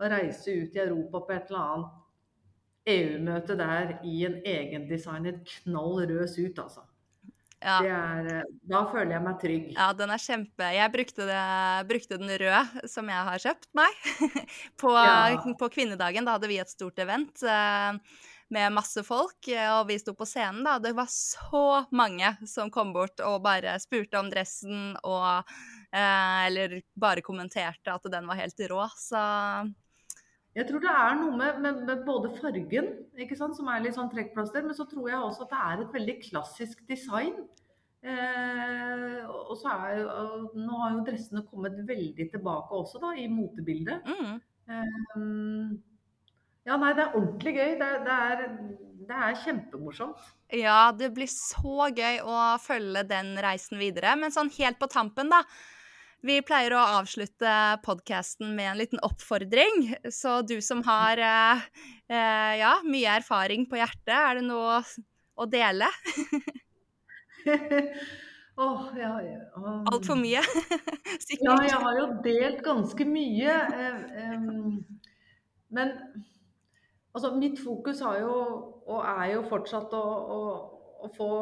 å 0.00 0.10
reise 0.10 0.56
ut 0.62 0.76
i 0.76 0.82
Europa 0.82 1.24
på 1.26 1.34
et 1.36 1.50
eller 1.50 1.64
annet 1.64 1.96
EU-møte 2.90 3.56
der 3.60 3.98
i 4.06 4.22
en 4.28 4.38
egendesignet 4.46 5.42
knall 5.60 6.00
rød 6.08 6.30
suit, 6.32 6.56
altså. 6.58 6.86
Ja. 7.60 7.76
Er, 7.84 8.28
eh, 8.38 8.52
da 8.72 8.80
føler 8.88 9.18
jeg 9.18 9.24
meg 9.26 9.40
trygg. 9.42 9.64
Ja, 9.74 9.90
den 9.92 10.08
er 10.14 10.22
kjempe 10.22 10.68
Jeg 10.72 10.92
brukte, 10.94 11.26
det, 11.28 11.40
brukte 11.90 12.16
den 12.16 12.32
røde 12.40 12.88
som 12.88 13.10
jeg 13.12 13.26
har 13.28 13.42
kjøpt 13.42 13.68
meg 13.76 13.98
på, 14.80 14.94
ja. 14.96 15.36
på, 15.60 15.68
kvinnedagen. 15.74 16.24
Da 16.24 16.38
hadde 16.38 16.48
vi 16.48 16.56
et 16.62 16.72
stort 16.72 17.02
event 17.04 17.44
uh, 17.44 18.00
med 18.48 18.72
masse 18.72 19.04
folk, 19.04 19.50
og 19.76 19.82
vi 19.90 19.98
sto 20.00 20.16
på 20.16 20.26
scenen. 20.26 20.62
da. 20.64 20.78
Det 20.80 20.94
var 20.96 21.12
så 21.12 21.84
mange 21.92 22.32
som 22.48 22.72
kom 22.72 22.94
bort 22.96 23.20
og 23.28 23.42
bare 23.44 23.76
spurte 23.82 24.18
om 24.18 24.32
dressen 24.32 24.96
og 25.04 25.52
Eller 25.92 26.80
bare 26.94 27.22
kommenterte 27.22 27.92
at 27.92 28.04
den 28.10 28.26
var 28.30 28.38
helt 28.38 28.60
rå. 28.70 28.88
Så 28.96 29.20
jeg 30.56 30.66
tror 30.66 30.82
det 30.82 30.90
er 30.90 31.16
noe 31.20 31.36
med, 31.38 31.58
med, 31.62 31.82
med 31.86 32.04
både 32.06 32.32
fargen, 32.40 32.90
sant, 33.38 33.56
som 33.56 33.68
er 33.70 33.84
litt 33.84 33.94
sånn 33.94 34.10
trekkplaster, 34.10 34.64
men 34.66 34.74
så 34.74 34.86
tror 34.90 35.10
jeg 35.12 35.20
også 35.22 35.46
at 35.46 35.52
det 35.52 35.60
er 35.66 35.82
et 35.84 35.96
veldig 35.98 36.16
klassisk 36.24 36.82
design. 36.90 37.36
Eh, 38.00 39.18
og 39.28 39.52
så 39.60 39.74
er 39.76 39.98
og 40.08 40.54
Nå 40.56 40.78
har 40.80 40.94
jo 40.94 41.02
dressene 41.04 41.42
kommet 41.50 41.76
veldig 41.86 42.30
tilbake 42.32 42.78
også, 42.82 42.98
da, 43.02 43.12
i 43.14 43.28
motebildet. 43.30 44.08
Mm. 44.08 44.38
Eh, 44.72 45.78
ja, 46.66 46.76
nei, 46.76 46.92
det 46.96 47.04
er 47.04 47.18
ordentlig 47.18 47.54
gøy. 47.56 47.74
Det, 47.80 47.90
det, 48.06 48.16
er, 48.32 48.46
det 49.08 49.18
er 49.26 49.42
kjempemorsomt. 49.44 50.30
Ja, 50.56 50.80
det 50.96 51.12
blir 51.14 51.30
så 51.30 51.90
gøy 51.94 52.24
å 52.26 52.40
følge 52.62 53.04
den 53.08 53.36
reisen 53.42 53.78
videre. 53.80 54.16
Men 54.18 54.34
sånn 54.34 54.50
helt 54.58 54.80
på 54.80 54.90
tampen, 54.90 55.30
da. 55.32 55.44
Vi 56.26 56.36
pleier 56.44 56.74
å 56.76 56.80
avslutte 56.98 57.52
podkasten 57.84 58.52
med 58.56 58.74
en 58.74 58.80
liten 58.80 59.00
oppfordring. 59.06 59.94
Så 60.12 60.40
du 60.44 60.58
som 60.64 60.82
har 60.84 61.20
eh, 61.24 61.62
eh, 62.12 62.56
ja, 62.60 62.74
mye 62.84 63.14
erfaring 63.20 63.64
på 63.70 63.78
hjertet, 63.80 64.12
er 64.12 64.40
det 64.40 64.44
noe 64.44 64.82
å 65.40 65.46
dele? 65.48 65.88
oh, 68.60 68.90
ja. 69.00 69.14
Um, 69.56 69.86
Altfor 69.88 70.20
mye? 70.20 70.42
Sikkert. 71.24 71.46
Ja, 71.46 71.56
jeg 71.64 71.80
har 71.86 72.02
jo 72.02 72.10
delt 72.26 72.60
ganske 72.68 73.06
mye. 73.08 73.56
Eh, 73.80 74.36
men 75.72 75.96
altså, 77.14 77.32
mitt 77.38 77.56
fokus 77.64 78.04
har 78.04 78.20
jo, 78.20 78.36
og 78.84 79.00
er 79.08 79.38
jo 79.38 79.46
fortsatt 79.48 79.96
å, 79.96 80.04
å 80.04 80.40
å 81.00 81.10
få 81.14 81.32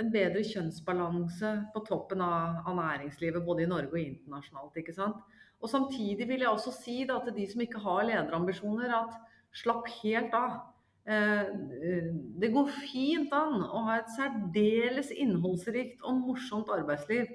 en 0.00 0.10
bedre 0.12 0.42
kjønnsbalanse 0.46 1.52
på 1.74 1.82
toppen 1.88 2.22
av, 2.24 2.60
av, 2.66 2.76
næringslivet, 2.78 3.44
både 3.44 3.64
i 3.64 3.70
Norge 3.70 3.94
og 3.94 4.02
internasjonalt. 4.02 4.78
ikke 4.80 4.94
sant? 4.96 5.20
Og 5.60 5.72
Samtidig 5.72 6.28
vil 6.28 6.44
jeg 6.44 6.52
også 6.52 6.72
si 6.74 6.98
da, 7.08 7.18
til 7.24 7.36
de 7.36 7.46
som 7.50 7.62
ikke 7.64 7.82
har 7.84 8.04
lederambisjoner, 8.08 8.92
at 8.92 9.16
slapp 9.56 9.88
helt 10.02 10.34
av. 10.36 10.58
Eh, 11.06 11.52
det 12.42 12.50
går 12.52 12.72
fint 12.90 13.32
an 13.34 13.62
å 13.64 13.86
ha 13.88 14.00
et 14.00 14.12
særdeles 14.16 15.12
innholdsrikt 15.14 16.04
og 16.04 16.20
morsomt 16.26 16.72
arbeidsliv, 16.74 17.30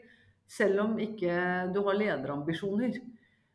selv 0.51 0.85
om 0.85 0.99
ikke 0.99 1.71
du 1.73 1.81
har 1.87 1.97
lederambisjoner. 1.97 2.99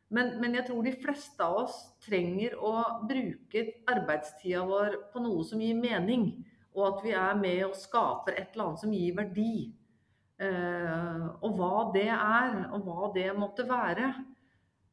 Men, 0.08 0.36
men, 0.40 0.54
jeg 0.54 0.68
tror 0.68 0.84
de 0.86 0.94
fleste 1.02 1.42
av 1.42 1.64
oss 1.64 1.78
trenger 2.04 2.54
å 2.62 2.72
bruke 3.08 3.64
arbeidstida 3.90 4.62
vår 4.66 5.00
på 5.12 5.22
noe 5.24 5.42
som 5.46 5.62
gir 5.62 5.78
mening 5.78 6.28
og 6.76 6.84
at 6.90 7.02
vi 7.04 7.16
er 7.16 7.38
med 7.40 7.64
og 7.66 7.76
skaper 7.78 8.36
et 8.36 8.52
eller 8.52 8.68
annet 8.68 8.82
som 8.84 8.94
gir 8.94 9.16
verdi. 9.16 9.52
Eh, 10.36 11.26
og 11.40 11.56
hva 11.56 11.86
det 11.94 12.08
er, 12.12 12.58
og 12.76 12.84
hva 12.84 13.10
det 13.14 13.30
måtte 13.38 13.64
være, 13.68 14.12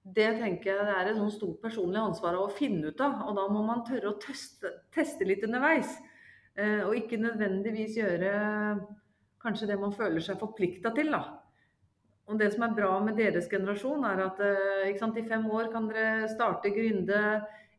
det 0.03 0.29
tenker 0.39 0.69
jeg 0.71 0.87
det 0.87 0.95
er 0.95 1.09
et 1.09 1.19
sånn 1.19 1.31
stort 1.31 1.61
personlig 1.63 1.99
ansvar 2.01 2.35
å 2.39 2.49
finne 2.51 2.91
ut 2.91 3.03
av. 3.03 3.21
Og 3.27 3.37
da 3.39 3.45
må 3.51 3.63
man 3.67 3.85
tørre 3.87 4.11
å 4.11 4.19
teste, 4.19 4.71
teste 4.95 5.27
litt 5.27 5.43
underveis. 5.47 5.91
Eh, 6.55 6.81
og 6.85 6.95
ikke 6.97 7.21
nødvendigvis 7.21 7.97
gjøre 7.99 8.33
kanskje 9.43 9.69
det 9.71 9.79
man 9.79 9.95
føler 9.95 10.23
seg 10.23 10.39
forplikta 10.39 10.93
til. 10.95 11.11
da. 11.11 11.23
Og 12.31 12.39
det 12.39 12.53
som 12.53 12.63
er 12.63 12.75
bra 12.75 12.93
med 13.03 13.17
deres 13.19 13.49
generasjon, 13.51 14.05
er 14.07 14.23
at 14.27 14.39
eh, 14.43 14.95
sant, 14.99 15.19
i 15.19 15.27
fem 15.27 15.43
år 15.51 15.71
kan 15.73 15.89
dere 15.91 16.29
starte 16.31 16.71
gründe 16.75 17.19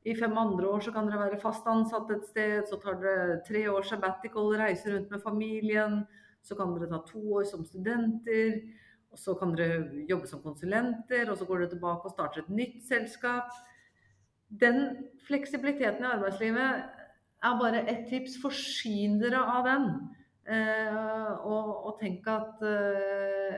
i 0.05 0.15
fem 0.15 0.37
andre 0.39 0.69
år 0.69 0.83
så 0.85 0.93
kan 0.93 1.07
dere 1.09 1.23
være 1.23 1.41
fast 1.41 1.67
ansatt 1.71 2.11
et 2.13 2.27
sted. 2.29 2.65
Så 2.69 2.77
tar 2.83 2.99
dere 3.01 3.39
tre 3.47 3.65
år 3.73 3.87
sabbatical, 3.89 4.53
reiser 4.61 4.99
rundt 4.99 5.13
med 5.15 5.23
familien. 5.25 6.03
Så 6.45 6.57
kan 6.59 6.75
dere 6.77 6.91
ta 6.91 7.01
to 7.09 7.23
år 7.39 7.47
som 7.49 7.65
studenter. 7.65 8.61
og 9.15 9.19
så 9.23 9.35
kan 9.39 9.53
dere 9.55 10.03
jobbe 10.11 10.27
som 10.27 10.41
konsulenter, 10.43 11.29
og 11.31 11.37
så 11.39 11.45
går 11.47 11.61
dere 11.61 11.71
tilbake 11.71 12.09
og 12.09 12.11
starter 12.11 12.43
et 12.43 12.49
nytt 12.51 12.81
selskap. 12.83 13.53
Den 14.51 15.07
fleksibiliteten 15.29 16.03
i 16.03 16.09
arbeidslivet 16.09 16.83
er 17.45 17.61
bare 17.61 17.85
ett 17.87 18.09
tips. 18.11 18.41
Forsyn 18.43 19.21
dere 19.23 19.39
av 19.39 19.69
den. 19.69 19.87
Eh, 20.51 21.47
og, 21.47 21.69
og, 21.87 21.93
tenk 22.01 22.27
at 22.29 22.65
eh, 22.69 23.55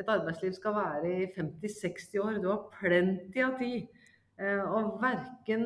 et 0.00 0.10
arbeidsliv 0.10 0.52
skal 0.58 0.74
være 0.76 1.12
i 1.22 1.28
50-60 1.38 2.18
år. 2.20 2.40
Du 2.42 2.50
har 2.50 2.66
plenty 2.74 3.46
av 3.46 3.54
tid. 3.62 3.86
Eh, 4.36 4.62
og 4.68 4.98
verken 5.00 5.64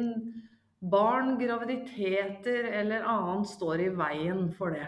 barn, 0.81 1.35
graviditeter 1.41 2.71
eller 2.81 3.07
annet 3.09 3.51
står 3.51 3.85
i 3.87 3.91
veien 3.99 4.47
for 4.57 4.77
det. 4.77 4.87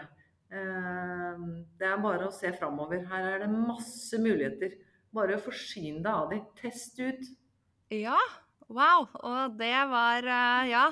Eh, 0.53 1.43
det 1.79 1.89
er 1.89 2.01
bare 2.03 2.29
å 2.29 2.33
se 2.35 2.53
framover. 2.55 3.03
Her 3.11 3.29
er 3.33 3.43
det 3.43 3.51
masse 3.53 4.19
muligheter. 4.21 4.77
Bare 5.13 5.41
forsyn 5.41 6.01
deg 6.01 6.13
av 6.13 6.31
de. 6.31 6.41
Test 6.61 6.99
ut. 7.03 7.27
Ja. 7.93 8.17
Wow. 8.71 9.09
Og 9.21 9.59
det 9.59 9.77
var 9.91 10.25
eh, 10.25 10.73
Ja. 10.73 10.87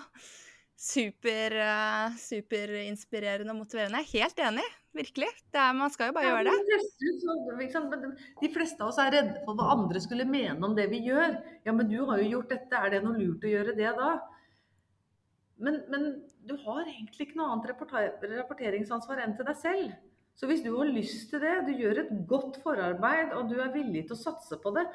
Super, 0.82 1.54
superinspirerende 2.18 3.54
og 3.54 3.60
motiverende. 3.60 4.00
Helt 4.16 4.40
enig. 4.42 4.64
Virkelig. 4.92 5.30
Er, 5.56 5.72
man 5.78 5.92
skal 5.94 6.10
jo 6.10 6.16
bare 6.18 6.28
gjøre 6.28 6.52
det. 6.52 8.10
De 8.42 8.50
fleste 8.52 8.84
av 8.84 8.90
oss 8.92 9.00
er 9.00 9.14
redde 9.16 9.44
for 9.46 9.56
hva 9.56 9.70
andre 9.78 10.02
skulle 10.04 10.28
mene 10.28 10.60
om 10.68 10.76
det 10.76 10.90
vi 10.92 11.00
gjør. 11.06 11.38
Ja, 11.64 11.72
men 11.72 11.88
du 11.88 12.02
har 12.10 12.20
jo 12.20 12.28
gjort 12.36 12.52
dette. 12.52 12.76
Er 12.76 12.92
det 12.92 13.02
noe 13.06 13.16
lurt 13.16 13.48
å 13.48 13.54
gjøre 13.54 13.76
det 13.78 13.94
da? 13.98 14.12
Men, 15.62 15.80
men, 15.94 16.08
du 16.44 16.56
har 16.66 16.84
egentlig 16.90 17.30
ikke 17.30 17.40
noe 17.40 17.54
annet 17.54 17.70
rapporteringsansvar 18.42 19.22
enn 19.24 19.38
til 19.38 19.48
deg 19.48 19.60
selv. 19.62 19.96
Så 20.36 20.48
hvis 20.50 20.64
du 20.66 20.72
har 20.74 20.90
lyst 20.90 21.30
til 21.30 21.44
det, 21.44 21.54
du 21.68 21.74
gjør 21.76 22.02
et 22.02 22.14
godt 22.28 22.58
forarbeid 22.64 23.36
og 23.38 23.52
du 23.52 23.60
er 23.62 23.74
villig 23.74 24.08
til 24.08 24.18
å 24.18 24.24
satse 24.24 24.58
på 24.64 24.74
det, 24.76 24.88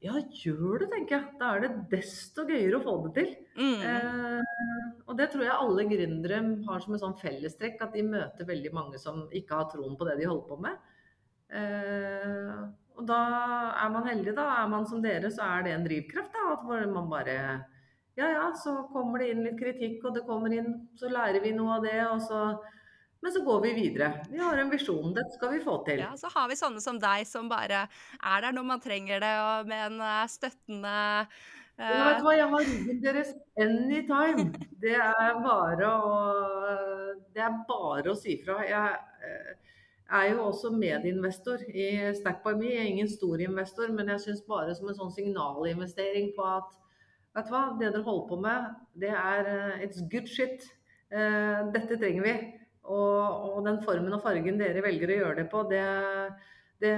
ja, 0.00 0.16
gjør 0.42 0.80
det, 0.80 0.88
tenker 0.94 1.16
jeg. 1.16 1.32
Da 1.40 1.50
er 1.54 1.64
det 1.64 1.70
desto 1.92 2.46
gøyere 2.48 2.78
å 2.78 2.84
få 2.84 2.94
det 3.04 3.10
til. 3.18 3.32
Mm. 3.60 3.82
Eh, 3.84 5.00
og 5.04 5.18
det 5.18 5.28
tror 5.32 5.44
jeg 5.44 5.56
alle 5.56 5.84
gründere 5.90 6.38
har 6.68 6.84
som 6.84 6.96
en 6.96 7.02
sånn 7.02 7.18
fellestrekk, 7.20 7.82
at 7.84 7.96
de 7.96 8.06
møter 8.06 8.48
veldig 8.48 8.72
mange 8.76 9.00
som 9.02 9.26
ikke 9.36 9.58
har 9.58 9.68
troen 9.72 9.98
på 10.00 10.08
det 10.08 10.16
de 10.22 10.30
holder 10.30 10.46
på 10.48 10.60
med. 10.64 10.86
Eh, 11.60 12.54
og 12.96 13.04
da 13.08 13.20
er 13.82 13.92
man 13.92 14.08
heldig, 14.08 14.34
da. 14.38 14.46
Er 14.62 14.72
man 14.72 14.88
som 14.88 15.04
dere, 15.04 15.28
så 15.32 15.44
er 15.58 15.66
det 15.66 15.76
en 15.76 15.84
drivkraft. 15.84 16.32
da, 16.32 16.48
At 16.54 16.64
man 16.94 17.12
bare 17.12 17.36
ja 18.18 18.28
ja, 18.28 18.46
så 18.56 18.82
kommer 18.92 19.22
det 19.22 19.30
inn 19.32 19.44
litt 19.46 19.58
kritikk, 19.60 20.02
og 20.04 20.16
det 20.16 20.26
kommer 20.26 20.52
inn, 20.52 20.72
så 20.98 21.08
lærer 21.08 21.40
vi 21.44 21.52
noe 21.56 21.78
av 21.78 21.86
det. 21.86 22.00
og 22.08 22.20
så 22.24 22.40
men 23.22 23.32
så 23.32 23.44
går 23.44 23.60
vi 23.60 23.72
videre. 23.74 24.24
Vi 24.30 24.38
har 24.38 24.58
en 24.58 24.70
visjon. 24.72 25.12
Dette 25.14 25.36
skal 25.36 25.52
vi 25.52 25.60
få 25.64 25.76
til. 25.84 26.00
Ja, 26.00 26.14
Så 26.16 26.30
har 26.32 26.48
vi 26.48 26.56
sånne 26.56 26.80
som 26.80 26.98
deg 27.00 27.26
som 27.28 27.50
bare 27.52 27.84
er 27.84 28.44
der 28.44 28.54
når 28.56 28.66
man 28.72 28.80
trenger 28.80 29.20
det, 29.20 29.32
og 29.44 29.68
med 29.68 29.86
en 29.90 29.98
uh, 30.00 30.26
støttende 30.30 30.94
uh... 31.26 31.40
ja, 31.76 32.04
vet 32.06 32.20
du 32.20 32.24
hva, 32.24 32.36
Jeg 32.38 32.50
har 32.54 32.68
ryggen 32.70 33.02
deres 33.04 33.32
anytime. 33.60 34.46
Det 34.80 34.96
er 34.96 35.40
bare 35.44 35.90
å 35.90 36.12
Det 37.34 37.44
er 37.44 37.58
bare 37.68 38.14
å 38.14 38.16
si 38.16 38.38
fra. 38.40 38.62
Jeg 38.64 38.96
uh, 38.96 39.50
er 40.20 40.30
jo 40.32 40.46
også 40.48 40.72
medinvestor 40.72 41.60
i 41.68 41.90
Stackby 42.16 42.56
Me. 42.56 42.72
Jeg 42.72 42.86
er 42.86 42.92
ingen 42.94 43.12
stor 43.12 43.44
investor, 43.44 43.92
men 43.92 44.08
jeg 44.14 44.24
syns 44.24 44.40
bare 44.48 44.72
som 44.78 44.88
en 44.88 44.96
sånn 44.96 45.12
signalinvestering 45.18 46.32
på 46.38 46.52
at 46.56 46.76
Vet 47.30 47.46
du 47.46 47.52
hva, 47.54 47.60
det 47.78 47.92
dere 47.94 48.02
holder 48.02 48.24
på 48.26 48.36
med, 48.42 48.64
det 48.98 49.12
er 49.14 49.46
It's 49.84 50.00
good 50.10 50.26
shit. 50.26 50.64
Uh, 51.12 51.68
dette 51.70 52.00
trenger 52.00 52.24
vi. 52.24 52.32
Og, 52.88 53.52
og, 53.52 53.60
den 53.66 53.78
formen 53.84 54.16
og 54.16 54.22
fargen 54.24 54.58
dere 54.60 54.82
velger 54.84 55.12
å 55.12 55.20
gjøre 55.20 55.38
det 55.42 55.46
på, 55.52 55.62
det, 55.70 55.84
det 56.80 56.94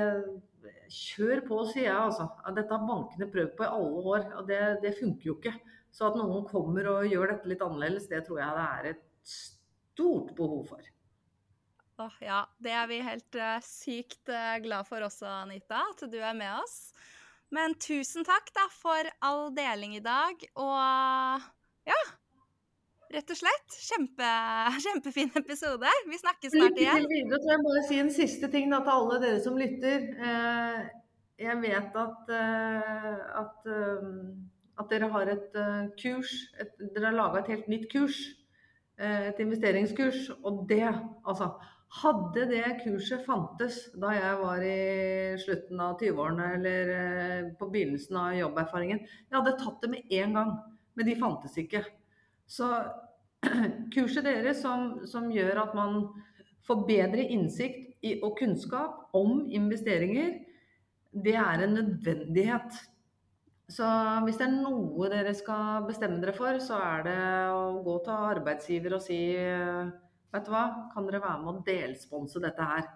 Kjør 0.93 1.41
på, 1.47 1.59
sier 1.73 1.89
jeg 1.89 1.97
altså. 1.97 2.29
Dette 2.55 2.77
har 2.77 2.87
bankene 2.87 3.29
prøvd 3.33 3.55
på 3.59 3.65
i 3.65 3.71
alle 3.79 4.03
år, 4.15 4.27
og 4.39 4.49
det, 4.51 4.61
det, 4.85 4.93
funker 4.99 5.31
jo 5.31 5.37
ikke. 5.39 5.55
Så 5.93 6.07
at 6.09 6.19
noen 6.19 6.45
kommer 6.49 6.89
og 6.93 7.09
gjør 7.09 7.33
dette 7.33 7.51
litt 7.51 7.65
annerledes, 7.65 8.09
det 8.11 8.23
tror 8.27 8.43
jeg 8.43 8.59
det 8.59 8.67
er 8.67 8.91
et 8.93 9.03
stort 9.33 10.31
behov 10.37 10.69
for. 10.71 10.91
Oh, 12.01 12.15
ja, 12.25 12.43
det 12.63 12.73
er 12.77 12.87
vi 12.91 13.01
helt 13.05 13.41
uh, 13.41 13.59
sykt 13.65 14.31
uh, 14.33 14.57
glad 14.65 14.89
for 14.89 15.05
også, 15.05 15.27
Anita, 15.43 15.83
at 15.93 16.07
du 16.13 16.19
er 16.21 16.37
med 16.37 16.55
oss. 16.61 16.93
Men 17.53 17.77
tusen 17.81 18.25
takk 18.25 18.49
da 18.57 18.69
for 18.73 19.11
all 19.25 19.51
deling 19.57 19.99
i 19.99 20.05
dag, 20.05 20.47
og 20.57 21.51
ja 21.89 22.03
Rett 23.13 23.29
og 23.29 23.37
slett. 23.37 23.75
Kjempe, 23.85 24.29
kjempefin 24.87 25.33
episode. 25.37 25.91
Vi 26.09 26.21
snakkes 26.21 26.55
snart 26.55 26.79
igjen. 26.81 27.09
Videre, 27.11 27.41
så 27.43 27.51
jeg 27.51 27.65
bare 27.67 27.83
si 27.89 27.99
en 28.01 28.13
siste 28.15 28.49
ting 28.53 28.73
da, 28.73 28.81
til 28.87 28.95
alle 28.95 29.19
dere 29.21 29.43
som 29.45 29.59
lytter. 29.61 30.07
Eh, 30.29 30.79
jeg 31.43 31.59
vet 31.61 31.99
at, 32.05 32.33
eh, 32.33 33.21
at, 33.43 33.69
eh, 33.69 34.09
at 34.81 34.95
dere 34.95 35.11
har 35.13 35.35
et 35.35 35.61
kurs. 36.01 36.33
Et, 36.63 36.73
dere 36.95 37.11
har 37.11 37.19
laga 37.19 37.43
et 37.43 37.53
helt 37.53 37.69
nytt 37.73 37.91
kurs. 37.93 38.23
Et 39.03 39.45
investeringskurs. 39.45 40.31
Og 40.49 40.65
det, 40.71 40.87
altså 41.27 41.53
hadde 42.01 42.47
det 42.49 42.65
kurset 42.81 43.25
fantes 43.27 43.83
da 44.01 44.15
jeg 44.17 44.37
var 44.41 44.63
i 44.65 44.77
slutten 45.43 45.81
av 45.85 45.99
20-årene 46.01 46.47
eller 46.57 47.51
på 47.59 47.69
begynnelsen 47.69 48.17
av 48.17 48.37
jobberfaringen 48.39 49.03
Jeg 49.03 49.35
hadde 49.35 49.59
tatt 49.61 49.83
det 49.85 49.91
med 49.93 50.15
en 50.23 50.39
gang, 50.39 50.55
men 50.97 51.11
de 51.11 51.19
fantes 51.21 51.59
ikke. 51.61 51.83
Så 52.53 52.69
kurset 53.95 54.27
deres 54.29 54.61
som, 54.63 55.01
som 55.09 55.31
gjør 55.33 55.65
at 55.65 55.77
man 55.79 56.05
får 56.67 56.87
bedre 56.89 57.27
innsikt 57.35 57.93
i, 58.05 58.19
og 58.21 58.37
kunnskap 58.39 59.15
om 59.17 59.47
investeringer, 59.51 60.41
det 61.13 61.37
er 61.39 61.65
en 61.65 61.77
nødvendighet. 61.79 62.79
Så 63.73 63.87
hvis 64.27 64.39
det 64.41 64.47
er 64.49 64.57
noe 64.59 65.09
dere 65.13 65.33
skal 65.37 65.87
bestemme 65.89 66.21
dere 66.21 66.35
for, 66.37 66.59
så 66.61 66.79
er 66.83 67.05
det 67.07 67.21
å 67.53 67.63
gå 67.85 67.99
til 68.05 68.33
arbeidsgiver 68.33 68.97
og 68.99 69.05
si 69.05 69.21
vet 70.33 70.49
du 70.49 70.53
hva, 70.53 70.65
kan 70.93 71.07
dere 71.09 71.23
være 71.23 71.41
med 71.43 71.53
å 71.53 71.65
delsponse 71.67 72.43
dette 72.43 72.69
her? 72.69 72.89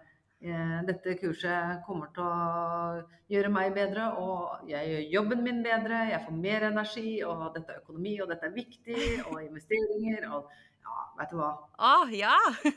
Eh, 0.45 0.81
dette 0.85 1.15
kurset 1.17 1.81
kommer 1.87 2.11
til 2.13 2.27
å 2.27 3.01
gjøre 3.33 3.51
meg 3.53 3.73
bedre, 3.77 4.11
og 4.21 4.69
jeg 4.69 4.91
gjør 4.91 5.07
jobben 5.15 5.43
min 5.47 5.63
bedre, 5.65 6.03
jeg 6.11 6.21
får 6.27 6.37
mer 6.43 6.67
energi, 6.69 7.09
og 7.25 7.47
dette 7.55 7.73
er 7.73 7.81
økonomi, 7.81 8.19
og 8.21 8.29
dette 8.31 8.51
er 8.51 8.55
viktig, 8.55 8.99
og 9.31 9.41
investeringer, 9.41 10.29
og 10.37 10.53
ja, 10.87 11.01
vet 11.19 11.33
du 11.33 11.41
hva. 11.41 11.51
Ah, 11.81 12.13
ja! 12.13 12.37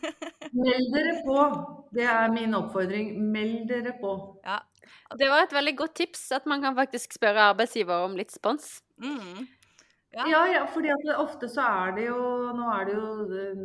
Meld 0.64 0.90
dere 0.96 1.20
på! 1.28 1.44
Det 1.94 2.08
er 2.10 2.32
min 2.34 2.56
oppfordring. 2.58 3.14
Meld 3.34 3.68
dere 3.70 3.94
på. 4.00 4.16
Ja. 4.46 4.62
Det 5.20 5.30
var 5.30 5.44
et 5.44 5.54
veldig 5.54 5.76
godt 5.78 5.96
tips, 6.00 6.28
at 6.38 6.48
man 6.50 6.64
kan 6.64 6.78
faktisk 6.78 7.14
spørre 7.18 7.52
arbeidsgiver 7.52 8.08
om 8.08 8.16
litt 8.18 8.34
spons. 8.34 8.80
Mm. 9.04 9.46
Ja. 10.16 10.26
ja, 10.26 10.42
ja 10.56 10.62
fordi 10.74 10.90
at 10.94 11.10
ofte 11.22 11.50
så 11.52 11.62
er 11.62 11.92
det 11.94 12.08
jo 12.08 12.22
Nå 12.58 12.70
er 12.74 12.88
det 12.88 12.96
jo 12.96 13.10
eh, 13.30 13.60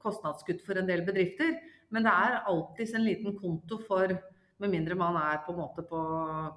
kostnadskutt 0.00 0.62
for 0.64 0.80
en 0.80 0.88
del 0.88 1.02
bedrifter, 1.04 1.52
men 1.94 2.06
det 2.06 2.12
er 2.12 2.40
alltids 2.50 2.94
en 2.96 3.06
liten 3.06 3.36
konto 3.38 3.78
for 3.86 4.16
Med 4.56 4.70
mindre 4.72 4.94
man 4.96 5.18
er 5.20 5.42
på 5.44 5.52
en 5.52 5.58
måte 5.60 5.82
på 5.84 5.98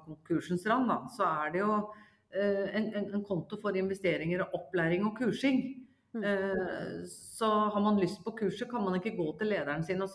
konkursens 0.06 0.62
rand, 0.70 0.86
da, 0.88 0.94
så 1.12 1.26
er 1.44 1.50
det 1.52 1.58
jo 1.60 1.74
eh, 2.32 2.70
en, 2.78 2.86
en, 2.96 3.08
en, 3.12 3.24
konto 3.28 3.58
for 3.60 3.76
investeringer 3.76 4.40
og 4.40 4.54
opplæring 4.56 5.04
og 5.04 5.18
kursing. 5.18 5.58
Mm. 6.16 6.24
Eh, 6.24 7.02
så 7.12 7.50
har 7.74 7.84
man 7.84 8.00
lyst 8.00 8.22
på 8.24 8.32
kurset, 8.38 8.70
kan 8.70 8.86
man 8.86 8.96
ikke 8.96 9.12
gå 9.18 9.26
til 9.36 9.52
lederen 9.52 9.84
sin 9.84 10.00
og 10.00 10.08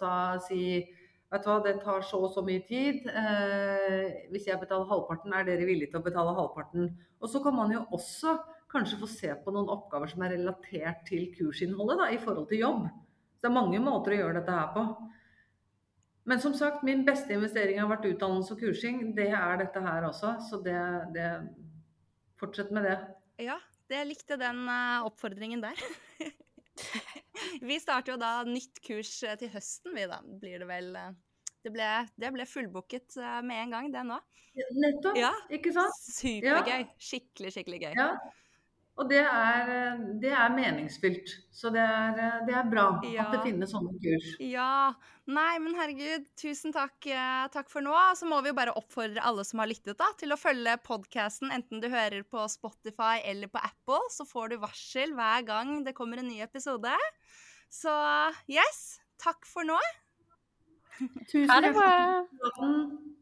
si 0.47 0.63
Vet 1.33 1.41
du 1.45 1.49
hva, 1.49 1.55
det 1.65 1.75
tar 1.81 2.03
så 2.05 2.19
og 2.25 2.33
så 2.33 2.41
mye 2.45 2.61
tid. 2.65 3.05
Eh, 3.09 4.27
hvis 4.31 4.45
jeg 4.47 4.59
betaler 4.61 4.89
halvparten, 4.89 5.33
er 5.33 5.45
dere 5.47 5.65
villige 5.67 5.91
til 5.91 5.99
å 5.99 6.05
betale 6.05 6.35
halvparten? 6.37 6.91
Og 7.19 7.31
så 7.31 7.41
kan 7.43 7.57
man 7.57 7.73
jo 7.73 7.81
også 7.97 8.37
kanskje 8.71 8.99
få 9.01 9.09
se 9.09 9.31
på 9.43 9.53
noen 9.53 9.71
oppgaver 9.73 10.11
som 10.11 10.23
er 10.25 10.35
relatert 10.35 11.01
til 11.09 11.27
kursinnholdet 11.35 12.01
da, 12.01 12.11
i 12.13 12.21
forhold 12.21 12.47
til 12.51 12.61
jobb. 12.61 12.85
Det 13.45 13.51
er 13.51 13.53
mange 13.53 13.77
måter 13.77 14.15
å 14.15 14.17
gjøre 14.17 14.39
dette 14.39 14.53
her 14.57 14.69
på. 14.73 14.83
Men 16.25 16.39
som 16.41 16.55
sagt, 16.57 16.81
min 16.81 17.03
beste 17.05 17.35
investering 17.35 17.77
har 17.77 17.91
vært 17.91 18.07
utdannelse 18.09 18.55
og 18.55 18.63
kursing. 18.63 19.03
Det 19.13 19.27
er 19.29 19.59
dette 19.61 19.83
her 19.85 20.07
også, 20.07 20.31
så 20.47 20.57
det, 20.65 20.79
det 21.13 21.27
Fortsett 22.41 22.71
med 22.73 22.87
det. 22.89 22.95
Ja, 23.45 23.59
det 23.87 23.99
likte 24.09 24.35
den 24.41 24.63
uh, 24.65 25.05
oppfordringen 25.05 25.61
der. 25.61 25.83
vi 27.69 27.77
starter 27.79 28.15
jo 28.15 28.17
da 28.19 28.31
nytt 28.49 28.81
kurs 28.83 29.13
eh, 29.23 29.37
til 29.39 29.53
høsten, 29.53 29.93
vi 29.93 30.07
da. 30.09 30.17
Blir 30.41 30.65
det 30.65 30.67
vel 30.67 30.89
uh, 30.97 31.13
det 31.61 31.71
ble, 31.77 31.91
det 32.17 32.33
ble 32.33 32.49
fullbooket 32.49 33.15
med 33.45 33.61
en 33.61 33.77
gang, 33.77 33.93
det 33.93 34.07
nå. 34.09 34.17
Nettopp. 34.81 35.21
Ja. 35.21 35.31
Ikke 35.53 35.71
sant? 35.77 36.01
Supergøy. 36.17 36.89
Skikkelig, 36.97 37.53
skikkelig 37.59 37.83
gøy. 37.85 37.93
Ja. 38.01 38.09
Og 38.95 39.09
det 39.11 39.19
er, 39.27 39.97
det 40.21 40.29
er, 40.31 40.53
meningsfylt. 40.55 41.33
Så 41.51 41.67
det 41.73 41.81
er, 41.83 42.45
det 42.47 42.53
er 42.55 42.67
bra 42.71 42.85
ja. 43.03 43.25
at 43.25 43.33
det 43.35 43.41
finnes 43.43 43.73
sånne 43.73 43.91
kurs. 43.99 44.29
Ja. 44.39 44.95
Nei, 45.27 45.57
men 45.59 45.75
herregud, 45.75 46.29
tusen 46.39 46.71
takk, 46.71 46.95
eh, 47.11 47.47
takk, 47.51 47.67
for 47.71 47.83
nå. 47.83 47.95
Så 48.15 48.29
må 48.29 48.39
vi 48.45 48.53
jo 48.53 48.57
bare 48.57 48.75
oppfordre 48.79 49.23
alle 49.25 49.43
som 49.47 49.59
har 49.59 49.67
lyttet, 49.71 49.97
da, 49.99 50.07
til 50.19 50.31
å 50.31 50.39
følge 50.39 50.77
podkasten, 50.85 51.51
enten 51.51 51.83
du 51.83 51.89
hører 51.91 52.23
på 52.23 52.45
Spotify 52.51 53.19
eller 53.25 53.51
på 53.51 53.59
Apple. 53.59 53.99
Så 54.15 54.27
får 54.29 54.53
du 54.53 54.61
varsel 54.63 55.11
hver 55.17 55.43
gang 55.49 55.75
det 55.83 55.95
kommer 55.97 56.23
en 56.23 56.31
ny 56.31 56.39
episode. 56.45 56.95
Så 57.67 57.91
yes, 58.47 59.01
takk 59.19 59.43
for 59.49 59.67
nå. 59.67 59.81
Tusen 61.27 61.51
takk. 61.51 63.21